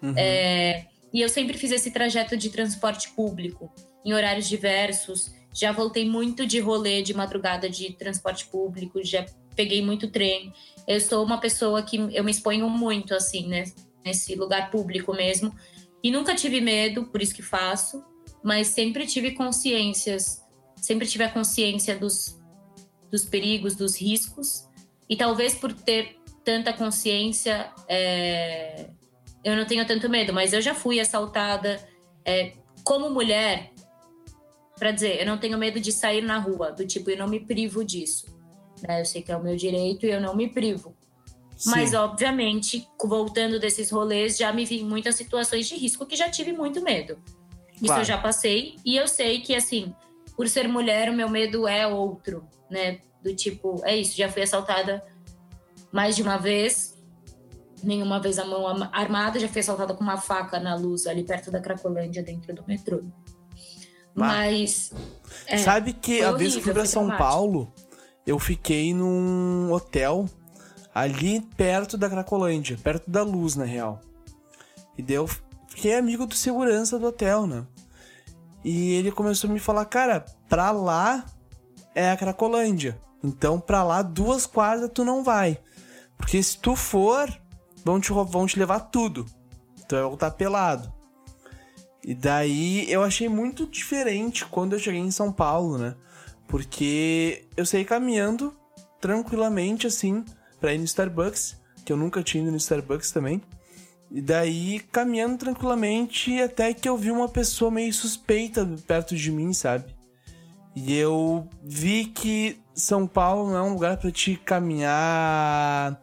Uhum. 0.03 0.13
É... 0.17 0.89
E 1.15 1.21
eu 1.21 1.29
sempre 1.29 1.57
fiz 1.57 1.71
esse 1.71 1.93
trajeto 1.93 2.37
de 2.37 2.51
transporte 2.51 3.11
público, 3.13 3.73
em 4.05 4.13
horários 4.13 4.49
diversos. 4.49 5.33
Já 5.55 5.71
voltei 5.71 6.05
muito 6.05 6.45
de 6.45 6.59
rolê 6.59 7.01
de 7.01 7.15
madrugada 7.15 7.71
de 7.71 7.93
transporte 7.93 8.47
público, 8.49 9.05
já 9.05 9.25
peguei 9.55 9.81
muito 9.81 10.09
trem. 10.09 10.53
Eu 10.89 11.01
sou 11.01 11.25
uma 11.25 11.39
pessoa 11.39 11.81
que 11.85 11.97
eu 11.97 12.25
me 12.25 12.33
exponho 12.33 12.69
muito, 12.69 13.15
assim, 13.15 13.47
né? 13.47 13.67
Nesse 14.05 14.35
lugar 14.35 14.69
público 14.73 15.15
mesmo. 15.15 15.55
E 16.03 16.11
nunca 16.11 16.35
tive 16.35 16.61
medo, 16.61 17.05
por 17.05 17.23
isso 17.23 17.37
que 17.37 17.43
faço 17.43 18.05
mas 18.43 18.69
sempre 18.69 19.07
tive 19.07 19.33
consciências, 19.33 20.43
sempre 20.77 21.07
tive 21.07 21.25
a 21.25 21.31
consciência 21.31 21.99
dos, 21.99 22.38
dos 23.11 23.25
perigos, 23.25 23.75
dos 23.75 24.01
riscos, 24.01 24.69
e 25.09 25.17
talvez 25.17 25.55
por 25.55 25.73
ter 25.73 26.17
tanta 26.45 26.73
consciência, 26.73 27.71
é, 27.89 28.91
eu 29.45 29.57
não 29.57 29.65
tenho 29.65 29.87
tanto 29.87 30.09
medo, 30.09 30.33
mas 30.33 30.53
eu 30.53 30.61
já 30.61 30.75
fui 30.75 31.01
assaltada 31.01 31.81
é, 32.25 32.53
como 32.85 33.11
mulher, 33.11 33.71
para 34.79 34.91
dizer, 34.93 35.21
eu 35.21 35.27
não 35.27 35.39
tenho 35.39 35.59
medo 35.59 35.81
de 35.81 35.93
sair 35.93 36.23
na 36.23 36.39
rua, 36.39 36.71
do 36.71 36.87
tipo, 36.87 37.11
eu 37.11 37.19
não 37.19 37.29
me 37.29 37.41
privo 37.41 37.85
disso. 37.85 38.27
Né? 38.83 39.01
Eu 39.01 39.05
sei 39.05 39.23
que 39.23 39.33
é 39.33 39.37
o 39.37 39.43
meu 39.43 39.57
direito 39.57 40.07
e 40.07 40.11
eu 40.11 40.21
não 40.21 40.37
me 40.37 40.49
privo. 40.49 40.95
Sim. 41.57 41.71
Mas, 41.71 41.93
obviamente, 41.93 42.89
voltando 43.03 43.59
desses 43.59 43.91
rolês, 43.91 44.37
já 44.37 44.53
me 44.53 44.65
vi 44.65 44.81
em 44.81 44.85
muitas 44.85 45.17
situações 45.17 45.67
de 45.67 45.75
risco 45.75 46.07
que 46.07 46.15
já 46.15 46.31
tive 46.31 46.53
muito 46.53 46.81
medo. 46.81 47.19
Isso 47.75 47.87
claro. 47.87 48.03
eu 48.03 48.05
já 48.05 48.19
passei. 48.19 48.77
E 48.85 48.97
eu 48.97 49.09
sei 49.09 49.41
que, 49.41 49.55
assim, 49.55 49.93
por 50.37 50.49
ser 50.49 50.69
mulher, 50.69 51.11
o 51.11 51.13
meu 51.13 51.29
medo 51.29 51.67
é 51.67 51.87
outro, 51.87 52.47
né? 52.71 53.01
Do 53.23 53.35
tipo, 53.35 53.81
é 53.85 53.97
isso, 53.97 54.17
já 54.17 54.29
fui 54.31 54.43
assaltada 54.43 55.05
mais 55.93 56.17
de 56.17 56.23
uma 56.23 56.37
vez. 56.37 56.97
Nenhuma 57.83 58.21
vez 58.21 58.39
a 58.39 58.45
mão 58.45 58.67
armada, 58.93 59.39
já 59.39 59.49
fui 59.49 59.61
assaltada 59.61 59.95
com 59.95 60.03
uma 60.03 60.17
faca 60.17 60.59
na 60.59 60.75
luz 60.75 61.07
ali 61.07 61.23
perto 61.23 61.51
da 61.51 61.61
Cracolândia, 61.61 62.23
dentro 62.23 62.53
do 62.55 62.65
metrô. 62.67 63.03
Mas. 64.15 64.93
É, 65.47 65.59
Sabe 65.59 65.93
que 65.93 66.23
a 66.23 66.33
vez 66.33 66.57
que 66.57 66.63
fui 66.63 66.73
pra 66.73 66.85
São. 66.85 67.09
Paulo, 67.17 67.73
eu 68.27 68.39
fiquei 68.39 68.93
num 68.93 69.73
hotel 69.73 70.27
ali 70.93 71.41
perto 71.57 71.97
da 71.97 72.11
Cracolândia, 72.11 72.77
perto 72.83 73.09
da 73.09 73.23
luz, 73.23 73.55
na 73.55 73.65
real. 73.65 74.01
E 74.97 75.03
deu 75.03 75.29
que 75.75 75.89
é 75.89 75.99
amigo 75.99 76.27
do 76.27 76.35
segurança 76.35 76.99
do 76.99 77.07
hotel, 77.07 77.47
né? 77.47 77.65
E 78.65 78.95
ele 78.95 79.13
começou 79.13 79.49
a 79.49 79.53
me 79.53 79.61
falar, 79.61 79.85
cara, 79.85 80.25
pra 80.49 80.73
lá 80.73 81.25
é 81.99 82.11
a 82.11 82.17
Cracolândia. 82.17 82.99
Então, 83.23 83.59
pra 83.59 83.83
lá, 83.83 84.03
duas 84.03 84.47
quadras 84.47 84.91
tu 84.95 85.05
não 85.05 85.25
vai. 85.25 85.59
Porque 86.17 86.41
se 86.43 86.59
tu 86.59 86.77
for, 86.77 87.29
vão 87.85 88.01
te, 88.01 88.13
vão 88.13 88.47
te 88.47 88.59
levar 88.59 88.81
tudo. 88.81 89.27
Tu 89.89 89.95
vai 89.95 90.05
voltar 90.05 90.31
pelado. 90.31 90.93
E 92.05 92.15
daí 92.15 92.91
eu 92.91 93.03
achei 93.03 93.29
muito 93.29 93.67
diferente 93.67 94.47
quando 94.47 94.75
eu 94.75 94.79
cheguei 94.79 95.01
em 95.01 95.11
São 95.11 95.33
Paulo, 95.33 95.77
né? 95.77 95.95
Porque 96.47 97.45
eu 97.57 97.67
saí 97.67 97.85
caminhando 97.85 98.57
tranquilamente, 99.01 99.87
assim, 99.87 100.25
pra 100.61 100.73
ir 100.73 100.79
no 100.79 100.85
Starbucks, 100.85 101.57
que 101.85 101.93
eu 101.93 101.97
nunca 101.97 102.23
tinha 102.23 102.43
ido 102.43 102.53
no 102.53 102.57
Starbucks 102.57 103.11
também. 103.11 103.43
E 104.11 104.23
daí, 104.23 104.81
caminhando 104.91 105.37
tranquilamente, 105.37 106.41
até 106.41 106.73
que 106.73 106.89
eu 106.89 106.97
vi 106.97 107.11
uma 107.11 107.29
pessoa 107.29 107.71
meio 107.71 107.93
suspeita 107.93 108.67
perto 108.87 109.15
de 109.15 109.31
mim, 109.31 109.53
sabe? 109.53 109.98
E 110.81 110.95
eu 110.95 111.49
vi 111.61 112.05
que 112.05 112.61
São 112.73 113.05
Paulo 113.05 113.51
não 113.51 113.57
é 113.57 113.63
um 113.63 113.73
lugar 113.73 113.97
para 113.97 114.13
te 114.13 114.37
caminhar 114.37 116.01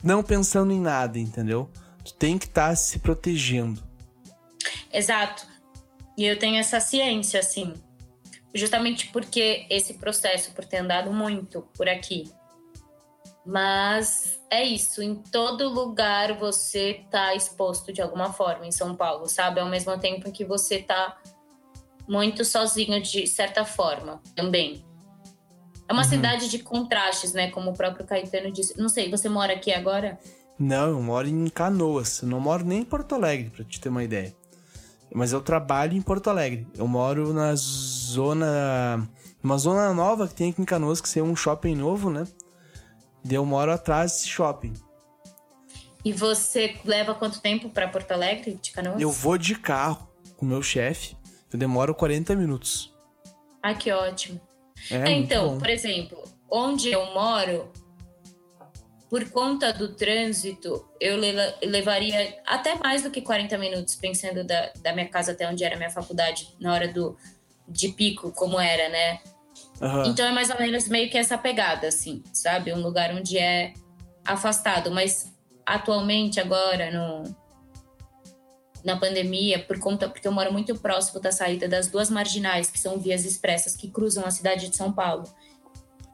não 0.00 0.22
pensando 0.22 0.72
em 0.72 0.80
nada, 0.80 1.18
entendeu? 1.18 1.68
Tu 2.04 2.14
tem 2.14 2.38
que 2.38 2.46
estar 2.46 2.68
tá 2.68 2.76
se 2.76 3.00
protegendo. 3.00 3.82
Exato. 4.92 5.44
E 6.16 6.24
eu 6.24 6.38
tenho 6.38 6.56
essa 6.56 6.78
ciência, 6.78 7.40
assim. 7.40 7.74
Justamente 8.54 9.08
porque 9.08 9.66
esse 9.68 9.94
processo, 9.94 10.52
por 10.52 10.64
ter 10.64 10.76
andado 10.76 11.12
muito 11.12 11.62
por 11.76 11.88
aqui. 11.88 12.30
Mas 13.44 14.40
é 14.48 14.64
isso, 14.64 15.02
em 15.02 15.16
todo 15.16 15.68
lugar 15.68 16.38
você 16.38 17.04
tá 17.10 17.34
exposto 17.34 17.92
de 17.92 18.00
alguma 18.00 18.32
forma 18.32 18.66
em 18.66 18.72
São 18.72 18.94
Paulo, 18.94 19.28
sabe? 19.28 19.58
Ao 19.58 19.68
mesmo 19.68 19.98
tempo 19.98 20.30
que 20.30 20.44
você 20.44 20.80
tá 20.80 21.16
muito 22.08 22.44
sozinho 22.44 23.00
de 23.02 23.26
certa 23.26 23.64
forma 23.64 24.20
também. 24.34 24.84
É 25.88 25.92
uma 25.92 26.02
uhum. 26.02 26.08
cidade 26.08 26.48
de 26.48 26.58
contrastes, 26.58 27.32
né? 27.32 27.50
Como 27.50 27.70
o 27.70 27.74
próprio 27.74 28.04
Caetano 28.04 28.50
disse. 28.50 28.78
Não 28.78 28.88
sei, 28.88 29.10
você 29.10 29.28
mora 29.28 29.52
aqui 29.52 29.72
agora? 29.72 30.18
Não, 30.58 30.88
eu 30.88 31.00
moro 31.00 31.28
em 31.28 31.48
Canoas. 31.48 32.22
Eu 32.22 32.28
não 32.28 32.40
moro 32.40 32.64
nem 32.64 32.80
em 32.80 32.84
Porto 32.84 33.14
Alegre, 33.14 33.50
pra 33.50 33.64
te 33.64 33.80
ter 33.80 33.88
uma 33.88 34.02
ideia. 34.02 34.34
Mas 35.14 35.32
eu 35.32 35.40
trabalho 35.40 35.96
em 35.96 36.02
Porto 36.02 36.28
Alegre. 36.28 36.66
Eu 36.76 36.88
moro 36.88 37.32
na 37.32 37.54
zona. 37.54 39.08
Uma 39.42 39.58
zona 39.58 39.94
nova 39.94 40.26
que 40.26 40.34
tem 40.34 40.50
aqui 40.50 40.60
em 40.60 40.64
Canoas, 40.64 41.00
que 41.00 41.18
é 41.18 41.22
um 41.22 41.36
shopping 41.36 41.76
novo, 41.76 42.10
né? 42.10 42.26
E 43.24 43.32
eu 43.32 43.44
moro 43.46 43.70
atrás 43.70 44.12
desse 44.12 44.28
shopping. 44.28 44.72
E 46.04 46.12
você 46.12 46.76
leva 46.84 47.14
quanto 47.14 47.40
tempo 47.40 47.68
para 47.68 47.88
Porto 47.88 48.12
Alegre, 48.12 48.58
de 48.60 48.72
Canoas? 48.72 49.00
Eu 49.00 49.10
vou 49.10 49.38
de 49.38 49.54
carro 49.54 50.08
com 50.36 50.44
o 50.46 50.48
meu 50.48 50.62
chefe. 50.62 51.16
Eu 51.52 51.58
demoro 51.58 51.94
40 51.94 52.34
minutos. 52.34 52.94
Ah, 53.62 53.74
que 53.74 53.90
ótimo. 53.90 54.40
É, 54.90 54.96
é 54.96 55.12
então, 55.12 55.58
por 55.58 55.68
exemplo, 55.68 56.22
onde 56.50 56.90
eu 56.90 57.04
moro, 57.14 57.70
por 59.08 59.28
conta 59.30 59.72
do 59.72 59.94
trânsito, 59.94 60.88
eu 61.00 61.16
levaria 61.62 62.40
até 62.46 62.74
mais 62.74 63.02
do 63.02 63.10
que 63.10 63.22
40 63.22 63.56
minutos, 63.58 63.94
pensando 63.94 64.44
da, 64.44 64.72
da 64.82 64.92
minha 64.92 65.08
casa 65.08 65.32
até 65.32 65.48
onde 65.48 65.64
era 65.64 65.74
a 65.74 65.78
minha 65.78 65.90
faculdade, 65.90 66.54
na 66.60 66.72
hora 66.72 66.88
do, 66.88 67.16
de 67.68 67.88
pico, 67.88 68.32
como 68.32 68.60
era, 68.60 68.88
né? 68.88 69.20
Uhum. 69.80 70.06
Então 70.06 70.26
é 70.26 70.32
mais 70.32 70.50
ou 70.50 70.58
menos 70.58 70.88
meio 70.88 71.10
que 71.10 71.18
essa 71.18 71.36
pegada, 71.38 71.88
assim, 71.88 72.22
sabe? 72.32 72.72
Um 72.72 72.82
lugar 72.82 73.14
onde 73.14 73.38
é 73.38 73.74
afastado, 74.24 74.90
mas 74.90 75.32
atualmente, 75.64 76.40
agora, 76.40 76.90
no, 76.90 77.36
na 78.86 78.96
pandemia, 78.96 79.58
por 79.58 79.78
conta, 79.78 80.08
porque 80.08 80.26
eu 80.26 80.32
moro 80.32 80.50
muito 80.52 80.74
próximo 80.76 81.20
da 81.20 81.32
saída 81.32 81.68
das 81.68 81.88
duas 81.88 82.08
marginais, 82.08 82.70
que 82.70 82.78
são 82.78 82.98
vias 82.98 83.24
expressas 83.24 83.76
que 83.76 83.88
cruzam 83.88 84.24
a 84.24 84.30
cidade 84.30 84.70
de 84.70 84.76
São 84.76 84.92
Paulo. 84.92 85.24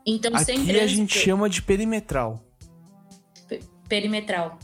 Então, 0.04 0.34
Aqui 0.34 0.46
sem 0.46 0.56
trânsito, 0.64 0.84
a 0.84 0.86
gente 0.86 1.18
chama 1.18 1.48
de 1.48 1.62
perimetral 1.62 2.42
perimetral. 3.92 4.58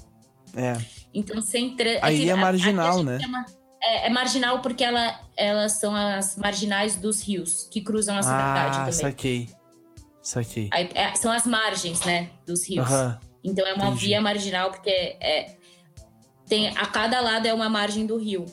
É. 0.56 0.74
Então, 1.12 1.42
sem 1.42 1.76
trânsito. 1.76 2.06
Aí 2.06 2.30
é, 2.30 2.32
é 2.32 2.34
marginal, 2.34 3.02
né? 3.02 3.20
Chama, 3.20 3.44
é, 3.82 4.06
é, 4.06 4.10
marginal 4.10 4.62
porque 4.62 4.82
ela, 4.82 5.20
elas 5.36 5.72
são 5.72 5.94
as 5.94 6.34
marginais 6.36 6.96
dos 6.96 7.20
rios 7.22 7.68
que 7.70 7.82
cruzam 7.82 8.16
a 8.16 8.22
cidade 8.22 8.76
ah, 8.76 8.78
também. 8.78 8.92
Saquei. 8.92 9.50
Saquei. 10.22 10.70
Aí, 10.72 10.88
é, 10.94 11.14
são 11.14 11.30
as 11.30 11.46
margens, 11.46 12.00
né? 12.06 12.30
Dos 12.46 12.66
rios. 12.66 12.88
Então 13.44 13.66
é 13.66 13.74
uma 13.74 13.88
Entendi. 13.88 14.06
via 14.06 14.20
marginal 14.20 14.70
porque 14.70 14.90
é, 14.90 15.57
tem, 16.48 16.68
a 16.68 16.86
cada 16.86 17.20
lado 17.20 17.46
é 17.46 17.54
uma 17.54 17.68
margem 17.68 18.06
do 18.06 18.16
rio. 18.16 18.46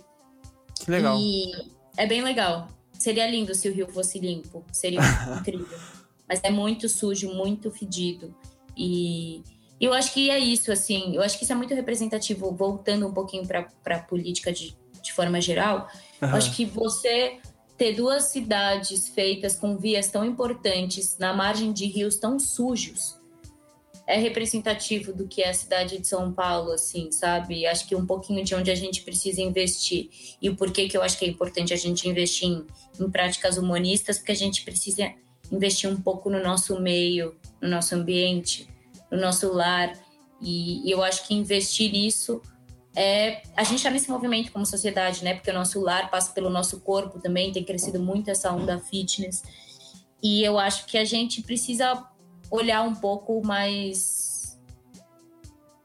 Que 0.75 0.91
legal. 0.91 1.17
E 1.19 1.51
é 1.97 2.05
bem 2.05 2.21
legal. 2.21 2.67
Seria 2.93 3.29
lindo 3.29 3.53
se 3.55 3.69
o 3.69 3.73
rio 3.73 3.87
fosse 3.87 4.19
limpo. 4.19 4.63
Seria 4.71 4.99
incrível. 5.39 5.77
Mas 6.27 6.41
é 6.43 6.49
muito 6.49 6.89
sujo, 6.89 7.33
muito 7.33 7.71
fedido. 7.71 8.35
E 8.75 9.43
eu 9.79 9.93
acho 9.93 10.13
que 10.13 10.29
é 10.29 10.39
isso, 10.39 10.71
assim. 10.71 11.15
Eu 11.15 11.21
acho 11.21 11.37
que 11.37 11.43
isso 11.43 11.53
é 11.53 11.55
muito 11.55 11.73
representativo, 11.73 12.51
voltando 12.51 13.07
um 13.07 13.13
pouquinho 13.13 13.45
para 13.47 13.67
a 13.85 13.99
política 13.99 14.51
de, 14.51 14.75
de 15.01 15.13
forma 15.13 15.39
geral. 15.39 15.89
Uhum. 16.21 16.29
Eu 16.29 16.35
acho 16.35 16.55
que 16.55 16.65
você 16.65 17.39
ter 17.77 17.93
duas 17.93 18.25
cidades 18.25 19.09
feitas 19.09 19.57
com 19.57 19.77
vias 19.77 20.09
tão 20.09 20.25
importantes 20.25 21.17
na 21.17 21.33
margem 21.33 21.73
de 21.73 21.85
rios 21.85 22.15
tão 22.15 22.39
sujos 22.39 23.19
é 24.07 24.17
representativo 24.17 25.11
do 25.13 25.27
que 25.27 25.41
é 25.41 25.49
a 25.49 25.53
cidade 25.53 25.97
de 25.97 26.07
São 26.07 26.31
Paulo, 26.31 26.71
assim, 26.71 27.11
sabe? 27.11 27.65
Acho 27.65 27.87
que 27.87 27.95
um 27.95 28.05
pouquinho 28.05 28.43
de 28.43 28.53
onde 28.53 28.69
a 28.69 28.75
gente 28.75 29.01
precisa 29.01 29.41
investir 29.41 30.09
e 30.41 30.49
o 30.49 30.55
porquê 30.55 30.87
que 30.87 30.95
eu 30.95 31.01
acho 31.01 31.17
que 31.17 31.25
é 31.25 31.27
importante 31.27 31.73
a 31.73 31.77
gente 31.77 32.07
investir 32.07 32.47
em, 32.47 32.65
em 32.99 33.09
práticas 33.09 33.57
humanistas, 33.57 34.17
porque 34.17 34.31
a 34.31 34.35
gente 34.35 34.63
precisa 34.63 35.11
investir 35.51 35.89
um 35.89 35.99
pouco 35.99 36.29
no 36.29 36.41
nosso 36.41 36.79
meio, 36.79 37.35
no 37.61 37.67
nosso 37.67 37.95
ambiente, 37.95 38.69
no 39.11 39.19
nosso 39.19 39.51
lar. 39.51 39.93
E, 40.39 40.87
e 40.87 40.91
eu 40.91 41.03
acho 41.03 41.27
que 41.27 41.33
investir 41.33 41.91
nisso 41.91 42.41
é. 42.95 43.41
A 43.55 43.63
gente 43.63 43.77
está 43.77 43.89
nesse 43.89 44.09
movimento 44.09 44.51
como 44.51 44.65
sociedade, 44.65 45.23
né? 45.23 45.33
Porque 45.33 45.51
o 45.51 45.53
nosso 45.53 45.81
lar 45.81 46.09
passa 46.09 46.31
pelo 46.31 46.49
nosso 46.49 46.79
corpo 46.79 47.19
também, 47.19 47.51
tem 47.51 47.63
crescido 47.63 47.99
muito 47.99 48.29
essa 48.29 48.51
onda 48.51 48.79
fitness. 48.79 49.43
E 50.23 50.43
eu 50.43 50.57
acho 50.57 50.85
que 50.85 50.97
a 50.97 51.03
gente 51.03 51.41
precisa 51.41 52.03
olhar 52.49 52.83
um 52.83 52.95
pouco 52.95 53.45
mais 53.45 54.57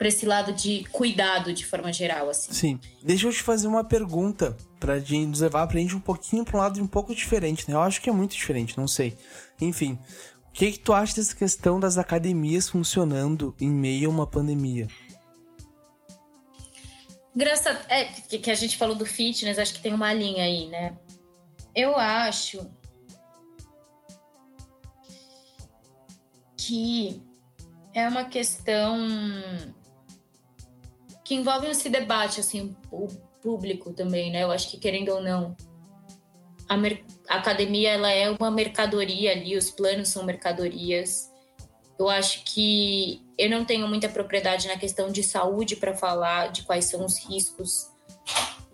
para 0.01 0.09
esse 0.09 0.25
lado 0.25 0.55
de 0.55 0.85
cuidado 0.93 1.53
de 1.53 1.67
forma 1.67 1.93
geral, 1.93 2.31
assim. 2.31 2.53
Sim. 2.55 2.81
Deixa 3.03 3.27
eu 3.27 3.33
te 3.33 3.43
fazer 3.43 3.67
uma 3.67 3.85
pergunta 3.85 4.57
para 4.79 4.99
nos 4.99 5.41
levar 5.41 5.67
pra 5.67 5.79
gente 5.79 5.95
um 5.95 6.01
pouquinho 6.01 6.43
para 6.43 6.57
um 6.57 6.61
lado 6.61 6.83
um 6.83 6.87
pouco 6.87 7.15
diferente, 7.15 7.69
né? 7.69 7.75
Eu 7.75 7.83
acho 7.83 8.01
que 8.01 8.09
é 8.09 8.13
muito 8.13 8.35
diferente, 8.35 8.79
não 8.79 8.89
sei. 8.89 9.15
Enfim, 9.61 9.99
o 10.49 10.53
que, 10.53 10.73
que 10.73 10.79
tu 10.79 10.95
acha 10.95 11.17
dessa 11.17 11.37
questão 11.37 11.79
das 11.79 11.99
academias 11.99 12.67
funcionando 12.67 13.55
em 13.61 13.69
meio 13.69 14.09
a 14.09 14.13
uma 14.13 14.27
pandemia? 14.27 14.89
Engraçado, 17.37 17.79
é, 17.91 18.05
que 18.05 18.51
a 18.51 18.55
gente 18.55 18.79
falou 18.79 18.97
do 18.97 19.05
fitness, 19.05 19.59
acho 19.59 19.75
que 19.75 19.83
tem 19.83 19.93
uma 19.93 20.15
linha 20.15 20.45
aí, 20.45 20.67
né? 20.69 20.97
Eu 21.75 21.95
acho 21.97 22.67
que 26.61 27.23
é 27.95 28.07
uma 28.07 28.25
questão 28.25 28.99
que 31.25 31.35
envolve 31.35 31.69
esse 31.69 31.89
debate, 31.89 32.41
assim, 32.41 32.77
o 32.91 33.09
público 33.41 33.93
também, 33.93 34.31
né? 34.31 34.43
Eu 34.43 34.51
acho 34.51 34.71
que, 34.71 34.77
querendo 34.77 35.11
ou 35.11 35.23
não, 35.23 35.57
a, 36.69 36.75
a 37.29 37.39
academia 37.39 37.93
ela 37.93 38.11
é 38.11 38.31
uma 38.31 38.51
mercadoria 38.51 39.33
ali, 39.33 39.57
os 39.57 39.71
planos 39.71 40.09
são 40.09 40.23
mercadorias. 40.23 41.31
Eu 41.99 42.09
acho 42.09 42.45
que 42.45 43.23
eu 43.39 43.49
não 43.49 43.65
tenho 43.65 43.89
muita 43.89 44.09
propriedade 44.09 44.69
na 44.69 44.77
questão 44.77 45.11
de 45.11 45.23
saúde 45.23 45.77
para 45.77 45.95
falar 45.95 46.49
de 46.49 46.63
quais 46.63 46.85
são 46.87 47.05
os 47.05 47.19
riscos, 47.19 47.91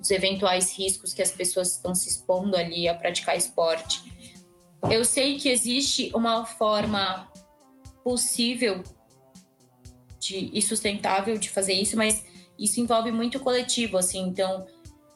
os 0.00 0.10
eventuais 0.10 0.76
riscos 0.76 1.14
que 1.14 1.22
as 1.22 1.30
pessoas 1.30 1.72
estão 1.72 1.94
se 1.94 2.08
expondo 2.08 2.56
ali 2.56 2.88
a 2.88 2.94
praticar 2.94 3.36
esporte. 3.36 4.12
Eu 4.90 5.04
sei 5.04 5.38
que 5.38 5.48
existe 5.48 6.10
uma 6.14 6.44
forma 6.44 7.30
possível 8.06 8.84
de, 10.20 10.48
e 10.54 10.62
sustentável 10.62 11.36
de 11.36 11.50
fazer 11.50 11.72
isso, 11.72 11.96
mas 11.96 12.24
isso 12.56 12.78
envolve 12.78 13.10
muito 13.10 13.40
coletivo, 13.40 13.98
assim. 13.98 14.28
Então, 14.28 14.64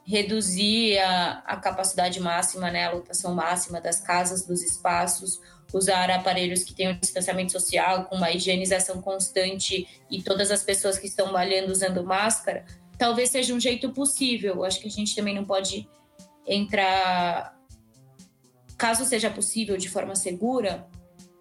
reduzir 0.04 0.98
a, 0.98 1.38
a 1.46 1.56
capacidade 1.56 2.18
máxima, 2.18 2.68
né, 2.68 2.86
a 2.86 2.90
lotação 2.90 3.32
máxima 3.32 3.80
das 3.80 4.00
casas, 4.00 4.44
dos 4.44 4.60
espaços, 4.60 5.40
usar 5.72 6.10
aparelhos 6.10 6.64
que 6.64 6.74
tenham 6.74 6.98
distanciamento 6.98 7.52
social, 7.52 8.06
com 8.06 8.16
uma 8.16 8.32
higienização 8.32 9.00
constante 9.00 9.86
e 10.10 10.20
todas 10.20 10.50
as 10.50 10.64
pessoas 10.64 10.98
que 10.98 11.06
estão 11.06 11.30
malhando 11.30 11.70
usando 11.70 12.02
máscara, 12.02 12.64
talvez 12.98 13.30
seja 13.30 13.54
um 13.54 13.60
jeito 13.60 13.90
possível. 13.90 14.64
Acho 14.64 14.80
que 14.80 14.88
a 14.88 14.90
gente 14.90 15.14
também 15.14 15.36
não 15.36 15.44
pode 15.44 15.88
entrar, 16.44 17.56
caso 18.76 19.04
seja 19.04 19.30
possível, 19.30 19.76
de 19.76 19.88
forma 19.88 20.16
segura. 20.16 20.90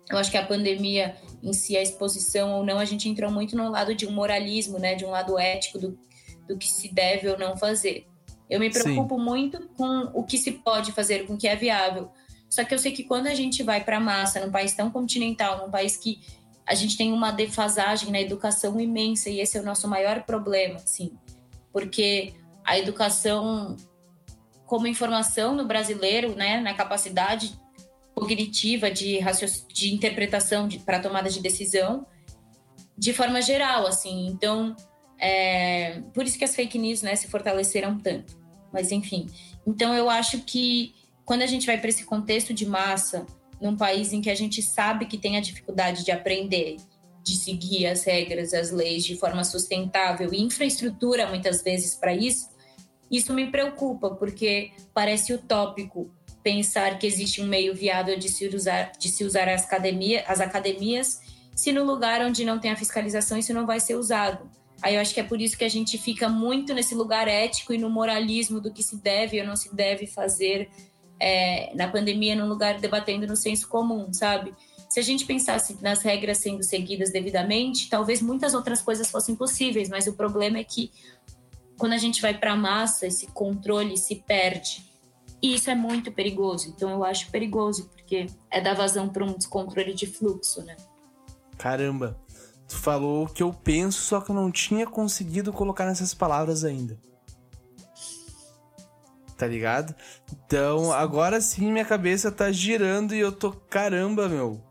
Eu 0.10 0.18
acho 0.18 0.32
que 0.32 0.38
a 0.38 0.45
pandemia 0.45 1.16
em 1.41 1.53
si, 1.53 1.78
a 1.78 1.82
exposição 1.82 2.57
ou 2.57 2.66
não, 2.66 2.80
a 2.80 2.86
gente 2.86 3.07
entrou 3.07 3.32
muito 3.32 3.55
no 3.55 3.70
lado 3.70 3.93
de 3.93 4.07
um 4.07 4.12
moralismo, 4.12 4.80
né, 4.80 4.95
de 4.95 5.05
um 5.05 5.10
lado 5.10 5.38
ético 5.38 5.78
do, 5.78 5.99
do 6.47 6.57
que 6.57 6.68
se 6.68 6.93
deve 6.93 7.30
ou 7.30 7.38
não 7.38 7.55
fazer. 7.55 8.07
Eu 8.49 8.60
me 8.60 8.70
preocupo 8.70 9.18
Sim. 9.18 9.24
muito 9.24 9.70
com 9.78 10.10
o 10.14 10.24
que 10.24 10.38
se 10.38 10.51
pode 10.51 10.91
fazer, 10.91 11.28
com 11.28 11.36
o 11.36 11.38
que 11.38 11.47
é 11.47 11.55
viável. 11.55 12.12
Só 12.49 12.64
que 12.64 12.74
eu 12.74 12.80
sei 12.80 12.91
que 12.91 13.03
quando 13.03 13.28
a 13.28 13.36
gente 13.36 13.62
vai 13.62 13.84
para 13.84 13.97
a 13.97 13.99
massa, 13.99 14.43
num 14.43 14.51
país 14.51 14.74
tão 14.74 14.89
continental, 14.89 15.60
num 15.60 15.72
país 15.72 15.95
que 15.95 16.20
a 16.66 16.74
gente 16.74 16.97
tem 16.97 17.14
uma 17.14 17.32
defasagem 17.32 18.12
na 18.12 18.20
educação 18.20 18.80
imensa, 18.80 19.30
e 19.30 19.39
esse 19.39 19.57
é 19.57 19.62
o 19.62 19.64
nosso 19.64 19.88
maior 19.88 20.24
problema, 20.24 20.76
assim, 20.76 21.12
porque 21.72 22.34
a 22.64 22.78
educação 22.78 23.76
como 24.66 24.86
informação 24.86 25.55
no 25.55 25.66
brasileiro, 25.66 26.36
né, 26.36 26.62
na 26.62 26.76
capacidade 26.76 27.60
cognitiva 28.20 28.91
de, 28.91 29.20
de 29.74 29.93
interpretação 29.93 30.67
para 30.86 30.99
tomada 30.99 31.30
de 31.30 31.41
decisão, 31.41 32.05
de 32.97 33.13
forma 33.13 33.41
geral, 33.41 33.88
assim. 33.88 34.28
Então, 34.28 34.76
É, 35.22 36.01
por 36.13 36.24
isso 36.24 36.38
que 36.38 36.45
as 36.45 36.55
fake 36.55 36.78
news 36.80 37.01
né, 37.01 37.13
se 37.13 37.28
fortaleceram 37.28 37.99
tanto. 37.99 38.38
Mas 38.72 38.89
enfim. 38.89 39.28
Então 39.67 39.93
eu 39.93 40.09
acho 40.09 40.39
que 40.45 40.93
quando 41.26 41.41
a 41.41 41.45
gente 41.47 41.65
vai 41.65 41.78
para 41.78 41.89
esse 41.89 42.05
contexto 42.05 42.53
de 42.53 42.65
massa, 42.65 43.26
num 43.59 43.76
país 43.76 44.13
em 44.13 44.22
que 44.22 44.30
a 44.30 44.36
gente 44.36 44.61
sabe 44.61 45.07
que 45.07 45.17
tem 45.17 45.36
a 45.36 45.41
dificuldade 45.41 46.05
de 46.05 46.11
aprender, 46.11 46.78
de 47.22 47.36
seguir 47.36 47.86
as 47.86 48.05
regras, 48.05 48.53
as 48.53 48.72
leis 48.72 49.03
de 49.03 49.17
forma 49.17 49.43
sustentável 49.43 50.34
e 50.34 50.41
infraestrutura 50.41 51.28
muitas 51.28 51.61
vezes 51.61 51.95
para 51.95 52.13
isso, 52.13 52.47
isso 53.11 53.34
me 53.34 53.51
preocupa, 53.51 54.11
porque 54.11 54.72
parece 54.93 55.34
utópico 55.34 56.09
pensar 56.43 56.97
que 56.97 57.05
existe 57.05 57.41
um 57.41 57.47
meio 57.47 57.73
viável 57.75 58.17
de 58.17 58.29
se 58.29 58.47
usar, 58.47 58.91
de 58.97 59.09
se 59.09 59.23
usar 59.23 59.47
as, 59.49 59.63
academia, 59.63 60.23
as 60.27 60.39
academias, 60.39 61.21
se 61.55 61.71
no 61.71 61.83
lugar 61.83 62.21
onde 62.21 62.45
não 62.45 62.59
tem 62.59 62.71
a 62.71 62.75
fiscalização 62.75 63.37
isso 63.37 63.53
não 63.53 63.65
vai 63.65 63.79
ser 63.79 63.95
usado. 63.95 64.49
Aí 64.81 64.95
eu 64.95 65.01
acho 65.01 65.13
que 65.13 65.19
é 65.19 65.23
por 65.23 65.41
isso 65.41 65.57
que 65.57 65.65
a 65.65 65.69
gente 65.69 65.97
fica 65.97 66.29
muito 66.29 66.73
nesse 66.73 66.95
lugar 66.95 67.27
ético 67.27 67.73
e 67.73 67.77
no 67.77 67.89
moralismo 67.89 68.61
do 68.61 68.71
que 68.71 68.81
se 68.81 68.95
deve 68.95 69.39
ou 69.41 69.45
não 69.45 69.55
se 69.55 69.75
deve 69.75 70.07
fazer 70.07 70.69
é, 71.19 71.75
na 71.75 71.87
pandemia, 71.87 72.35
num 72.35 72.47
lugar 72.47 72.79
debatendo 72.79 73.27
no 73.27 73.35
senso 73.35 73.67
comum, 73.67 74.13
sabe? 74.13 74.53
Se 74.87 74.99
a 74.99 75.03
gente 75.03 75.25
pensasse 75.25 75.77
nas 75.81 76.01
regras 76.01 76.37
sendo 76.37 76.63
seguidas 76.63 77.11
devidamente, 77.11 77.89
talvez 77.89 78.21
muitas 78.21 78.53
outras 78.53 78.81
coisas 78.81 79.11
fossem 79.11 79.35
possíveis, 79.35 79.89
mas 79.89 80.07
o 80.07 80.13
problema 80.13 80.57
é 80.57 80.63
que 80.63 80.91
quando 81.77 81.93
a 81.93 81.97
gente 81.97 82.21
vai 82.21 82.37
para 82.37 82.53
a 82.53 82.55
massa, 82.55 83.07
esse 83.07 83.27
controle 83.27 83.97
se 83.97 84.15
perde. 84.15 84.83
E 85.41 85.53
isso 85.53 85.69
é 85.69 85.75
muito 85.75 86.11
perigoso. 86.11 86.69
Então 86.69 86.89
eu 86.89 87.03
acho 87.03 87.31
perigoso, 87.31 87.89
porque 87.89 88.27
é 88.51 88.59
dar 88.59 88.75
vazão 88.75 89.07
para 89.07 89.23
um 89.23 89.33
descontrole 89.33 89.93
de 89.93 90.05
fluxo, 90.05 90.63
né? 90.63 90.75
Caramba, 91.57 92.19
tu 92.67 92.75
falou 92.75 93.25
o 93.25 93.29
que 93.29 93.43
eu 93.43 93.53
penso, 93.53 94.01
só 94.01 94.21
que 94.21 94.31
eu 94.31 94.35
não 94.35 94.51
tinha 94.51 94.85
conseguido 94.85 95.53
colocar 95.53 95.85
nessas 95.85 96.13
palavras 96.13 96.63
ainda. 96.63 96.97
Tá 99.37 99.47
ligado? 99.47 99.95
Então, 100.33 100.91
agora 100.91 101.39
sim 101.39 101.71
minha 101.71 101.85
cabeça 101.85 102.29
tá 102.29 102.51
girando 102.51 103.15
e 103.15 103.19
eu 103.19 103.31
tô 103.31 103.53
caramba, 103.53 104.27
meu. 104.27 104.61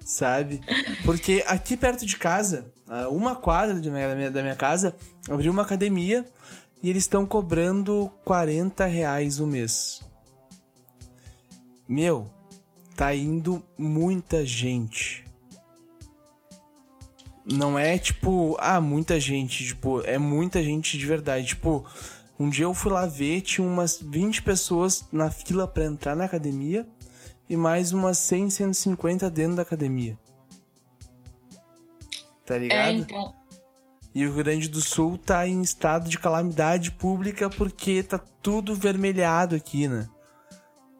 Sabe? 0.00 0.62
Porque 1.04 1.44
aqui 1.46 1.76
perto 1.76 2.06
de 2.06 2.16
casa, 2.16 2.72
uma 3.10 3.36
quadra 3.36 3.74
da 3.74 3.90
minha, 3.90 4.30
da 4.30 4.42
minha 4.42 4.56
casa, 4.56 4.96
abriu 5.28 5.52
uma 5.52 5.62
academia 5.62 6.26
e 6.82 6.90
eles 6.90 7.04
estão 7.04 7.24
cobrando 7.24 8.10
40 8.24 8.84
reais 8.86 9.38
o 9.38 9.46
mês. 9.46 10.02
Meu, 11.88 12.30
tá 12.96 13.14
indo 13.14 13.62
muita 13.78 14.44
gente. 14.44 15.24
Não 17.44 17.78
é 17.78 17.98
tipo, 17.98 18.56
ah, 18.58 18.80
muita 18.80 19.18
gente, 19.18 19.64
tipo, 19.64 20.00
é 20.02 20.18
muita 20.18 20.62
gente 20.62 20.96
de 20.96 21.06
verdade. 21.06 21.48
Tipo, 21.48 21.84
um 22.38 22.48
dia 22.48 22.64
eu 22.64 22.74
fui 22.74 22.90
lá 22.92 23.06
ver, 23.06 23.40
tinha 23.42 23.66
umas 23.66 24.00
20 24.00 24.42
pessoas 24.42 25.04
na 25.12 25.30
fila 25.30 25.66
para 25.66 25.84
entrar 25.84 26.16
na 26.16 26.24
academia 26.24 26.86
e 27.48 27.56
mais 27.56 27.92
umas 27.92 28.18
100, 28.18 28.50
150 28.50 29.30
dentro 29.30 29.56
da 29.56 29.62
academia. 29.62 30.18
Tá 32.44 32.58
ligado? 32.58 32.88
É, 32.88 32.92
então... 32.92 33.41
E 34.14 34.26
o 34.26 34.34
Rio 34.34 34.44
Grande 34.44 34.68
do 34.68 34.80
Sul 34.80 35.16
tá 35.16 35.46
em 35.46 35.62
estado 35.62 36.08
de 36.08 36.18
calamidade 36.18 36.90
pública 36.90 37.48
porque 37.48 38.02
tá 38.02 38.18
tudo 38.18 38.74
vermelhado 38.74 39.54
aqui, 39.54 39.88
né? 39.88 40.08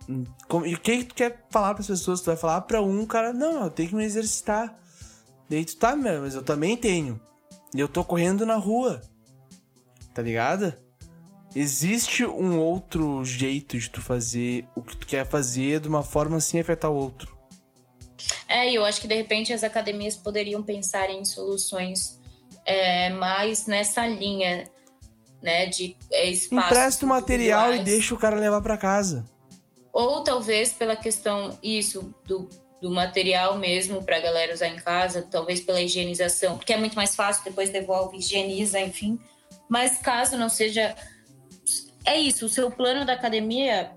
E 0.09 0.75
o 0.75 0.81
que, 0.81 1.05
tu 1.05 1.15
quer 1.15 1.47
falar 1.51 1.75
para 1.75 1.83
as 1.83 1.87
pessoas? 1.87 2.21
Tu 2.21 2.27
vai 2.27 2.37
falar 2.37 2.63
para 2.63 2.83
um 2.83 3.07
cara, 3.07 3.33
não, 3.33 3.65
eu 3.65 3.71
tenho 3.71 3.91
que 3.91 3.95
me 3.95 4.05
exercitar. 4.05 4.79
Daí 5.49 5.65
tu 5.65 5.77
tá, 5.77 5.95
mas 5.95 6.35
eu 6.35 6.43
também 6.43 6.77
tenho. 6.77 7.21
E 7.75 7.81
eu 7.81 7.89
tô 7.89 8.03
correndo 8.03 8.47
na 8.47 8.57
rua. 8.57 9.01
Tá 10.15 10.23
ligado? 10.23 10.75
Existe 11.55 12.25
um 12.25 12.59
outro 12.59 13.23
jeito 13.25 13.79
de 13.79 13.91
tu 13.91 14.01
fazer 14.01 14.67
o 14.75 14.83
que 14.83 14.97
tu 14.97 15.07
quer 15.07 15.27
fazer 15.27 15.81
de 15.81 15.89
uma 15.89 16.03
forma 16.03 16.41
sem 16.41 16.61
afetar 16.61 16.91
o 16.91 16.97
outro. 16.97 17.37
É, 18.49 18.71
eu 18.73 18.85
acho 18.85 19.01
que 19.01 19.09
de 19.09 19.15
repente 19.15 19.53
as 19.53 19.63
academias 19.63 20.17
poderiam 20.17 20.63
pensar 20.63 21.11
em 21.11 21.25
soluções 21.25 22.22
é, 22.65 23.11
mais 23.11 23.67
nessa 23.67 24.07
linha, 24.07 24.65
né, 25.43 25.67
de 25.67 25.97
é, 26.11 26.31
espaço. 26.31 26.67
Empresta 26.67 27.05
o 27.05 27.09
material 27.09 27.75
e 27.75 27.83
deixa 27.83 28.15
o 28.15 28.19
cara 28.19 28.37
levar 28.37 28.61
para 28.63 28.77
casa. 28.77 29.25
Ou 29.93 30.23
talvez 30.23 30.73
pela 30.73 30.97
questão 30.97 31.59
isso 31.63 32.15
do, 32.25 32.49
do 32.81 32.91
material 32.91 33.59
mesmo 33.59 34.03
para 34.03 34.17
a 34.17 34.21
galera 34.21 34.55
usar 34.55 34.69
em 34.69 34.77
casa, 34.77 35.27
talvez 35.31 35.61
pela 35.61 35.81
higienização, 35.81 36.57
porque 36.57 36.73
é 36.73 36.77
muito 36.77 36.95
mais 36.95 37.15
fácil, 37.15 37.45
depois 37.45 37.71
devolve, 37.71 38.17
higieniza, 38.17 38.81
enfim. 38.81 39.19
Mas 39.69 39.99
caso 39.99 40.37
não 40.37 40.49
seja 40.49 40.95
é 42.05 42.19
isso, 42.19 42.47
o 42.47 42.49
seu 42.49 42.71
plano 42.71 43.05
da 43.05 43.13
academia, 43.13 43.93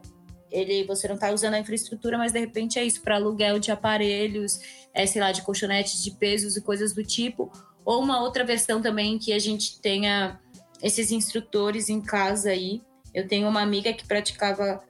ele 0.51 0.83
você 0.83 1.07
não 1.07 1.15
está 1.15 1.31
usando 1.31 1.55
a 1.55 1.59
infraestrutura, 1.59 2.17
mas 2.17 2.31
de 2.31 2.39
repente 2.39 2.77
é 2.77 2.83
isso 2.83 3.01
para 3.01 3.15
aluguel 3.15 3.59
de 3.59 3.71
aparelhos, 3.71 4.59
é, 4.93 5.05
sei 5.05 5.21
lá, 5.21 5.31
de 5.31 5.41
colchonetes 5.41 6.03
de 6.03 6.11
pesos 6.11 6.55
e 6.55 6.61
coisas 6.61 6.93
do 6.93 7.03
tipo, 7.03 7.51
ou 7.85 8.01
uma 8.01 8.19
outra 8.19 8.43
versão 8.43 8.81
também 8.81 9.19
que 9.19 9.31
a 9.31 9.39
gente 9.39 9.79
tenha 9.79 10.39
esses 10.81 11.11
instrutores 11.11 11.87
em 11.87 12.01
casa 12.01 12.49
aí. 12.49 12.81
Eu 13.13 13.27
tenho 13.27 13.47
uma 13.47 13.61
amiga 13.61 13.93
que 13.93 14.05
praticava 14.05 14.83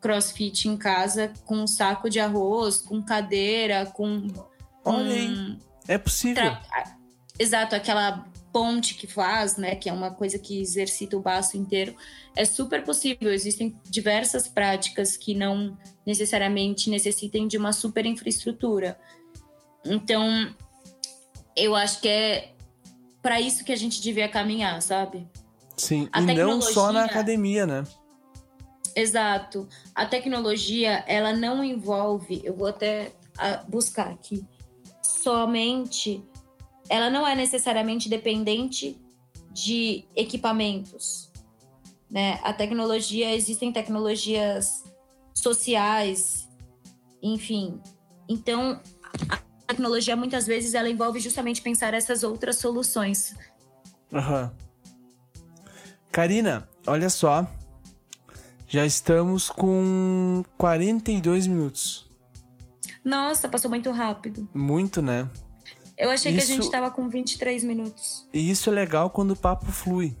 crossfit 0.00 0.68
em 0.68 0.76
casa 0.76 1.32
com 1.44 1.56
um 1.56 1.66
saco 1.66 2.08
de 2.08 2.18
arroz, 2.18 2.78
com 2.78 3.02
cadeira, 3.02 3.86
com. 3.86 4.26
Olha 4.84 5.14
aí. 5.14 5.58
É 5.86 5.98
possível. 5.98 6.34
Tra... 6.42 6.96
Exato, 7.38 7.74
aquela 7.74 8.26
ponte 8.52 8.94
que 8.94 9.06
faz, 9.06 9.58
né, 9.58 9.76
que 9.76 9.86
é 9.86 9.92
uma 9.92 10.10
coisa 10.10 10.38
que 10.38 10.58
exercita 10.62 11.14
o 11.14 11.20
baço 11.20 11.58
inteiro, 11.58 11.94
é 12.34 12.44
super 12.44 12.82
possível. 12.82 13.30
Existem 13.30 13.78
diversas 13.84 14.48
práticas 14.48 15.14
que 15.14 15.34
não 15.34 15.76
necessariamente 16.06 16.88
necessitem 16.88 17.46
de 17.46 17.58
uma 17.58 17.72
super 17.72 18.06
infraestrutura. 18.06 18.98
Então, 19.84 20.54
eu 21.56 21.74
acho 21.74 22.00
que 22.00 22.08
é 22.08 22.52
para 23.22 23.40
isso 23.40 23.64
que 23.64 23.72
a 23.72 23.76
gente 23.76 24.00
devia 24.00 24.28
caminhar, 24.28 24.80
sabe? 24.82 25.26
Sim, 25.76 26.08
a 26.12 26.20
e 26.20 26.34
não 26.34 26.60
só 26.60 26.92
na 26.92 27.04
academia, 27.04 27.66
né? 27.66 27.84
Exato. 28.94 29.68
A 29.94 30.06
tecnologia, 30.06 31.04
ela 31.06 31.32
não 31.32 31.62
envolve, 31.62 32.40
eu 32.44 32.54
vou 32.54 32.68
até 32.68 33.12
ah, 33.36 33.62
buscar 33.68 34.08
aqui, 34.08 34.44
somente 35.02 36.22
ela 36.88 37.10
não 37.10 37.26
é 37.26 37.34
necessariamente 37.34 38.08
dependente 38.08 38.96
de 39.52 40.04
equipamentos. 40.14 41.30
Né? 42.10 42.38
A 42.42 42.52
tecnologia, 42.52 43.34
existem 43.34 43.72
tecnologias 43.72 44.84
sociais, 45.34 46.48
enfim. 47.22 47.80
Então, 48.28 48.80
tecnologia 49.66 50.16
muitas 50.16 50.46
vezes 50.46 50.74
ela 50.74 50.88
envolve 50.88 51.20
justamente 51.20 51.60
pensar 51.60 51.94
essas 51.94 52.22
outras 52.22 52.56
soluções. 52.56 53.34
Aham. 54.12 54.44
Uhum. 54.44 54.66
Karina, 56.10 56.68
olha 56.86 57.10
só. 57.10 57.46
Já 58.68 58.84
estamos 58.84 59.48
com 59.48 60.42
42 60.56 61.46
minutos. 61.46 62.10
Nossa, 63.04 63.48
passou 63.48 63.70
muito 63.70 63.90
rápido. 63.90 64.48
Muito, 64.52 65.00
né? 65.00 65.28
Eu 65.96 66.10
achei 66.10 66.32
isso... 66.32 66.46
que 66.46 66.52
a 66.52 66.56
gente 66.56 66.70
tava 66.70 66.90
com 66.90 67.08
23 67.08 67.62
minutos. 67.64 68.28
E 68.32 68.50
isso 68.50 68.68
é 68.68 68.72
legal 68.72 69.10
quando 69.10 69.32
o 69.32 69.36
papo 69.36 69.66
flui. 69.66 70.16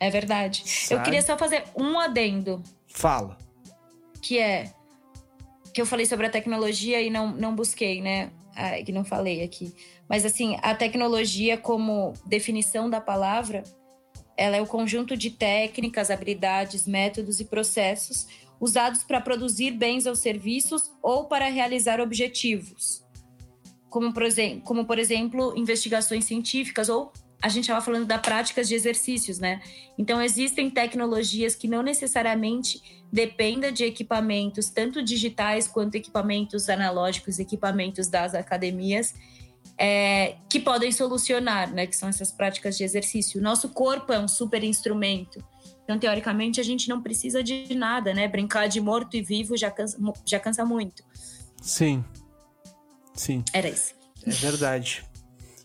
É 0.00 0.10
verdade. 0.10 0.62
Sabe? 0.66 1.00
Eu 1.00 1.04
queria 1.04 1.22
só 1.22 1.38
fazer 1.38 1.64
um 1.76 1.98
adendo. 1.98 2.62
Fala. 2.88 3.38
Que 4.20 4.38
é 4.38 4.72
que 5.76 5.82
eu 5.82 5.84
falei 5.84 6.06
sobre 6.06 6.24
a 6.24 6.30
tecnologia 6.30 7.02
e 7.02 7.10
não, 7.10 7.30
não 7.36 7.54
busquei, 7.54 8.00
né? 8.00 8.30
Ah, 8.54 8.82
que 8.82 8.90
não 8.90 9.04
falei 9.04 9.42
aqui. 9.42 9.74
Mas 10.08 10.24
assim, 10.24 10.56
a 10.62 10.74
tecnologia 10.74 11.58
como 11.58 12.14
definição 12.24 12.88
da 12.88 12.98
palavra, 12.98 13.62
ela 14.38 14.56
é 14.56 14.62
o 14.62 14.66
conjunto 14.66 15.14
de 15.14 15.28
técnicas, 15.28 16.10
habilidades, 16.10 16.86
métodos 16.86 17.40
e 17.40 17.44
processos 17.44 18.26
usados 18.58 19.04
para 19.04 19.20
produzir 19.20 19.72
bens 19.72 20.06
ou 20.06 20.16
serviços 20.16 20.90
ou 21.02 21.26
para 21.26 21.50
realizar 21.50 22.00
objetivos 22.00 23.04
como 23.96 24.12
por, 24.12 24.24
exemplo, 24.24 24.60
como 24.62 24.84
por 24.84 24.98
exemplo 24.98 25.56
investigações 25.56 26.26
científicas 26.26 26.90
ou 26.90 27.12
a 27.40 27.48
gente 27.48 27.64
estava 27.64 27.84
falando 27.84 28.06
da 28.06 28.18
práticas 28.18 28.68
de 28.68 28.74
exercícios, 28.74 29.38
né? 29.38 29.60
Então 29.98 30.22
existem 30.22 30.70
tecnologias 30.70 31.54
que 31.54 31.68
não 31.68 31.82
necessariamente 31.82 32.80
dependem 33.12 33.72
de 33.72 33.84
equipamentos, 33.84 34.68
tanto 34.70 35.02
digitais 35.02 35.68
quanto 35.68 35.94
equipamentos 35.94 36.68
analógicos, 36.68 37.38
equipamentos 37.38 38.08
das 38.08 38.34
academias, 38.34 39.14
é, 39.78 40.36
que 40.48 40.58
podem 40.58 40.90
solucionar, 40.90 41.72
né? 41.72 41.86
Que 41.86 41.96
são 41.96 42.08
essas 42.08 42.32
práticas 42.32 42.76
de 42.76 42.84
exercício. 42.84 43.40
O 43.40 43.42
nosso 43.42 43.68
corpo 43.68 44.12
é 44.12 44.18
um 44.18 44.28
super 44.28 44.64
instrumento. 44.64 45.44
Então, 45.84 45.98
teoricamente, 45.98 46.60
a 46.60 46.64
gente 46.64 46.88
não 46.88 47.00
precisa 47.00 47.44
de 47.44 47.74
nada, 47.74 48.12
né? 48.12 48.26
Brincar 48.26 48.66
de 48.66 48.80
morto 48.80 49.16
e 49.16 49.22
vivo 49.22 49.56
já 49.56 49.70
cansa, 49.70 49.96
já 50.24 50.40
cansa 50.40 50.64
muito. 50.64 51.04
Sim. 51.62 52.04
Sim. 53.14 53.44
Era 53.52 53.68
isso. 53.68 53.94
É 54.26 54.30
verdade. 54.30 55.04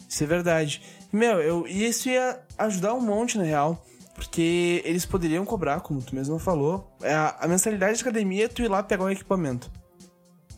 Isso 0.08 0.24
é 0.24 0.28
verdade. 0.28 0.82
Meu, 1.12 1.42
eu, 1.42 1.68
isso 1.68 2.10
ia 2.10 2.40
ajudar 2.58 2.94
um 2.94 3.02
monte, 3.02 3.38
na 3.38 3.44
real. 3.44 3.84
Porque 4.16 4.82
eles 4.86 5.06
poderiam 5.06 5.46
cobrar, 5.46 5.80
como 5.82 6.02
tu 6.02 6.14
mesmo 6.14 6.38
falou. 6.38 6.96
É 7.02 7.14
a, 7.14 7.38
a 7.42 7.48
mensalidade 7.48 7.96
de 7.96 8.02
academia 8.02 8.46
é 8.46 8.48
tu 8.48 8.62
ir 8.62 8.68
lá 8.68 8.84
pegar 8.84 9.06
um 9.06 9.10
equipamento. 9.10 9.72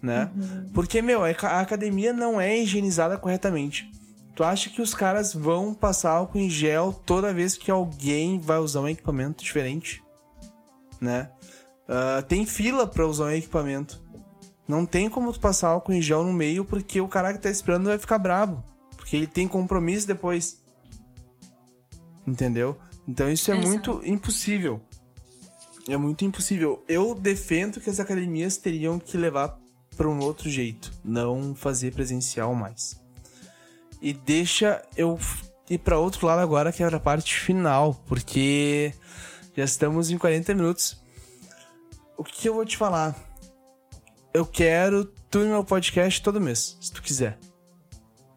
Né? 0.02 0.30
Uhum. 0.36 0.70
Porque, 0.74 1.02
meu, 1.02 1.24
a 1.24 1.60
academia 1.60 2.12
não 2.12 2.42
é 2.42 2.58
higienizada 2.58 3.18
corretamente. 3.18 3.90
Tu 4.36 4.44
acha 4.44 4.70
que 4.70 4.82
os 4.82 4.94
caras 4.94 5.34
vão 5.34 5.74
passar 5.74 6.12
álcool 6.12 6.40
em 6.40 6.50
gel 6.50 6.92
toda 7.06 7.34
vez 7.34 7.56
que 7.56 7.70
alguém 7.70 8.40
vai 8.40 8.58
usar 8.58 8.82
um 8.82 8.90
equipamento 8.90 9.44
diferente? 9.44 10.04
Né? 11.00 11.30
Uh, 11.88 12.24
tem 12.24 12.46
fila 12.46 12.88
para 12.88 13.06
usar 13.08 13.26
um 13.26 13.32
equipamento. 13.32 14.02
Não 14.68 14.86
tem 14.86 15.10
como 15.10 15.32
tu 15.32 15.40
passar 15.40 15.70
álcool 15.70 15.94
em 15.94 16.02
gel 16.02 16.24
no 16.24 16.34
meio 16.34 16.66
porque 16.66 17.00
o 17.00 17.08
cara 17.08 17.34
que 17.34 17.40
tá 17.40 17.50
esperando 17.50 17.86
vai 17.86 17.98
ficar 17.98 18.18
brabo. 18.18 18.64
Porque 19.04 19.18
ele 19.18 19.28
tem 19.28 19.50
compromisso 19.50 20.08
depois. 20.08 20.64
Entendeu? 22.26 22.80
Então 23.06 23.30
isso 23.30 23.52
é 23.52 23.54
muito 23.54 24.02
impossível. 24.06 24.80
É 25.90 25.98
muito 25.98 26.24
impossível. 26.24 26.82
Eu 26.88 27.14
defendo 27.14 27.82
que 27.82 27.90
as 27.90 28.00
academias 28.00 28.56
teriam 28.56 28.98
que 28.98 29.18
levar 29.18 29.60
para 29.98 30.08
um 30.08 30.20
outro 30.20 30.50
jeito, 30.50 30.94
não 31.04 31.54
fazer 31.54 31.94
presencial 31.94 32.56
mais. 32.56 32.98
E 34.02 34.14
deixa 34.14 34.82
eu 34.96 35.20
ir 35.70 35.80
para 35.80 36.00
outro 36.00 36.26
lado 36.26 36.40
agora, 36.40 36.72
que 36.72 36.82
é 36.82 36.88
a 36.88 37.00
parte 37.00 37.36
final, 37.36 38.02
porque 38.08 38.94
já 39.54 39.66
estamos 39.66 40.12
em 40.12 40.18
40 40.18 40.56
minutos. 40.56 41.04
O 42.18 42.24
que 42.24 42.48
eu 42.48 42.54
vou 42.54 42.66
te 42.66 42.78
falar? 42.78 43.14
Eu 44.34 44.46
quero 44.46 45.04
tu 45.30 45.40
no 45.40 45.50
meu 45.50 45.64
podcast 45.66 46.24
todo 46.24 46.40
mês, 46.40 46.78
se 46.80 46.94
tu 46.94 47.02
quiser. 47.02 47.38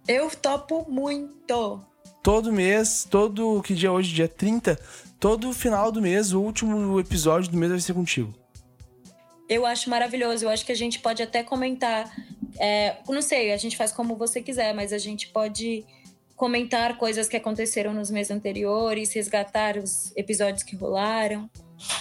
Eu 0.08 0.30
topo 0.30 0.86
muito 0.88 1.82
todo 2.22 2.52
mês, 2.52 3.06
todo 3.08 3.62
que 3.62 3.74
dia 3.74 3.88
é 3.88 3.92
hoje, 3.92 4.12
dia 4.12 4.28
30, 4.28 4.78
todo 5.18 5.52
final 5.52 5.90
do 5.90 6.00
mês, 6.00 6.32
o 6.32 6.40
último 6.40 6.98
episódio 7.00 7.50
do 7.50 7.56
mês 7.56 7.70
vai 7.70 7.80
ser 7.80 7.94
contigo. 7.94 8.34
Eu 9.48 9.64
acho 9.64 9.88
maravilhoso. 9.88 10.44
Eu 10.44 10.48
acho 10.48 10.64
que 10.66 10.72
a 10.72 10.76
gente 10.76 10.98
pode 10.98 11.22
até 11.22 11.42
comentar. 11.42 12.12
É, 12.58 12.96
não 13.08 13.22
sei, 13.22 13.52
a 13.52 13.56
gente 13.56 13.76
faz 13.76 13.92
como 13.92 14.16
você 14.16 14.40
quiser, 14.40 14.74
mas 14.74 14.92
a 14.92 14.98
gente 14.98 15.28
pode 15.28 15.84
comentar 16.34 16.98
coisas 16.98 17.28
que 17.28 17.36
aconteceram 17.36 17.94
nos 17.94 18.10
meses 18.10 18.30
anteriores, 18.30 19.12
resgatar 19.12 19.76
os 19.76 20.12
episódios 20.16 20.62
que 20.62 20.76
rolaram. 20.76 21.48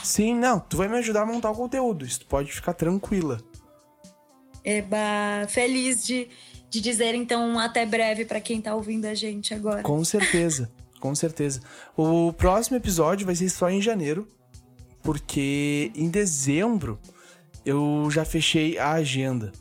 Sim, 0.04 0.36
não, 0.36 0.60
tu 0.60 0.78
vai 0.78 0.88
me 0.88 0.98
ajudar 0.98 1.22
a 1.22 1.26
montar 1.26 1.52
o 1.52 1.56
conteúdo. 1.56 2.06
Isso 2.06 2.22
tu 2.22 2.26
pode 2.26 2.52
ficar 2.52 2.74
tranquila. 2.74 3.40
Eba, 4.64 5.48
feliz 5.48 6.06
de 6.06 6.28
de 6.76 6.82
dizer 6.82 7.16
então 7.16 7.58
até 7.58 7.86
breve 7.86 8.26
para 8.26 8.42
quem 8.42 8.60
tá 8.60 8.76
ouvindo 8.76 9.06
a 9.06 9.14
gente 9.14 9.54
agora. 9.54 9.82
Com 9.82 10.04
certeza, 10.04 10.70
com 11.00 11.16
certeza. 11.16 11.62
O 11.96 12.34
próximo 12.34 12.76
episódio 12.76 13.26
vai 13.26 13.36
ser 13.36 13.50
só 13.50 13.70
em 13.70 13.82
janeiro, 13.82 14.28
porque 15.02 15.92
em 15.96 16.10
dezembro 16.10 17.00
eu 17.66 18.10
já 18.12 18.26
fechei 18.26 18.78
a 18.78 18.92
agenda, 18.92 19.54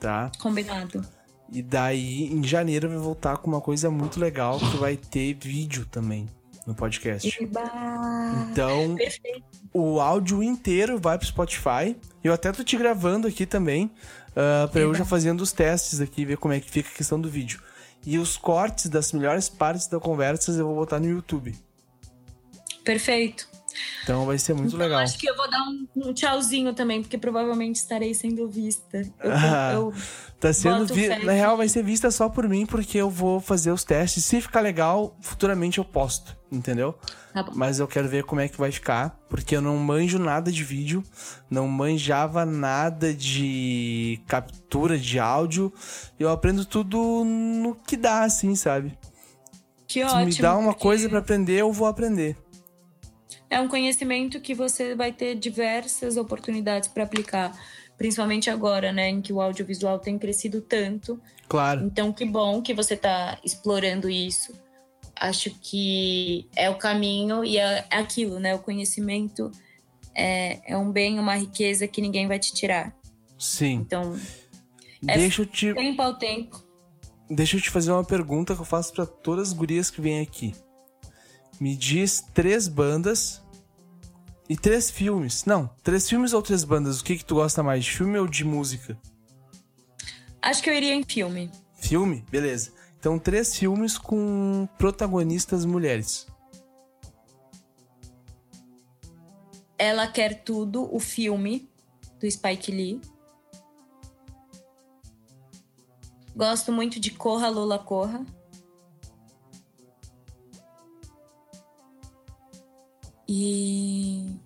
tá? 0.00 0.32
Combinado. 0.40 1.04
E 1.52 1.62
daí 1.62 2.32
em 2.32 2.42
janeiro 2.42 2.88
vai 2.88 2.98
voltar 2.98 3.36
com 3.36 3.50
uma 3.50 3.60
coisa 3.60 3.90
muito 3.90 4.18
legal 4.18 4.58
que 4.58 4.76
vai 4.78 4.96
ter 4.96 5.34
vídeo 5.34 5.86
também 5.90 6.26
no 6.66 6.74
podcast. 6.74 7.28
Eba. 7.42 7.70
Então, 8.50 8.94
Perfeito. 8.96 9.44
o 9.74 10.00
áudio 10.00 10.42
inteiro 10.42 10.98
vai 10.98 11.18
pro 11.18 11.26
Spotify. 11.26 11.94
Eu 12.22 12.32
até 12.32 12.50
tô 12.50 12.64
te 12.64 12.78
gravando 12.78 13.28
aqui 13.28 13.44
também 13.44 13.90
uh, 14.34 14.68
para 14.68 14.80
eu 14.80 14.94
já 14.94 15.04
fazendo 15.04 15.40
os 15.40 15.52
testes 15.52 16.00
aqui, 16.00 16.24
ver 16.24 16.36
como 16.36 16.54
é 16.54 16.60
que 16.60 16.70
fica 16.70 16.88
a 16.88 16.96
questão 16.96 17.20
do 17.20 17.28
vídeo. 17.28 17.60
E 18.06 18.18
os 18.18 18.36
cortes 18.36 18.88
das 18.90 19.12
melhores 19.12 19.48
partes 19.48 19.86
da 19.86 19.98
conversa 19.98 20.52
eu 20.52 20.66
vou 20.66 20.74
botar 20.74 21.00
no 21.00 21.08
YouTube. 21.08 21.54
Perfeito. 22.84 23.48
Então 24.02 24.26
vai 24.26 24.38
ser 24.38 24.54
muito 24.54 24.68
então, 24.68 24.78
legal. 24.78 25.00
Acho 25.00 25.18
que 25.18 25.28
eu 25.28 25.36
vou 25.36 25.48
dar 25.50 25.62
um, 25.62 25.86
um, 25.96 26.12
tchauzinho 26.12 26.74
também, 26.74 27.02
porque 27.02 27.18
provavelmente 27.18 27.76
estarei 27.76 28.14
sendo 28.14 28.48
vista. 28.48 28.98
Eu, 29.22 29.32
ah, 29.32 29.70
eu 29.74 29.94
tá 30.38 30.52
sendo 30.52 30.86
vi... 30.86 31.08
Na 31.08 31.32
real, 31.32 31.56
vai 31.56 31.68
ser 31.68 31.82
vista 31.82 32.10
só 32.10 32.28
por 32.28 32.48
mim, 32.48 32.66
porque 32.66 32.98
eu 32.98 33.10
vou 33.10 33.40
fazer 33.40 33.70
os 33.72 33.82
testes. 33.82 34.24
Se 34.24 34.40
ficar 34.40 34.60
legal, 34.60 35.16
futuramente 35.20 35.78
eu 35.78 35.84
posto, 35.84 36.36
entendeu? 36.52 36.94
Tá 37.32 37.46
Mas 37.54 37.78
eu 37.78 37.88
quero 37.88 38.08
ver 38.08 38.24
como 38.24 38.40
é 38.40 38.48
que 38.48 38.58
vai 38.58 38.70
ficar, 38.70 39.18
porque 39.28 39.56
eu 39.56 39.60
não 39.60 39.76
manjo 39.76 40.18
nada 40.18 40.52
de 40.52 40.62
vídeo, 40.62 41.02
não 41.50 41.66
manjava 41.66 42.44
nada 42.44 43.12
de 43.12 44.20
captura 44.28 44.98
de 44.98 45.18
áudio. 45.18 45.72
Eu 46.18 46.28
aprendo 46.28 46.64
tudo 46.64 47.24
no 47.24 47.74
que 47.74 47.96
dá, 47.96 48.22
assim, 48.22 48.54
sabe? 48.54 48.96
Que 49.86 50.00
Se 50.00 50.04
ótimo. 50.04 50.26
me 50.26 50.34
dá 50.36 50.56
uma 50.56 50.72
porque... 50.72 50.82
coisa 50.82 51.08
para 51.08 51.18
aprender, 51.18 51.60
eu 51.60 51.72
vou 51.72 51.88
aprender 51.88 52.36
é 53.50 53.60
um 53.60 53.68
conhecimento 53.68 54.40
que 54.40 54.54
você 54.54 54.94
vai 54.94 55.12
ter 55.12 55.34
diversas 55.34 56.16
oportunidades 56.16 56.88
para 56.88 57.04
aplicar, 57.04 57.52
principalmente 57.96 58.50
agora, 58.50 58.92
né, 58.92 59.08
em 59.08 59.20
que 59.20 59.32
o 59.32 59.40
audiovisual 59.40 59.98
tem 59.98 60.18
crescido 60.18 60.60
tanto. 60.60 61.20
Claro. 61.48 61.84
Então, 61.84 62.12
que 62.12 62.24
bom 62.24 62.62
que 62.62 62.74
você 62.74 62.94
está 62.94 63.38
explorando 63.44 64.08
isso. 64.08 64.52
Acho 65.14 65.50
que 65.60 66.48
é 66.56 66.68
o 66.68 66.76
caminho 66.76 67.44
e 67.44 67.58
é 67.58 67.86
aquilo, 67.90 68.40
né? 68.40 68.54
O 68.54 68.58
conhecimento 68.58 69.50
é, 70.14 70.60
é 70.72 70.76
um 70.76 70.90
bem, 70.90 71.20
uma 71.20 71.36
riqueza 71.36 71.86
que 71.86 72.00
ninguém 72.00 72.26
vai 72.26 72.38
te 72.38 72.52
tirar. 72.52 72.92
Sim. 73.38 73.74
Então, 73.74 74.18
é 75.06 75.16
deixa 75.18 75.42
eu 75.42 75.46
te 75.46 75.72
tempo 75.72 76.02
ao 76.02 76.14
tempo. 76.14 76.64
Deixa 77.30 77.56
eu 77.56 77.60
te 77.60 77.70
fazer 77.70 77.92
uma 77.92 78.04
pergunta 78.04 78.54
que 78.54 78.60
eu 78.60 78.66
faço 78.66 78.92
para 78.92 79.06
todas 79.06 79.48
as 79.48 79.54
gurias 79.54 79.90
que 79.90 80.00
vêm 80.00 80.20
aqui. 80.20 80.54
Me 81.60 81.76
diz 81.76 82.22
três 82.32 82.68
bandas 82.68 83.42
e 84.48 84.56
três 84.56 84.90
filmes. 84.90 85.44
Não, 85.44 85.68
três 85.82 86.08
filmes 86.08 86.32
ou 86.32 86.42
três 86.42 86.64
bandas. 86.64 87.00
O 87.00 87.04
que 87.04 87.16
que 87.16 87.24
tu 87.24 87.36
gosta 87.36 87.62
mais, 87.62 87.84
de 87.84 87.90
filme 87.90 88.18
ou 88.18 88.26
de 88.26 88.44
música? 88.44 88.98
Acho 90.42 90.62
que 90.62 90.68
eu 90.68 90.74
iria 90.74 90.94
em 90.94 91.02
filme. 91.02 91.50
Filme? 91.74 92.24
Beleza. 92.30 92.72
Então, 92.98 93.18
três 93.18 93.56
filmes 93.56 93.98
com 93.98 94.68
protagonistas 94.78 95.64
mulheres. 95.64 96.26
Ela 99.78 100.06
Quer 100.06 100.42
Tudo, 100.42 100.88
o 100.94 100.98
filme 100.98 101.68
do 102.20 102.30
Spike 102.30 102.70
Lee. 102.70 103.00
Gosto 106.34 106.72
muito 106.72 106.98
de 106.98 107.10
Corra, 107.10 107.48
Lola, 107.48 107.78
Corra. 107.78 108.24
E. 113.28 114.38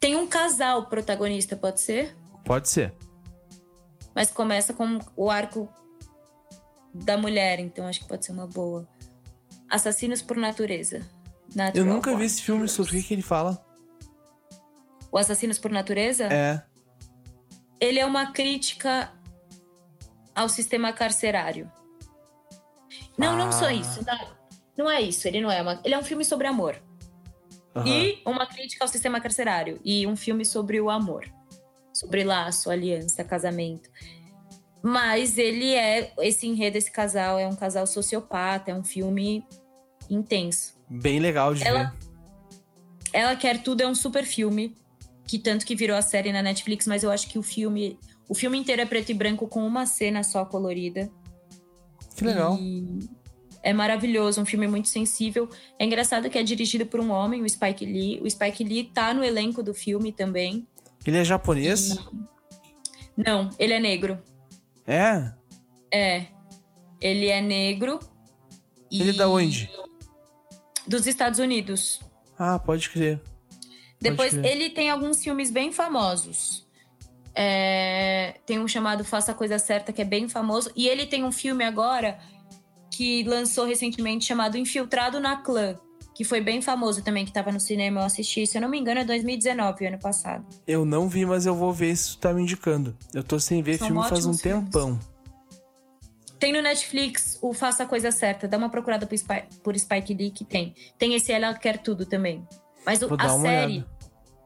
Tem 0.00 0.16
um 0.16 0.26
casal 0.26 0.86
protagonista, 0.86 1.56
pode 1.56 1.80
ser? 1.80 2.16
Pode 2.44 2.68
ser. 2.68 2.94
Mas 4.14 4.30
começa 4.30 4.72
com 4.72 4.98
o 5.16 5.30
arco 5.30 5.68
da 6.92 7.16
mulher, 7.16 7.60
então 7.60 7.86
acho 7.86 8.00
que 8.00 8.08
pode 8.08 8.24
ser 8.24 8.32
uma 8.32 8.46
boa. 8.46 8.86
Assassinos 9.68 10.20
por 10.20 10.36
Natureza. 10.36 11.08
Natural 11.54 11.86
Eu 11.86 11.92
nunca 11.92 12.16
vi 12.16 12.24
esse 12.24 12.42
filme 12.42 12.68
sobre 12.68 12.98
o 12.98 13.02
que 13.02 13.14
ele 13.14 13.22
fala. 13.22 13.64
O 15.10 15.18
Assassinos 15.18 15.58
por 15.58 15.70
Natureza? 15.70 16.24
É. 16.32 16.62
Ele 17.80 17.98
é 17.98 18.06
uma 18.06 18.32
crítica 18.32 19.12
ao 20.34 20.48
sistema 20.48 20.92
carcerário. 20.92 21.70
Não, 23.16 23.34
ah. 23.34 23.36
não 23.36 23.52
só 23.52 23.70
isso. 23.70 24.04
Não, 24.04 24.36
não 24.76 24.90
é 24.90 25.00
isso. 25.00 25.26
Ele 25.28 25.40
não 25.40 25.50
é 25.50 25.60
uma. 25.62 25.80
Ele 25.84 25.94
é 25.94 25.98
um 25.98 26.04
filme 26.04 26.24
sobre 26.24 26.46
amor. 26.46 26.80
Uhum. 27.74 27.86
E 27.86 28.22
uma 28.26 28.46
crítica 28.46 28.84
ao 28.84 28.88
sistema 28.88 29.20
carcerário. 29.20 29.80
E 29.84 30.06
um 30.06 30.16
filme 30.16 30.44
sobre 30.44 30.80
o 30.80 30.90
amor. 30.90 31.24
Sobre 31.92 32.24
laço, 32.24 32.70
aliança, 32.70 33.24
casamento. 33.24 33.90
Mas 34.82 35.38
ele 35.38 35.74
é. 35.74 36.12
Esse 36.20 36.46
enredo, 36.46 36.76
esse 36.76 36.90
casal, 36.90 37.38
é 37.38 37.46
um 37.46 37.54
casal 37.54 37.86
sociopata, 37.86 38.70
é 38.70 38.74
um 38.74 38.84
filme 38.84 39.44
intenso. 40.10 40.74
Bem 40.88 41.20
legal 41.20 41.54
de 41.54 41.66
ela, 41.66 41.84
ver. 41.84 41.92
Ela 43.12 43.36
Quer 43.36 43.62
Tudo 43.62 43.82
é 43.82 43.86
um 43.86 43.94
super 43.94 44.24
filme. 44.24 44.76
Que 45.24 45.38
tanto 45.38 45.64
que 45.64 45.76
virou 45.76 45.96
a 45.96 46.02
série 46.02 46.32
na 46.32 46.42
Netflix, 46.42 46.86
mas 46.86 47.02
eu 47.02 47.10
acho 47.10 47.28
que 47.28 47.38
o 47.38 47.42
filme. 47.42 47.98
O 48.28 48.34
filme 48.34 48.58
inteiro 48.58 48.82
é 48.82 48.86
preto 48.86 49.10
e 49.10 49.14
branco 49.14 49.46
com 49.46 49.64
uma 49.66 49.86
cena 49.86 50.22
só 50.24 50.44
colorida. 50.44 51.10
Que 52.22 52.28
legal. 52.28 52.58
E 52.58 53.08
é 53.62 53.72
maravilhoso, 53.72 54.40
um 54.40 54.44
filme 54.44 54.66
muito 54.66 54.88
sensível. 54.88 55.48
É 55.78 55.84
engraçado 55.84 56.28
que 56.28 56.36
é 56.36 56.42
dirigido 56.42 56.84
por 56.84 56.98
um 56.98 57.10
homem, 57.10 57.42
o 57.42 57.48
Spike 57.48 57.84
Lee. 57.86 58.20
O 58.20 58.28
Spike 58.28 58.64
Lee 58.64 58.84
tá 58.84 59.14
no 59.14 59.22
elenco 59.22 59.62
do 59.62 59.72
filme 59.72 60.12
também. 60.12 60.66
Ele 61.06 61.18
é 61.18 61.24
japonês? 61.24 61.90
E... 61.90 61.98
Não, 63.16 63.48
ele 63.58 63.72
é 63.72 63.78
negro. 63.78 64.20
É? 64.86 65.32
É. 65.92 66.26
Ele 67.00 67.28
é 67.28 67.40
negro. 67.40 68.00
Ele 68.90 69.10
é 69.10 69.12
da 69.12 69.28
onde? 69.28 69.70
Dos 70.86 71.06
Estados 71.06 71.38
Unidos. 71.38 72.00
Ah, 72.36 72.58
pode 72.58 72.90
crer. 72.90 73.20
Depois, 74.00 74.30
pode 74.30 74.42
crer. 74.42 74.56
ele 74.56 74.70
tem 74.70 74.90
alguns 74.90 75.22
filmes 75.22 75.50
bem 75.50 75.70
famosos. 75.70 76.61
É, 77.34 78.36
tem 78.44 78.58
um 78.58 78.68
chamado 78.68 79.04
Faça 79.04 79.32
a 79.32 79.34
Coisa 79.34 79.58
Certa, 79.58 79.92
que 79.92 80.02
é 80.02 80.04
bem 80.04 80.28
famoso. 80.28 80.70
E 80.76 80.88
ele 80.88 81.06
tem 81.06 81.24
um 81.24 81.32
filme 81.32 81.64
agora 81.64 82.18
que 82.90 83.24
lançou 83.24 83.64
recentemente 83.64 84.24
chamado 84.24 84.58
Infiltrado 84.58 85.18
na 85.18 85.36
Clã, 85.36 85.78
que 86.14 86.24
foi 86.24 86.40
bem 86.40 86.60
famoso 86.60 87.02
também, 87.02 87.24
que 87.24 87.30
estava 87.30 87.50
no 87.50 87.58
cinema. 87.58 88.00
Eu 88.00 88.04
assisti, 88.04 88.46
se 88.46 88.58
eu 88.58 88.62
não 88.62 88.68
me 88.68 88.78
engano, 88.78 89.00
é 89.00 89.04
2019, 89.04 89.86
ano 89.86 89.98
passado. 89.98 90.44
Eu 90.66 90.84
não 90.84 91.08
vi, 91.08 91.24
mas 91.24 91.46
eu 91.46 91.54
vou 91.54 91.72
ver 91.72 91.96
se 91.96 92.12
tu 92.12 92.18
tá 92.18 92.32
me 92.32 92.42
indicando. 92.42 92.96
Eu 93.14 93.24
tô 93.24 93.40
sem 93.40 93.62
ver 93.62 93.78
São 93.78 93.88
filme 93.88 94.08
faz 94.08 94.26
um 94.26 94.34
filmes. 94.34 94.42
tempão. 94.42 95.00
Tem 96.38 96.52
no 96.52 96.60
Netflix 96.60 97.38
o 97.40 97.54
Faça 97.54 97.84
a 97.84 97.86
Coisa 97.86 98.10
Certa. 98.10 98.48
Dá 98.48 98.58
uma 98.58 98.68
procurada 98.68 99.06
por 99.06 99.16
Spike, 99.16 99.60
por 99.62 99.78
Spike 99.78 100.12
Lee 100.12 100.30
que 100.32 100.44
tem. 100.44 100.74
Tem 100.98 101.14
esse 101.14 101.32
Ela 101.32 101.54
Quer 101.54 101.78
Tudo 101.78 102.04
também. 102.04 102.46
Mas 102.84 103.00
o, 103.00 103.14
a 103.16 103.28
série, 103.38 103.72
olhada. 103.74 103.91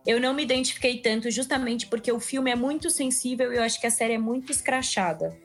Eu 0.07 0.20
não 0.20 0.32
me 0.32 0.42
identifiquei 0.42 0.98
tanto 0.98 1.30
justamente 1.30 1.86
porque 1.86 2.11
o 2.12 2.20
filme 2.20 2.50
é 2.50 2.54
muito 2.54 2.90
sensível 2.90 3.52
e 3.52 3.57
eu 3.57 3.62
acho 3.62 3.80
que 3.80 3.86
a 3.86 3.90
série 3.90 4.14
é 4.14 4.18
muito 4.18 4.52
escrachada. 4.52 5.36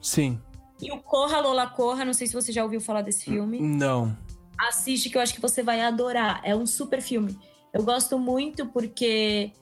Sim. 0.00 0.40
E 0.80 0.90
o 0.92 0.98
Corra 0.98 1.40
Lola 1.40 1.66
Corra, 1.66 2.04
não 2.04 2.14
sei 2.14 2.26
se 2.26 2.34
você 2.34 2.52
já 2.52 2.62
ouviu 2.62 2.80
falar 2.80 3.02
desse 3.02 3.24
filme. 3.24 3.60
Não. 3.60 4.16
Assiste 4.58 5.10
que 5.10 5.16
eu 5.16 5.20
acho 5.20 5.34
que 5.34 5.40
você 5.40 5.62
vai 5.62 5.80
adorar. 5.80 6.40
É 6.44 6.54
um 6.54 6.66
super 6.66 7.00
filme. 7.00 7.38
Eu 7.72 7.82
gosto 7.82 8.18
muito 8.18 8.66
porque 8.66 9.52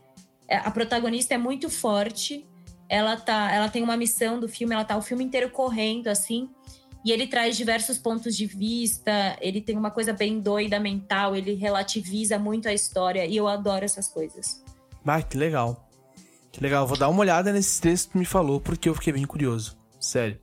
é, 0.49 0.57
a 0.57 0.71
protagonista 0.71 1.35
é 1.35 1.39
muito 1.39 1.69
forte 1.69 2.47
ela 2.89 3.17
tá, 3.17 3.53
ela 3.53 3.69
tem 3.69 3.83
uma 3.83 3.97
missão 3.97 4.41
do 4.41 4.49
filme, 4.49 4.75
ela 4.75 4.85
tá 4.85 4.97
o 4.97 5.03
filme 5.03 5.23
inteiro 5.23 5.51
correndo 5.51 6.09
assim, 6.09 6.49
e 7.09 7.13
ele 7.13 7.27
traz 7.27 7.57
diversos 7.57 7.97
pontos 7.97 8.37
de 8.37 8.45
vista, 8.45 9.35
ele 9.41 9.63
tem 9.63 9.79
uma 9.79 9.91
coisa 9.91 10.13
bem 10.13 10.41
doida 10.41 10.79
mental, 10.79 11.35
ele 11.35 11.55
relativiza 11.55 12.39
muito 12.39 12.69
a 12.69 12.75
história 12.75 13.25
e 13.25 13.35
eu 13.35 13.49
adoro 13.49 13.83
essas 13.83 14.09
coisas. 14.09 14.63
Ah, 15.07 15.23
que 15.23 15.39
legal. 15.39 15.89
Que 16.53 16.63
legal, 16.63 16.87
vou 16.87 16.99
dar 16.99 17.09
uma 17.09 17.21
olhada 17.21 17.51
nesses 17.51 17.81
textos 17.81 18.09
que 18.09 18.13
tu 18.13 18.19
me 18.19 18.27
falou 18.27 18.61
porque 18.61 18.91
eu 18.91 18.95
fiquei 18.95 19.15
bem 19.15 19.25
curioso, 19.25 19.75
sério. 19.99 20.39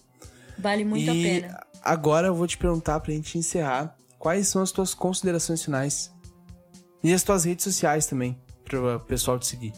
Vale 0.58 0.84
muito 0.84 1.06
e 1.06 1.10
a 1.10 1.14
pena. 1.42 1.60
Agora 1.84 2.28
eu 2.30 2.34
vou 2.34 2.48
te 2.48 2.58
perguntar 2.58 3.00
pra 3.00 3.14
gente 3.14 3.38
encerrar, 3.38 3.96
quais 4.18 4.48
são 4.48 4.64
as 4.64 4.72
tuas 4.72 4.96
considerações 4.96 5.64
finais? 5.64 6.12
E 7.04 7.14
as 7.14 7.22
tuas 7.22 7.44
redes 7.44 7.64
sociais 7.64 8.08
também, 8.08 8.36
para 8.64 8.96
o 8.96 9.00
pessoal 9.02 9.38
te 9.38 9.46
seguir. 9.46 9.72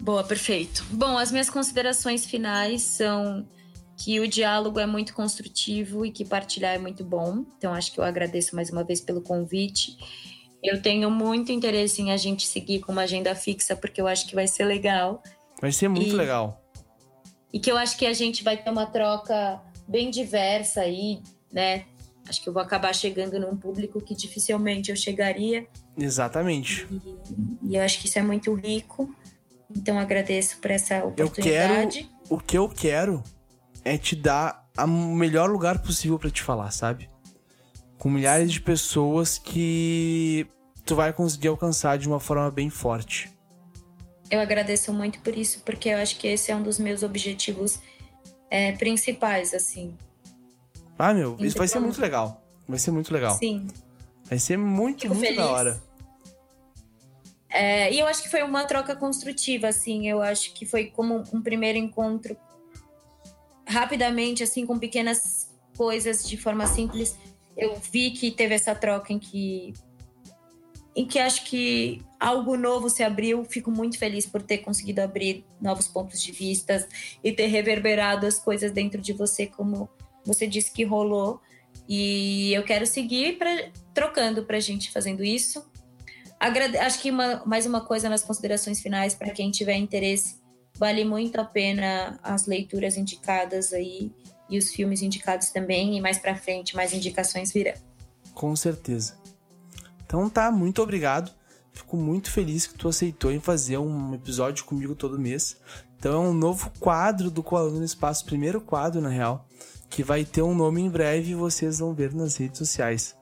Boa, 0.00 0.24
perfeito. 0.24 0.82
Bom, 0.92 1.18
as 1.18 1.30
minhas 1.30 1.50
considerações 1.50 2.24
finais 2.24 2.80
são 2.80 3.46
que 3.96 4.20
o 4.20 4.28
diálogo 4.28 4.78
é 4.78 4.86
muito 4.86 5.14
construtivo 5.14 6.04
e 6.04 6.10
que 6.10 6.24
partilhar 6.24 6.74
é 6.74 6.78
muito 6.78 7.02
bom. 7.02 7.44
Então, 7.56 7.72
acho 7.72 7.92
que 7.92 7.98
eu 7.98 8.04
agradeço 8.04 8.54
mais 8.54 8.70
uma 8.70 8.84
vez 8.84 9.00
pelo 9.00 9.22
convite. 9.22 9.96
Eu 10.62 10.82
tenho 10.82 11.10
muito 11.10 11.50
interesse 11.50 12.02
em 12.02 12.12
a 12.12 12.16
gente 12.16 12.46
seguir 12.46 12.80
com 12.80 12.92
uma 12.92 13.02
agenda 13.02 13.34
fixa, 13.34 13.74
porque 13.74 14.00
eu 14.00 14.06
acho 14.06 14.26
que 14.26 14.34
vai 14.34 14.46
ser 14.46 14.64
legal. 14.64 15.22
Vai 15.60 15.72
ser 15.72 15.88
muito 15.88 16.10
e, 16.10 16.12
legal. 16.12 16.62
E 17.52 17.58
que 17.58 17.70
eu 17.70 17.78
acho 17.78 17.96
que 17.96 18.04
a 18.04 18.12
gente 18.12 18.44
vai 18.44 18.56
ter 18.56 18.68
uma 18.68 18.84
troca 18.84 19.62
bem 19.88 20.10
diversa 20.10 20.82
aí, 20.82 21.22
né? 21.50 21.86
Acho 22.28 22.42
que 22.42 22.48
eu 22.48 22.52
vou 22.52 22.60
acabar 22.60 22.94
chegando 22.94 23.38
num 23.38 23.56
público 23.56 24.00
que 24.00 24.14
dificilmente 24.14 24.90
eu 24.90 24.96
chegaria. 24.96 25.66
Exatamente. 25.96 26.86
E, 26.90 27.70
e 27.70 27.76
eu 27.76 27.82
acho 27.82 28.00
que 28.00 28.08
isso 28.08 28.18
é 28.18 28.22
muito 28.22 28.52
rico. 28.52 29.14
Então 29.74 29.98
agradeço 29.98 30.58
por 30.58 30.70
essa 30.70 31.04
oportunidade. 31.04 32.00
Eu 32.00 32.04
quero, 32.04 32.34
o 32.34 32.38
que 32.38 32.58
eu 32.58 32.68
quero 32.68 33.22
é 33.86 33.96
te 33.96 34.16
dar 34.16 34.68
o 34.76 34.86
melhor 34.86 35.48
lugar 35.48 35.78
possível 35.78 36.18
para 36.18 36.28
te 36.28 36.42
falar, 36.42 36.72
sabe? 36.72 37.08
Com 37.96 38.10
milhares 38.10 38.52
de 38.52 38.60
pessoas 38.60 39.38
que 39.38 40.44
tu 40.84 40.96
vai 40.96 41.12
conseguir 41.12 41.48
alcançar 41.48 41.96
de 41.96 42.08
uma 42.08 42.18
forma 42.18 42.50
bem 42.50 42.68
forte. 42.68 43.30
Eu 44.28 44.40
agradeço 44.40 44.92
muito 44.92 45.20
por 45.20 45.38
isso, 45.38 45.62
porque 45.64 45.88
eu 45.88 45.98
acho 45.98 46.18
que 46.18 46.26
esse 46.26 46.50
é 46.50 46.56
um 46.56 46.64
dos 46.64 46.80
meus 46.80 47.04
objetivos 47.04 47.78
é, 48.50 48.72
principais, 48.72 49.54
assim. 49.54 49.96
Ah, 50.98 51.14
meu, 51.14 51.34
então, 51.34 51.46
isso 51.46 51.56
vai 51.56 51.68
ser 51.68 51.78
muito 51.78 52.00
legal. 52.00 52.42
Vai 52.66 52.80
ser 52.80 52.90
muito 52.90 53.14
legal. 53.14 53.38
Sim. 53.38 53.68
Vai 54.24 54.40
ser 54.40 54.56
muito, 54.56 55.02
Fico 55.02 55.14
muito 55.14 55.28
feliz. 55.28 55.44
da 55.44 55.52
hora. 55.52 55.82
É, 57.48 57.92
e 57.92 58.00
eu 58.00 58.06
acho 58.08 58.20
que 58.20 58.28
foi 58.28 58.42
uma 58.42 58.64
troca 58.64 58.96
construtiva, 58.96 59.68
assim. 59.68 60.08
Eu 60.08 60.20
acho 60.20 60.52
que 60.54 60.66
foi 60.66 60.86
como 60.86 61.22
um 61.32 61.40
primeiro 61.40 61.78
encontro 61.78 62.36
rapidamente, 63.66 64.42
assim, 64.42 64.64
com 64.64 64.78
pequenas 64.78 65.50
coisas 65.76 66.26
de 66.26 66.36
forma 66.36 66.66
simples. 66.66 67.16
Eu 67.56 67.76
vi 67.76 68.10
que 68.10 68.30
teve 68.30 68.54
essa 68.54 68.74
troca 68.74 69.12
em 69.12 69.18
que 69.18 69.74
em 70.94 71.04
que 71.04 71.18
acho 71.18 71.44
que 71.44 72.00
algo 72.18 72.56
novo 72.56 72.88
se 72.88 73.02
abriu. 73.02 73.44
Fico 73.44 73.70
muito 73.70 73.98
feliz 73.98 74.24
por 74.24 74.40
ter 74.40 74.58
conseguido 74.58 75.02
abrir 75.02 75.44
novos 75.60 75.86
pontos 75.86 76.22
de 76.22 76.32
vista 76.32 76.88
e 77.22 77.30
ter 77.30 77.48
reverberado 77.48 78.26
as 78.26 78.38
coisas 78.38 78.72
dentro 78.72 78.98
de 78.98 79.12
você, 79.12 79.46
como 79.46 79.90
você 80.24 80.46
disse 80.46 80.72
que 80.72 80.84
rolou. 80.84 81.38
E 81.86 82.52
eu 82.54 82.64
quero 82.64 82.86
seguir 82.86 83.36
pra, 83.36 83.70
trocando 83.92 84.44
para 84.44 84.56
a 84.56 84.60
gente 84.60 84.90
fazendo 84.90 85.22
isso. 85.22 85.70
Agrade... 86.40 86.78
Acho 86.78 86.98
que 86.98 87.10
uma, 87.10 87.44
mais 87.44 87.66
uma 87.66 87.82
coisa 87.82 88.08
nas 88.08 88.24
considerações 88.24 88.80
finais, 88.80 89.14
para 89.14 89.30
quem 89.30 89.50
tiver 89.50 89.76
interesse, 89.76 90.36
vale 90.78 91.04
muito 91.04 91.40
a 91.40 91.44
pena 91.44 92.18
as 92.22 92.46
leituras 92.46 92.96
indicadas 92.96 93.72
aí 93.72 94.12
e 94.48 94.58
os 94.58 94.70
filmes 94.70 95.02
indicados 95.02 95.50
também, 95.50 95.96
e 95.96 96.00
mais 96.00 96.18
para 96.18 96.36
frente 96.36 96.76
mais 96.76 96.92
indicações 96.92 97.52
virão. 97.52 97.74
Com 98.34 98.54
certeza. 98.54 99.16
Então 100.04 100.28
tá, 100.30 100.50
muito 100.50 100.82
obrigado. 100.82 101.32
Fico 101.72 101.96
muito 101.96 102.30
feliz 102.30 102.66
que 102.66 102.74
tu 102.74 102.88
aceitou 102.88 103.30
em 103.30 103.40
fazer 103.40 103.76
um 103.76 104.14
episódio 104.14 104.64
comigo 104.64 104.94
todo 104.94 105.18
mês. 105.18 105.56
Então 105.98 106.24
é 106.24 106.28
um 106.28 106.32
novo 106.32 106.70
quadro 106.78 107.30
do 107.30 107.42
Coaluno 107.42 107.78
no 107.78 107.84
Espaço, 107.84 108.24
primeiro 108.24 108.60
quadro 108.60 109.00
na 109.00 109.08
real, 109.08 109.46
que 109.90 110.02
vai 110.02 110.24
ter 110.24 110.42
um 110.42 110.54
nome 110.54 110.80
em 110.80 110.88
breve 110.88 111.32
e 111.32 111.34
vocês 111.34 111.78
vão 111.78 111.92
ver 111.92 112.14
nas 112.14 112.36
redes 112.36 112.58
sociais. 112.58 113.16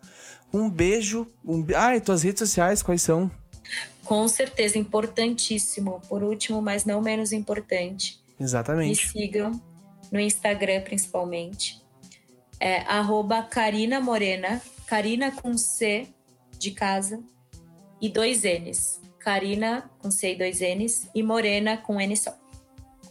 Um 0.52 0.70
beijo. 0.70 1.26
Um... 1.44 1.64
Ah, 1.74 1.96
e 1.96 2.00
tuas 2.00 2.22
redes 2.22 2.40
sociais, 2.40 2.82
quais 2.82 3.02
são? 3.02 3.30
Com 4.04 4.26
certeza, 4.28 4.78
importantíssimo. 4.78 6.00
Por 6.08 6.22
último, 6.22 6.60
mas 6.60 6.84
não 6.84 7.00
menos 7.00 7.32
importante. 7.32 8.22
Exatamente. 8.38 9.06
Me 9.06 9.12
sigam 9.12 9.62
no 10.12 10.20
Instagram, 10.20 10.82
principalmente. 10.82 11.82
É 12.60 12.78
arroba 12.80 13.42
Karina 13.42 14.00
Morena. 14.00 14.60
Karina 14.86 15.30
com 15.30 15.56
C 15.56 16.06
de 16.58 16.70
casa 16.70 17.22
e 18.00 18.08
dois 18.08 18.42
N's. 18.42 19.00
Karina 19.18 19.90
com 19.98 20.10
C 20.10 20.34
e 20.34 20.38
dois 20.38 20.60
N's 20.60 21.08
e 21.14 21.22
Morena 21.22 21.78
com 21.78 22.00
N 22.00 22.16
só. 22.16 22.36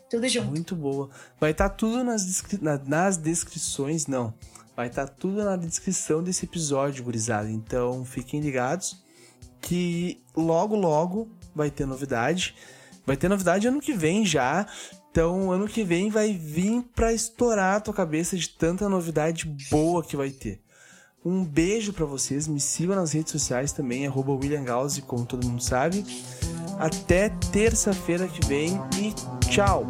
Tudo 0.10 0.28
junto. 0.28 0.50
Muito 0.50 0.76
boa. 0.76 1.10
Vai 1.40 1.52
estar 1.52 1.70
tá 1.70 1.76
tudo 1.76 2.04
nas, 2.04 2.24
descri... 2.24 2.60
nas 2.62 3.18
descrições, 3.18 4.06
não 4.06 4.34
Vai 4.76 4.88
estar 4.88 5.08
tá 5.08 5.14
tudo 5.14 5.44
na 5.44 5.56
descrição 5.56 6.24
desse 6.24 6.46
episódio, 6.46 7.04
gurizada. 7.04 7.50
Então 7.50 8.06
fiquem 8.06 8.40
ligados 8.40 9.03
que 9.64 10.22
logo, 10.36 10.76
logo 10.76 11.28
vai 11.56 11.72
ter 11.72 11.88
novidade. 11.88 12.54
Vai 13.06 13.18
ter 13.18 13.28
novidade 13.28 13.68
ano 13.68 13.82
que 13.82 13.94
vem 13.94 14.26
já. 14.26 14.68
Então, 15.10 15.52
ano 15.52 15.68
que 15.68 15.84
vem 15.84 16.10
vai 16.10 16.34
vir 16.34 16.84
para 16.94 17.14
estourar 17.14 17.78
a 17.78 17.80
tua 17.80 17.94
cabeça 17.94 18.38
de 18.38 18.50
tanta 18.50 18.88
novidade 18.88 19.46
boa 19.72 20.04
que 20.04 20.18
vai 20.18 20.30
ter. 20.30 20.62
Um 21.26 21.46
beijo 21.46 21.94
para 21.94 22.06
vocês, 22.06 22.48
me 22.48 22.60
sigam 22.60 22.96
nas 22.96 23.14
redes 23.14 23.32
sociais 23.32 23.72
também, 23.72 24.06
arroba 24.06 24.34
William 24.34 24.64
Gauss, 24.64 25.00
como 25.00 25.26
todo 25.26 25.48
mundo 25.48 25.64
sabe. 25.64 26.06
Até 26.78 27.30
terça-feira 27.52 28.28
que 28.28 28.46
vem 28.46 28.74
e 29.00 29.14
tchau! 29.48 29.88